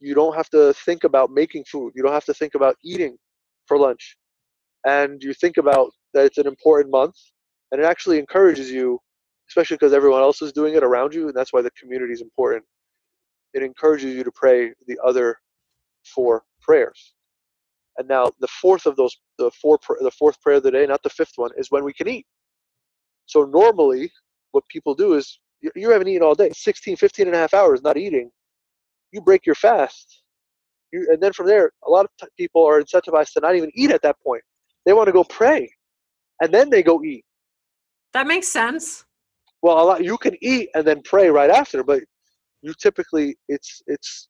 [0.00, 1.92] you don't have to think about making food.
[1.96, 3.16] You don't have to think about eating
[3.66, 4.16] for lunch.
[4.86, 7.16] And you think about that it's an important month.
[7.72, 9.00] And it actually encourages you,
[9.50, 11.28] especially because everyone else is doing it around you.
[11.28, 12.64] And that's why the community is important.
[13.58, 15.36] It encourages you to pray the other
[16.04, 17.14] four prayers.
[17.96, 21.02] And now the fourth of those, the four, the fourth prayer of the day, not
[21.02, 22.24] the fifth one, is when we can eat.
[23.26, 24.12] So normally,
[24.52, 27.52] what people do is you, you haven't eaten all day, 16, 15 and a half
[27.52, 28.30] hours not eating.
[29.10, 30.22] You break your fast.
[30.92, 33.72] You, and then from there, a lot of t- people are incentivized to not even
[33.74, 34.42] eat at that point.
[34.86, 35.68] They want to go pray,
[36.40, 37.24] and then they go eat.
[38.12, 39.04] That makes sense.
[39.62, 42.04] Well, a lot you can eat and then pray right after, but
[42.62, 44.28] you typically it's it's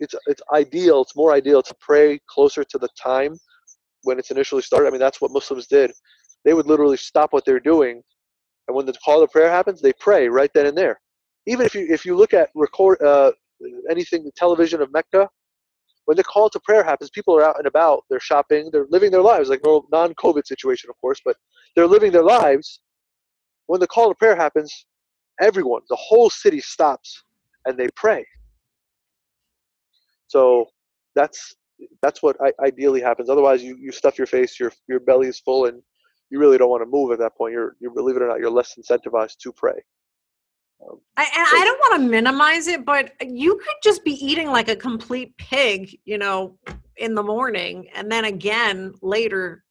[0.00, 1.02] it's it's ideal.
[1.02, 3.36] It's more ideal to pray closer to the time
[4.02, 4.88] when it's initially started.
[4.88, 5.92] I mean, that's what Muslims did.
[6.44, 8.02] They would literally stop what they're doing
[8.68, 11.00] and when the call to prayer happens, they pray right then and there.
[11.46, 13.32] Even if you if you look at record uh,
[13.90, 15.28] anything the television of Mecca,
[16.04, 19.10] when the call to prayer happens, people are out and about, they're shopping, they're living
[19.10, 21.36] their lives like no non-COVID situation, of course, but
[21.74, 22.80] they're living their lives.
[23.66, 24.86] When the call to prayer happens,
[25.40, 27.22] everyone, the whole city stops
[27.66, 28.24] and they pray.
[30.28, 30.66] So
[31.14, 31.54] that's
[32.00, 33.28] that's what ideally happens.
[33.28, 35.82] Otherwise, you, you stuff your face, your your belly is full, and
[36.30, 37.52] you really don't want to move at that point.
[37.52, 39.82] You're, you believe it or not, you're less incentivized to pray.
[40.82, 44.12] Um, I, and so, I don't want to minimize it, but you could just be
[44.12, 46.58] eating like a complete pig, you know,
[46.96, 49.64] in the morning and then again later.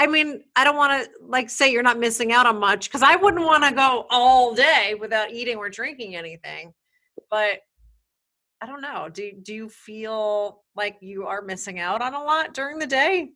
[0.00, 3.02] I mean, I don't want to like say you're not missing out on much because
[3.02, 6.72] I wouldn't want to go all day without eating or drinking anything.
[7.30, 7.58] But
[8.62, 9.10] I don't know.
[9.12, 13.32] Do do you feel like you are missing out on a lot during the day?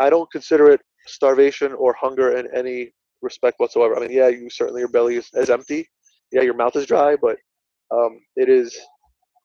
[0.00, 3.96] I don't consider it starvation or hunger in any respect whatsoever.
[3.96, 5.88] I mean, yeah, you certainly your belly is, is empty.
[6.32, 7.36] Yeah, your mouth is dry, but
[7.94, 8.76] um, it is.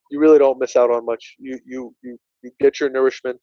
[0.10, 1.36] You really don't miss out on much.
[1.38, 3.40] You you you you get your nourishment.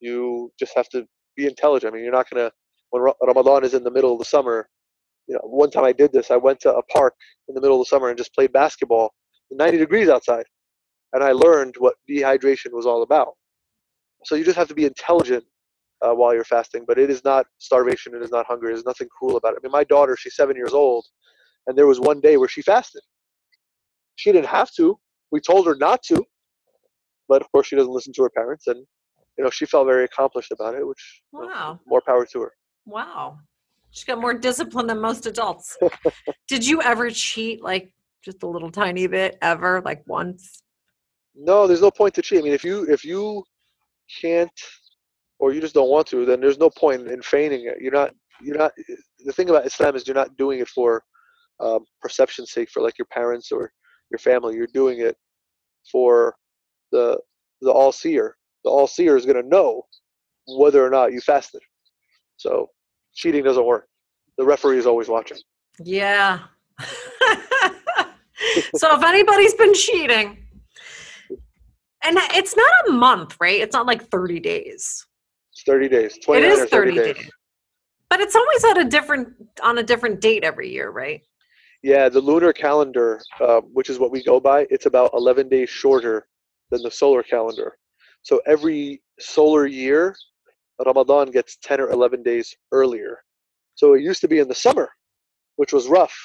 [0.00, 1.06] You just have to
[1.38, 1.92] be intelligent.
[1.92, 2.50] I mean, you're not gonna
[2.90, 4.68] when Ramadan is in the middle of the summer.
[5.26, 6.30] You know, one time I did this.
[6.30, 7.14] I went to a park
[7.48, 9.12] in the middle of the summer and just played basketball.
[9.50, 10.44] 90 degrees outside,
[11.14, 13.32] and I learned what dehydration was all about.
[14.24, 15.44] So you just have to be intelligent
[16.02, 18.14] uh, while you're fasting, but it is not starvation.
[18.14, 18.66] It is not hunger.
[18.66, 19.60] There's nothing cruel about it.
[19.62, 21.06] I mean, my daughter, she's seven years old,
[21.66, 23.02] and there was one day where she fasted.
[24.16, 24.98] She didn't have to.
[25.30, 26.22] We told her not to,
[27.28, 28.84] but of course she doesn't listen to her parents, and
[29.38, 32.52] you know she felt very accomplished about it, which wow, more power to her.
[32.84, 33.38] Wow,
[33.90, 35.76] she's got more discipline than most adults.
[36.48, 37.92] Did you ever cheat, like
[38.24, 40.62] just a little tiny bit, ever, like once?
[41.34, 42.40] No, there's no point to cheat.
[42.40, 43.44] I mean, if you if you
[44.20, 44.50] can't
[45.38, 47.76] or you just don't want to, then there's no point in feigning it.
[47.80, 48.12] You're not.
[48.42, 48.72] You're not.
[49.24, 51.02] The thing about Islam is you're not doing it for
[51.60, 53.70] um, perception's sake, for like your parents or
[54.10, 54.56] your family.
[54.56, 55.16] You're doing it
[55.90, 56.34] for
[56.90, 57.18] the
[57.60, 58.36] the all seer.
[58.64, 59.84] The all seer is going to know
[60.46, 61.60] whether or not you fasted.
[62.36, 62.70] So
[63.14, 63.88] cheating doesn't work.
[64.36, 65.38] The referee is always watching.
[65.80, 66.40] Yeah.
[68.76, 70.38] so if anybody's been cheating,
[72.04, 73.60] and it's not a month, right?
[73.60, 75.04] It's not like 30 days.
[75.52, 76.18] It's 30 days.
[76.28, 77.16] It is 30, 30 days.
[77.16, 77.30] days.
[78.08, 81.20] But it's always at a different on a different date every year, right?
[81.82, 85.68] Yeah, the lunar calendar, uh, which is what we go by, it's about 11 days
[85.68, 86.26] shorter
[86.70, 87.76] than the solar calendar.
[88.22, 90.14] So every solar year,
[90.84, 93.18] Ramadan gets 10 or 11 days earlier.
[93.74, 94.90] So it used to be in the summer,
[95.56, 96.16] which was rough.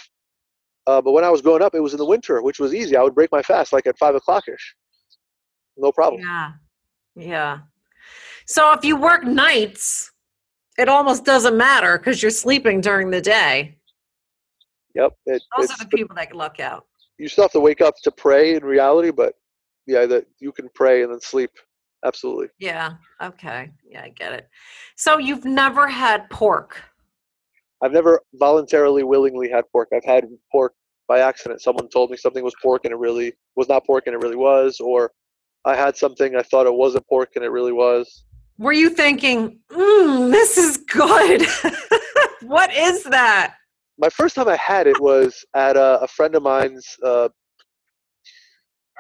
[0.86, 2.98] Uh, but when I was growing up, it was in the winter, which was easy.
[2.98, 4.76] I would break my fast like at five o'clock ish.
[5.78, 6.22] No problem.
[6.22, 6.52] Yeah.
[7.16, 7.60] Yeah.
[8.48, 10.12] So if you work nights,
[10.78, 13.78] it almost doesn't matter because you're sleeping during the day.
[14.96, 15.14] Yep.
[15.26, 16.86] It, Those are the people that look out.
[17.18, 19.36] You still have to wake up to pray in reality, but
[19.86, 21.52] yeah, that you can pray and then sleep.
[22.06, 22.48] Absolutely.
[22.60, 22.94] Yeah.
[23.22, 23.72] Okay.
[23.90, 24.50] Yeah, I get it.
[24.98, 26.82] So you've never had pork.
[27.82, 29.90] I've never voluntarily, willingly had pork.
[29.94, 30.74] I've had pork
[31.08, 31.62] by accident.
[31.62, 34.36] Someone told me something was pork and it really was not pork and it really
[34.36, 35.12] was, or
[35.66, 38.24] I had something I thought it wasn't pork and it really was
[38.58, 41.46] were you thinking, mm, this is good?
[42.42, 43.56] what is that?
[43.98, 47.30] My first time I had it was at a, a friend of mine's, uh,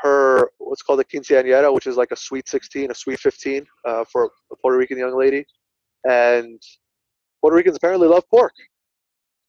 [0.04, 4.06] her, what's called a quinceañera, which is like a sweet 16, a sweet 15 uh,
[4.12, 5.46] for a Puerto Rican young lady.
[6.04, 6.62] And
[7.42, 8.54] Puerto Ricans apparently love pork.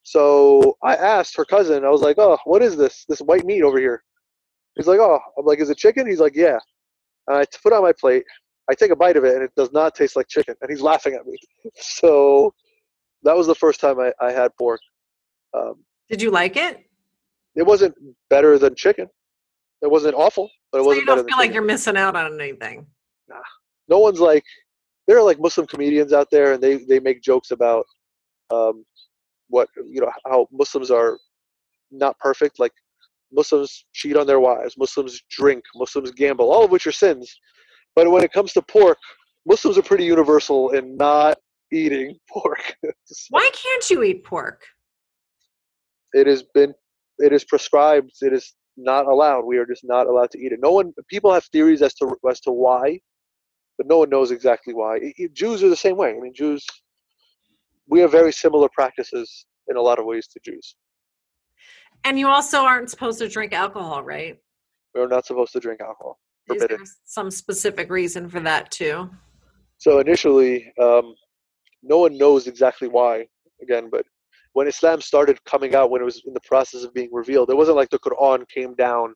[0.03, 3.05] So I asked her cousin, I was like, oh, what is this?
[3.07, 4.03] This white meat over here.
[4.75, 6.07] He's like, oh, I'm like, is it chicken?
[6.07, 6.57] He's like, yeah.
[7.27, 8.23] And I put on my plate
[8.69, 10.55] I take a bite of it and it does not taste like chicken.
[10.61, 11.37] And he's laughing at me.
[11.77, 12.53] So
[13.23, 14.79] that was the first time I, I had pork.
[15.53, 16.85] Um, Did you like it?
[17.55, 17.95] it wasn't
[18.29, 19.07] better than chicken.
[19.85, 22.41] It wasn't awful, but it So wasn't you don't feel like you're missing out on
[22.41, 22.87] anything.
[23.29, 23.35] Nah,
[23.87, 24.43] no one's like
[25.07, 27.85] there are like muslim comedians out there and they they make jokes about
[28.49, 28.83] um
[29.47, 31.19] what you know how muslims are
[31.91, 32.59] not perfect.
[32.59, 32.71] Like
[33.31, 37.31] muslims cheat on their wives muslims drink muslims gamble all of which are sins.
[37.95, 38.97] But when it comes to pork
[39.45, 41.37] muslims are pretty universal in not
[41.71, 42.75] eating pork.
[43.05, 44.63] So Why can't you eat pork?
[46.13, 46.73] it has been
[47.19, 49.45] it is prescribed it is not allowed.
[49.45, 50.59] We are just not allowed to eat it.
[50.61, 52.99] No one people have theories as to as to why
[53.77, 54.95] but no one knows exactly why.
[54.95, 56.11] I- I- jews are the same way.
[56.11, 56.65] I mean jews
[57.87, 60.75] we have very similar practices in a lot of ways to jews.
[62.03, 64.37] And you also aren't supposed to drink alcohol, right?
[64.93, 66.17] we're not supposed to drink alcohol.
[66.49, 66.77] Is forbidden.
[66.77, 69.09] there some specific reason for that too?
[69.77, 71.13] so initially um,
[71.83, 73.27] no one knows exactly why
[73.61, 74.05] again but
[74.55, 77.57] when islam started coming out when it was in the process of being revealed it
[77.57, 79.13] wasn't like the quran came down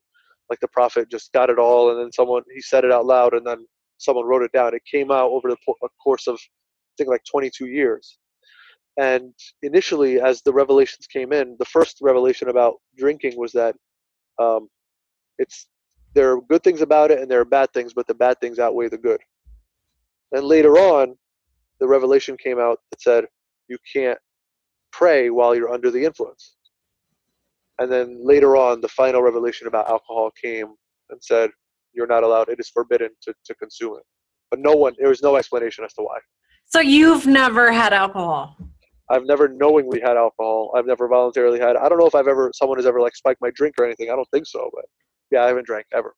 [0.50, 3.34] like the prophet just got it all and then someone he said it out loud
[3.34, 3.66] and then
[4.00, 4.74] someone wrote it down.
[4.74, 5.58] It came out over the
[6.02, 8.18] course of i think like 22 years.
[8.98, 13.76] And initially as the revelations came in the first revelation about drinking was that
[14.40, 14.68] um,
[15.38, 15.68] it's
[16.16, 18.60] there are good things about it and there are bad things but the bad things
[18.60, 19.22] outweigh the good.
[20.32, 21.16] And later on,
[21.80, 23.26] the revelation came out that said
[23.68, 24.20] you can't
[24.92, 26.56] pray while you're under the influence.
[27.80, 30.68] And then later on, the final revelation about alcohol came
[31.10, 31.50] and said
[31.94, 34.04] you're not allowed, it is forbidden to, to consume it.
[34.52, 36.20] But no one, there was no explanation as to why.
[36.66, 38.56] So you've never had alcohol.
[39.10, 40.72] I've never knowingly had alcohol.
[40.76, 41.76] I've never voluntarily had.
[41.76, 44.12] I don't know if I've ever someone has ever like spiked my drink or anything.
[44.12, 44.86] I don't think so, but
[45.32, 46.14] yeah, I haven't drank ever.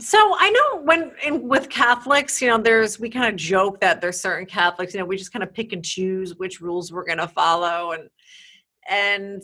[0.00, 4.00] So I know when in, with Catholics, you know, there's we kind of joke that
[4.00, 7.04] there's certain Catholics, you know, we just kind of pick and choose which rules we're
[7.04, 8.08] going to follow, and
[8.88, 9.42] and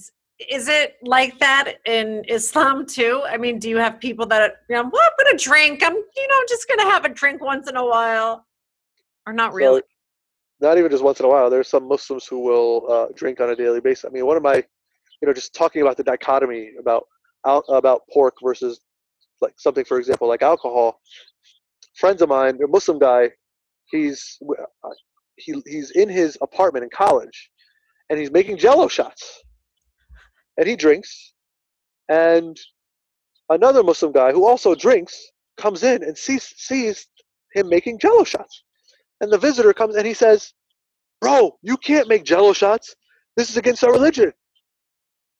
[0.50, 3.22] is it like that in Islam too?
[3.26, 5.94] I mean, do you have people that you know, well, I'm going to drink, I'm
[5.94, 8.46] you know, just going to have a drink once in a while,
[9.26, 9.80] or not really?
[9.80, 9.86] So,
[10.60, 11.50] not even just once in a while.
[11.50, 14.04] There's some Muslims who will uh, drink on a daily basis.
[14.04, 17.04] I mean, one of my, you know, just talking about the dichotomy about
[17.44, 18.80] about pork versus
[19.44, 21.00] like something, for example, like alcohol.
[21.96, 23.30] Friends of mine, a Muslim guy,
[23.90, 24.88] he's uh,
[25.36, 27.50] he he's in his apartment in college,
[28.08, 29.42] and he's making Jello shots,
[30.56, 31.34] and he drinks,
[32.08, 32.56] and
[33.48, 35.14] another Muslim guy who also drinks
[35.56, 37.06] comes in and sees sees
[37.52, 38.64] him making Jello shots.
[39.20, 40.52] And the visitor comes and he says,
[41.20, 42.94] Bro, you can't make jello shots.
[43.36, 44.32] This is against our religion.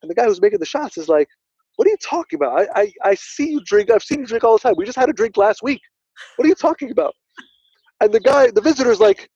[0.01, 1.29] And the guy who's making the shots is like,
[1.77, 2.61] What are you talking about?
[2.61, 3.91] I, I, I see you drink.
[3.91, 4.75] I've seen you drink all the time.
[4.77, 5.81] We just had a drink last week.
[6.37, 7.15] What are you talking about?
[8.01, 9.29] And the guy, the visitor's like,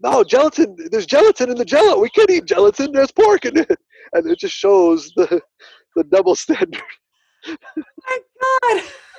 [0.00, 2.00] No, gelatin, there's gelatin in the jello.
[2.00, 2.92] We can't eat gelatin.
[2.92, 3.70] There's pork in it.
[4.12, 5.40] And it just shows the,
[5.94, 6.82] the double standard.
[7.46, 7.56] Oh
[8.08, 8.18] my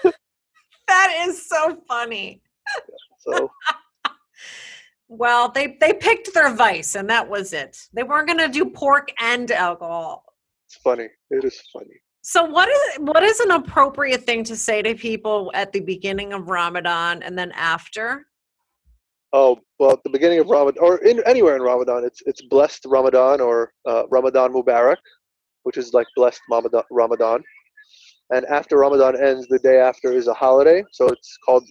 [0.03, 0.13] God,
[0.89, 2.41] that is so funny.
[3.19, 3.49] So,
[5.13, 7.77] Well, they they picked their vice, and that was it.
[7.93, 10.23] They weren't going to do pork and alcohol.
[10.65, 11.09] it's funny.
[11.29, 11.99] It is funny.
[12.21, 16.33] So what is what is an appropriate thing to say to people at the beginning
[16.33, 18.27] of Ramadan and then after?
[19.33, 23.41] Oh well, the beginning of Ramadan, or in anywhere in Ramadan, it's it's blessed Ramadan
[23.41, 24.97] or uh, Ramadan Mubarak,
[25.63, 26.83] which is like blessed Ramadan.
[26.91, 27.43] Ramadan.
[28.29, 31.65] And after Ramadan ends, the day after is a holiday, so it's called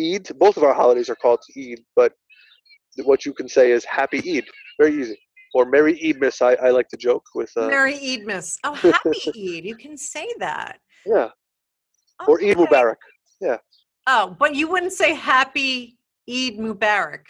[0.00, 0.26] Eid.
[0.38, 2.12] Both of our holidays are called Eid, but
[3.04, 4.46] what you can say is Happy Eid.
[4.80, 5.18] Very easy.
[5.56, 6.42] Or Merry Eidmas.
[6.42, 7.50] I, I like to joke with.
[7.56, 8.58] Uh, Merry Eidmas.
[8.62, 9.64] Oh, happy Eid.
[9.64, 10.78] You can say that.
[11.06, 11.28] yeah.
[12.28, 12.66] Or Eid Okay.
[12.66, 12.96] Mubarak.
[14.06, 15.96] Oh, but you wouldn't say happy
[16.28, 17.24] Eid Mubarak.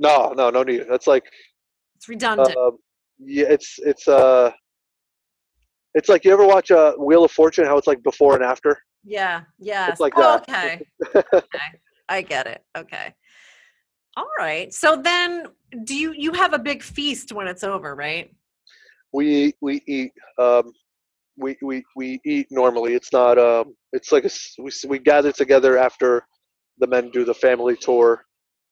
[0.00, 0.82] No, no, no need.
[0.90, 1.22] That's like
[1.94, 2.56] It's redundant.
[2.56, 2.78] Um,
[3.20, 4.50] yeah, it's it's uh,
[5.94, 7.66] it's like you ever watch uh, Wheel of Fortune?
[7.66, 8.76] How it's like before and after.
[9.04, 9.90] yeah, Yeah.
[9.90, 10.40] It's like Oh, that.
[10.48, 10.80] okay.
[11.16, 11.68] okay.
[12.08, 12.62] I get it.
[12.76, 13.14] Okay.
[14.16, 14.72] All right.
[14.72, 15.46] So then
[15.84, 18.30] do you you have a big feast when it's over, right?
[19.14, 20.72] we we eat um,
[21.38, 22.94] we we we eat normally.
[22.94, 26.26] It's not um, it's like a we we gather together after
[26.78, 28.26] the men do the family tour,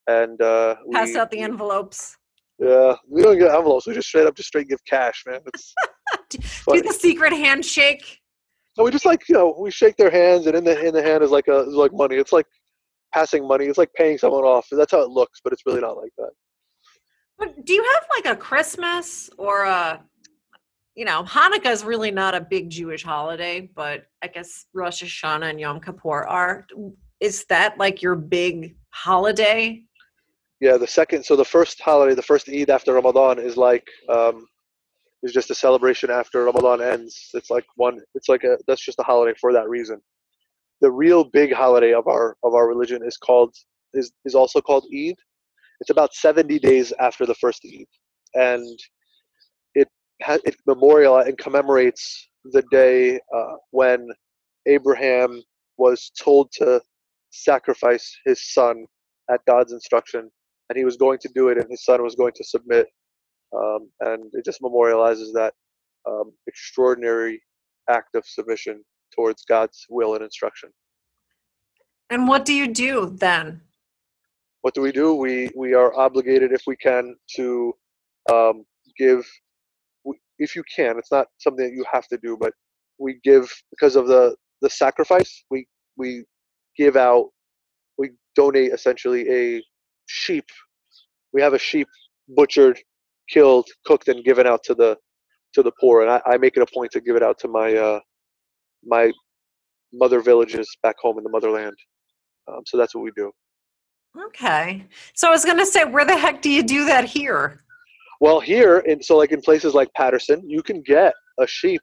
[0.08, 2.16] and uh, Pass we, out the envelopes.
[2.58, 3.86] Yeah, we don't get envelopes.
[3.86, 5.40] We just straight up just straight give cash, man.
[5.46, 5.72] It's
[6.30, 6.80] do funny.
[6.82, 8.18] the secret handshake.
[8.74, 11.02] So we just like you know we shake their hands, and in the in the
[11.02, 12.16] hand is like a is like money.
[12.16, 12.46] It's like
[13.12, 13.66] passing money.
[13.66, 14.66] It's like paying someone off.
[14.70, 16.30] That's how it looks, but it's really not like that.
[17.38, 20.02] But do you have like a Christmas or a,
[20.94, 25.50] you know, Hanukkah is really not a big Jewish holiday, but I guess Rosh Hashanah
[25.50, 26.66] and Yom Kippur are.
[27.20, 29.82] Is that like your big holiday?
[30.60, 31.24] Yeah, the second.
[31.24, 34.46] So the first holiday, the first Eid after Ramadan is like um,
[35.22, 37.30] is just a celebration after Ramadan ends.
[37.34, 38.00] It's like one.
[38.14, 38.58] It's like a.
[38.68, 40.00] That's just a holiday for that reason.
[40.82, 43.54] The real big holiday of our of our religion is called
[43.94, 45.16] is is also called Eid.
[45.80, 47.86] It's about seventy days after the first Eid,
[48.34, 48.78] and
[49.74, 49.88] it
[50.22, 54.08] ha- it memorial and commemorates the day uh, when
[54.66, 55.42] Abraham
[55.78, 56.82] was told to
[57.30, 58.84] sacrifice his son
[59.30, 60.30] at God's instruction,
[60.68, 62.86] and he was going to do it, and his son was going to submit,
[63.56, 65.54] um, and it just memorializes that
[66.08, 67.40] um, extraordinary
[67.88, 68.84] act of submission
[69.14, 70.70] towards God's will and instruction.
[72.10, 73.60] And what do you do then?
[74.62, 75.14] What do we do?
[75.14, 77.72] We we are obligated, if we can, to
[78.32, 78.64] um,
[78.98, 79.26] give.
[80.38, 82.52] If you can, it's not something that you have to do, but
[82.98, 85.44] we give because of the the sacrifice.
[85.50, 85.66] We
[85.96, 86.24] we
[86.76, 87.28] give out.
[87.98, 89.62] We donate essentially a
[90.06, 90.46] sheep.
[91.32, 91.88] We have a sheep
[92.28, 92.78] butchered,
[93.28, 94.96] killed, cooked, and given out to the
[95.54, 96.02] to the poor.
[96.02, 98.00] And I, I make it a point to give it out to my uh,
[98.84, 99.12] my
[99.92, 101.76] mother villages back home in the motherland.
[102.48, 103.30] Um, so that's what we do.
[104.26, 104.84] Okay.
[105.14, 107.62] So I was going to say, where the heck do you do that here?
[108.20, 111.80] Well, here, in so like in places like Paterson, you can get a sheep.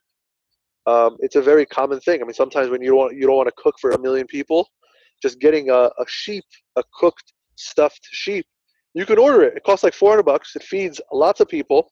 [0.86, 2.22] Um, it's a very common thing.
[2.22, 4.26] I mean, sometimes when you don't want, you don't want to cook for a million
[4.26, 4.68] people,
[5.22, 6.46] just getting a, a sheep,
[6.78, 8.46] a cooked stuffed sheep,
[8.94, 9.56] you can order it.
[9.56, 10.56] It costs like 400 bucks.
[10.56, 11.92] It feeds lots of people,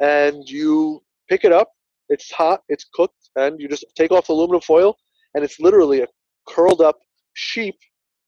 [0.00, 1.68] and you pick it up.
[2.08, 2.62] It's hot.
[2.68, 4.96] It's cooked, and you just take off the aluminum foil,
[5.34, 6.06] and it's literally a
[6.48, 6.96] curled up
[7.34, 7.74] sheep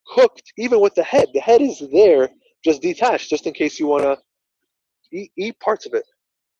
[0.09, 1.29] cooked, even with the head.
[1.35, 2.31] The head is there,
[2.65, 4.17] just detached, just in case you want to
[5.13, 6.05] eat, eat parts of it.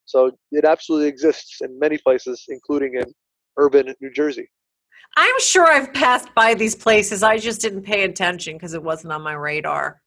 [0.05, 3.05] So it absolutely exists in many places, including in
[3.59, 4.49] urban New Jersey.
[5.17, 7.23] I'm sure I've passed by these places.
[7.23, 10.01] I just didn't pay attention because it wasn't on my radar.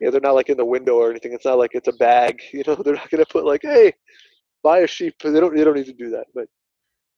[0.00, 1.32] Yeah, they're not like in the window or anything.
[1.32, 2.40] It's not like it's a bag.
[2.52, 3.92] You know, they're not going to put like, "Hey,
[4.62, 5.54] buy a sheep." They don't.
[5.54, 6.46] They don't need to do that, but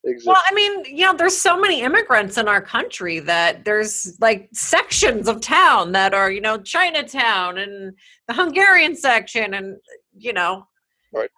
[0.05, 4.49] Well, I mean, you know, there's so many immigrants in our country that there's like
[4.53, 7.95] sections of town that are, you know, Chinatown and
[8.27, 9.77] the Hungarian section, and
[10.17, 10.67] you know,
[11.13, 11.31] right.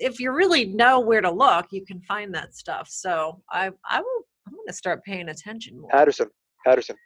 [0.00, 2.88] If you really know where to look, you can find that stuff.
[2.88, 4.22] So I, I will.
[4.46, 5.90] I'm going to start paying attention more.
[5.90, 6.28] Paterson,
[6.64, 6.96] Paterson.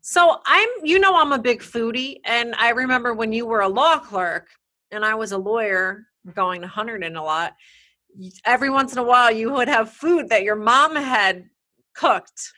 [0.00, 3.68] So I'm, you know, I'm a big foodie, and I remember when you were a
[3.68, 4.48] law clerk
[4.90, 7.54] and I was a lawyer going to Hunterdon a lot
[8.44, 11.44] every once in a while you would have food that your mom had
[11.94, 12.52] cooked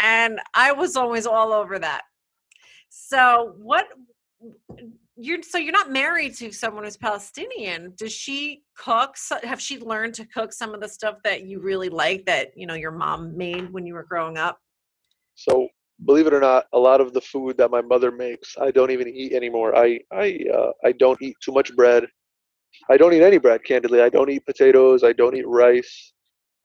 [0.00, 2.02] and i was always all over that.
[2.88, 3.86] So what
[5.16, 7.94] you're so you're not married to someone who's palestinian.
[7.96, 11.88] Does she cook have she learned to cook some of the stuff that you really
[11.88, 14.58] like that you know your mom made when you were growing up?
[15.34, 15.68] So
[16.04, 18.90] believe it or not a lot of the food that my mother makes i don't
[18.90, 19.76] even eat anymore.
[19.76, 22.06] I i uh, i don't eat too much bread
[22.90, 24.00] I don't eat any bread, candidly.
[24.00, 25.04] I don't eat potatoes.
[25.04, 26.12] I don't eat rice.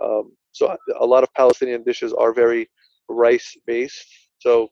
[0.03, 2.69] Um, so a lot of Palestinian dishes are very
[3.09, 4.07] rice based.
[4.39, 4.69] So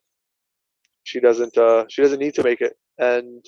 [1.03, 2.73] she doesn't uh, she doesn't need to make it.
[2.97, 3.43] And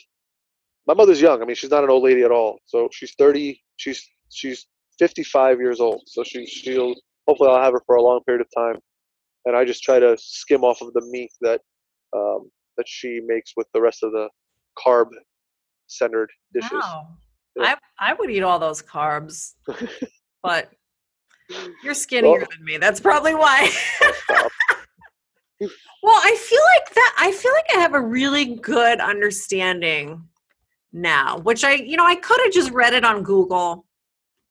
[0.87, 1.41] my mother's young.
[1.41, 2.59] I mean, she's not an old lady at all.
[2.65, 3.61] So she's 30.
[3.77, 4.67] She's she's
[4.99, 6.03] 55 years old.
[6.05, 6.95] So she she'll
[7.27, 8.79] hopefully I'll have her for a long period of time.
[9.45, 11.61] And I just try to skim off of the meat that
[12.15, 14.29] um, that she makes with the rest of the
[14.77, 15.07] carb
[15.87, 16.71] centered dishes.
[16.71, 17.07] Wow.
[17.59, 19.53] I I would eat all those carbs,
[20.43, 20.71] but
[21.83, 22.77] you're skinnier well, than me.
[22.77, 23.69] That's probably why.
[25.59, 25.69] well,
[26.23, 27.15] I feel like that.
[27.19, 30.23] I feel like I have a really good understanding
[30.93, 33.85] now, which I, you know, I could have just read it on Google,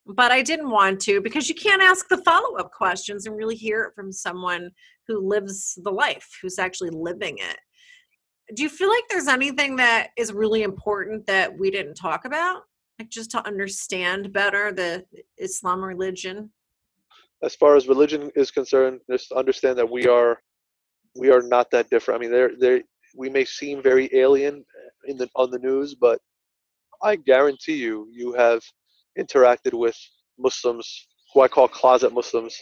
[0.06, 3.56] but I didn't want to because you can't ask the follow up questions and really
[3.56, 4.70] hear it from someone
[5.06, 7.58] who lives the life, who's actually living it.
[8.54, 12.62] Do you feel like there's anything that is really important that we didn't talk about?
[12.98, 15.04] Like just to understand better the
[15.38, 16.50] Islam religion?
[17.42, 20.40] As far as religion is concerned, just understand that we are
[21.14, 22.18] we are not that different.
[22.18, 22.80] I mean, there there
[23.14, 24.64] we may seem very alien
[25.06, 26.20] in the on the news, but
[27.02, 28.62] I guarantee you, you have
[29.18, 29.96] interacted with
[30.38, 32.58] Muslims who I call closet Muslims,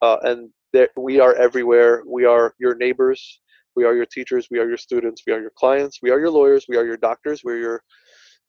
[0.00, 0.50] uh, and
[0.96, 2.02] we are everywhere.
[2.06, 3.40] We are your neighbors.
[3.76, 4.48] We are your teachers.
[4.50, 5.22] We are your students.
[5.26, 5.98] We are your clients.
[6.00, 6.66] We are your lawyers.
[6.68, 7.42] We are your doctors.
[7.44, 7.82] We're your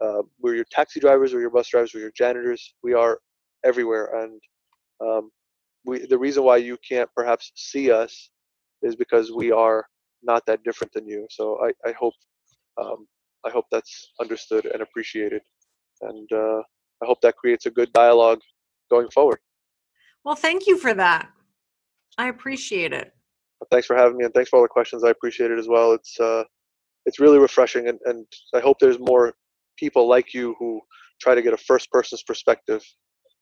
[0.01, 2.73] uh, we're your taxi drivers, we're your bus drivers, we're your janitors.
[2.83, 3.19] We are
[3.63, 4.41] everywhere, and
[5.01, 5.31] um,
[5.85, 8.29] we the reason why you can't perhaps see us
[8.81, 9.85] is because we are
[10.23, 11.27] not that different than you.
[11.29, 12.13] So I, I hope
[12.81, 13.07] um,
[13.45, 15.41] I hope that's understood and appreciated,
[16.01, 16.59] and uh,
[17.01, 18.41] I hope that creates a good dialogue
[18.89, 19.39] going forward.
[20.23, 21.29] Well, thank you for that.
[22.17, 23.13] I appreciate it.
[23.71, 25.03] Thanks for having me, and thanks for all the questions.
[25.03, 25.93] I appreciate it as well.
[25.93, 26.43] It's uh,
[27.05, 29.33] it's really refreshing, and, and I hope there's more
[29.77, 30.81] people like you who
[31.21, 32.83] try to get a first person's perspective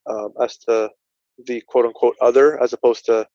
[0.08, 0.90] um, as to
[1.46, 3.26] the quote unquote other, as opposed to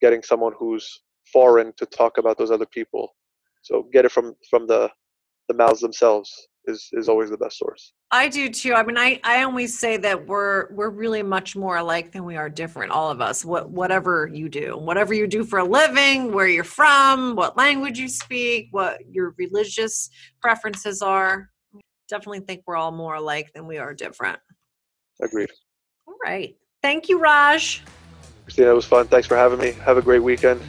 [0.00, 1.00] getting someone who's
[1.32, 3.14] foreign to talk about those other people.
[3.62, 4.90] So get it from from the
[5.48, 7.92] the mouths themselves is is always the best source.
[8.10, 8.74] I do too.
[8.74, 12.36] I mean, I I always say that we're we're really much more alike than we
[12.36, 12.92] are different.
[12.92, 13.44] All of us.
[13.44, 17.98] What whatever you do, whatever you do for a living, where you're from, what language
[17.98, 20.10] you speak, what your religious
[20.40, 21.50] preferences are.
[22.08, 24.38] Definitely think we're all more alike than we are different.
[25.20, 25.50] Agreed.
[26.06, 26.56] All right.
[26.82, 27.82] Thank you, Raj.
[28.44, 29.06] Christina, it was fun.
[29.08, 29.72] Thanks for having me.
[29.84, 30.60] Have a great weekend.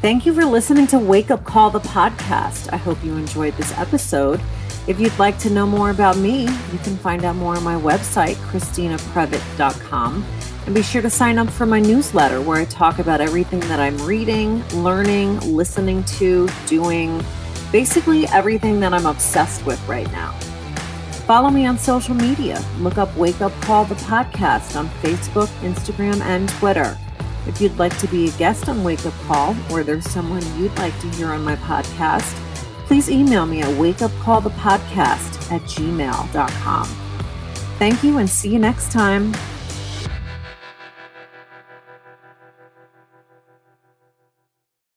[0.00, 2.72] Thank you for listening to Wake Up Call, the podcast.
[2.72, 4.40] I hope you enjoyed this episode.
[4.86, 7.74] If you'd like to know more about me, you can find out more on my
[7.74, 10.24] website, ChristinaPrevite.com.
[10.66, 13.80] And be sure to sign up for my newsletter where I talk about everything that
[13.80, 17.24] I'm reading, learning, listening to, doing,
[17.76, 20.32] basically everything that I'm obsessed with right now.
[21.26, 22.64] Follow me on social media.
[22.78, 26.96] Look up Wake Up Call, the podcast on Facebook, Instagram, and Twitter.
[27.46, 30.74] If you'd like to be a guest on Wake Up Call or there's someone you'd
[30.78, 32.34] like to hear on my podcast,
[32.86, 36.86] please email me at wakeupcallthepodcast at gmail.com.
[37.78, 39.34] Thank you and see you next time.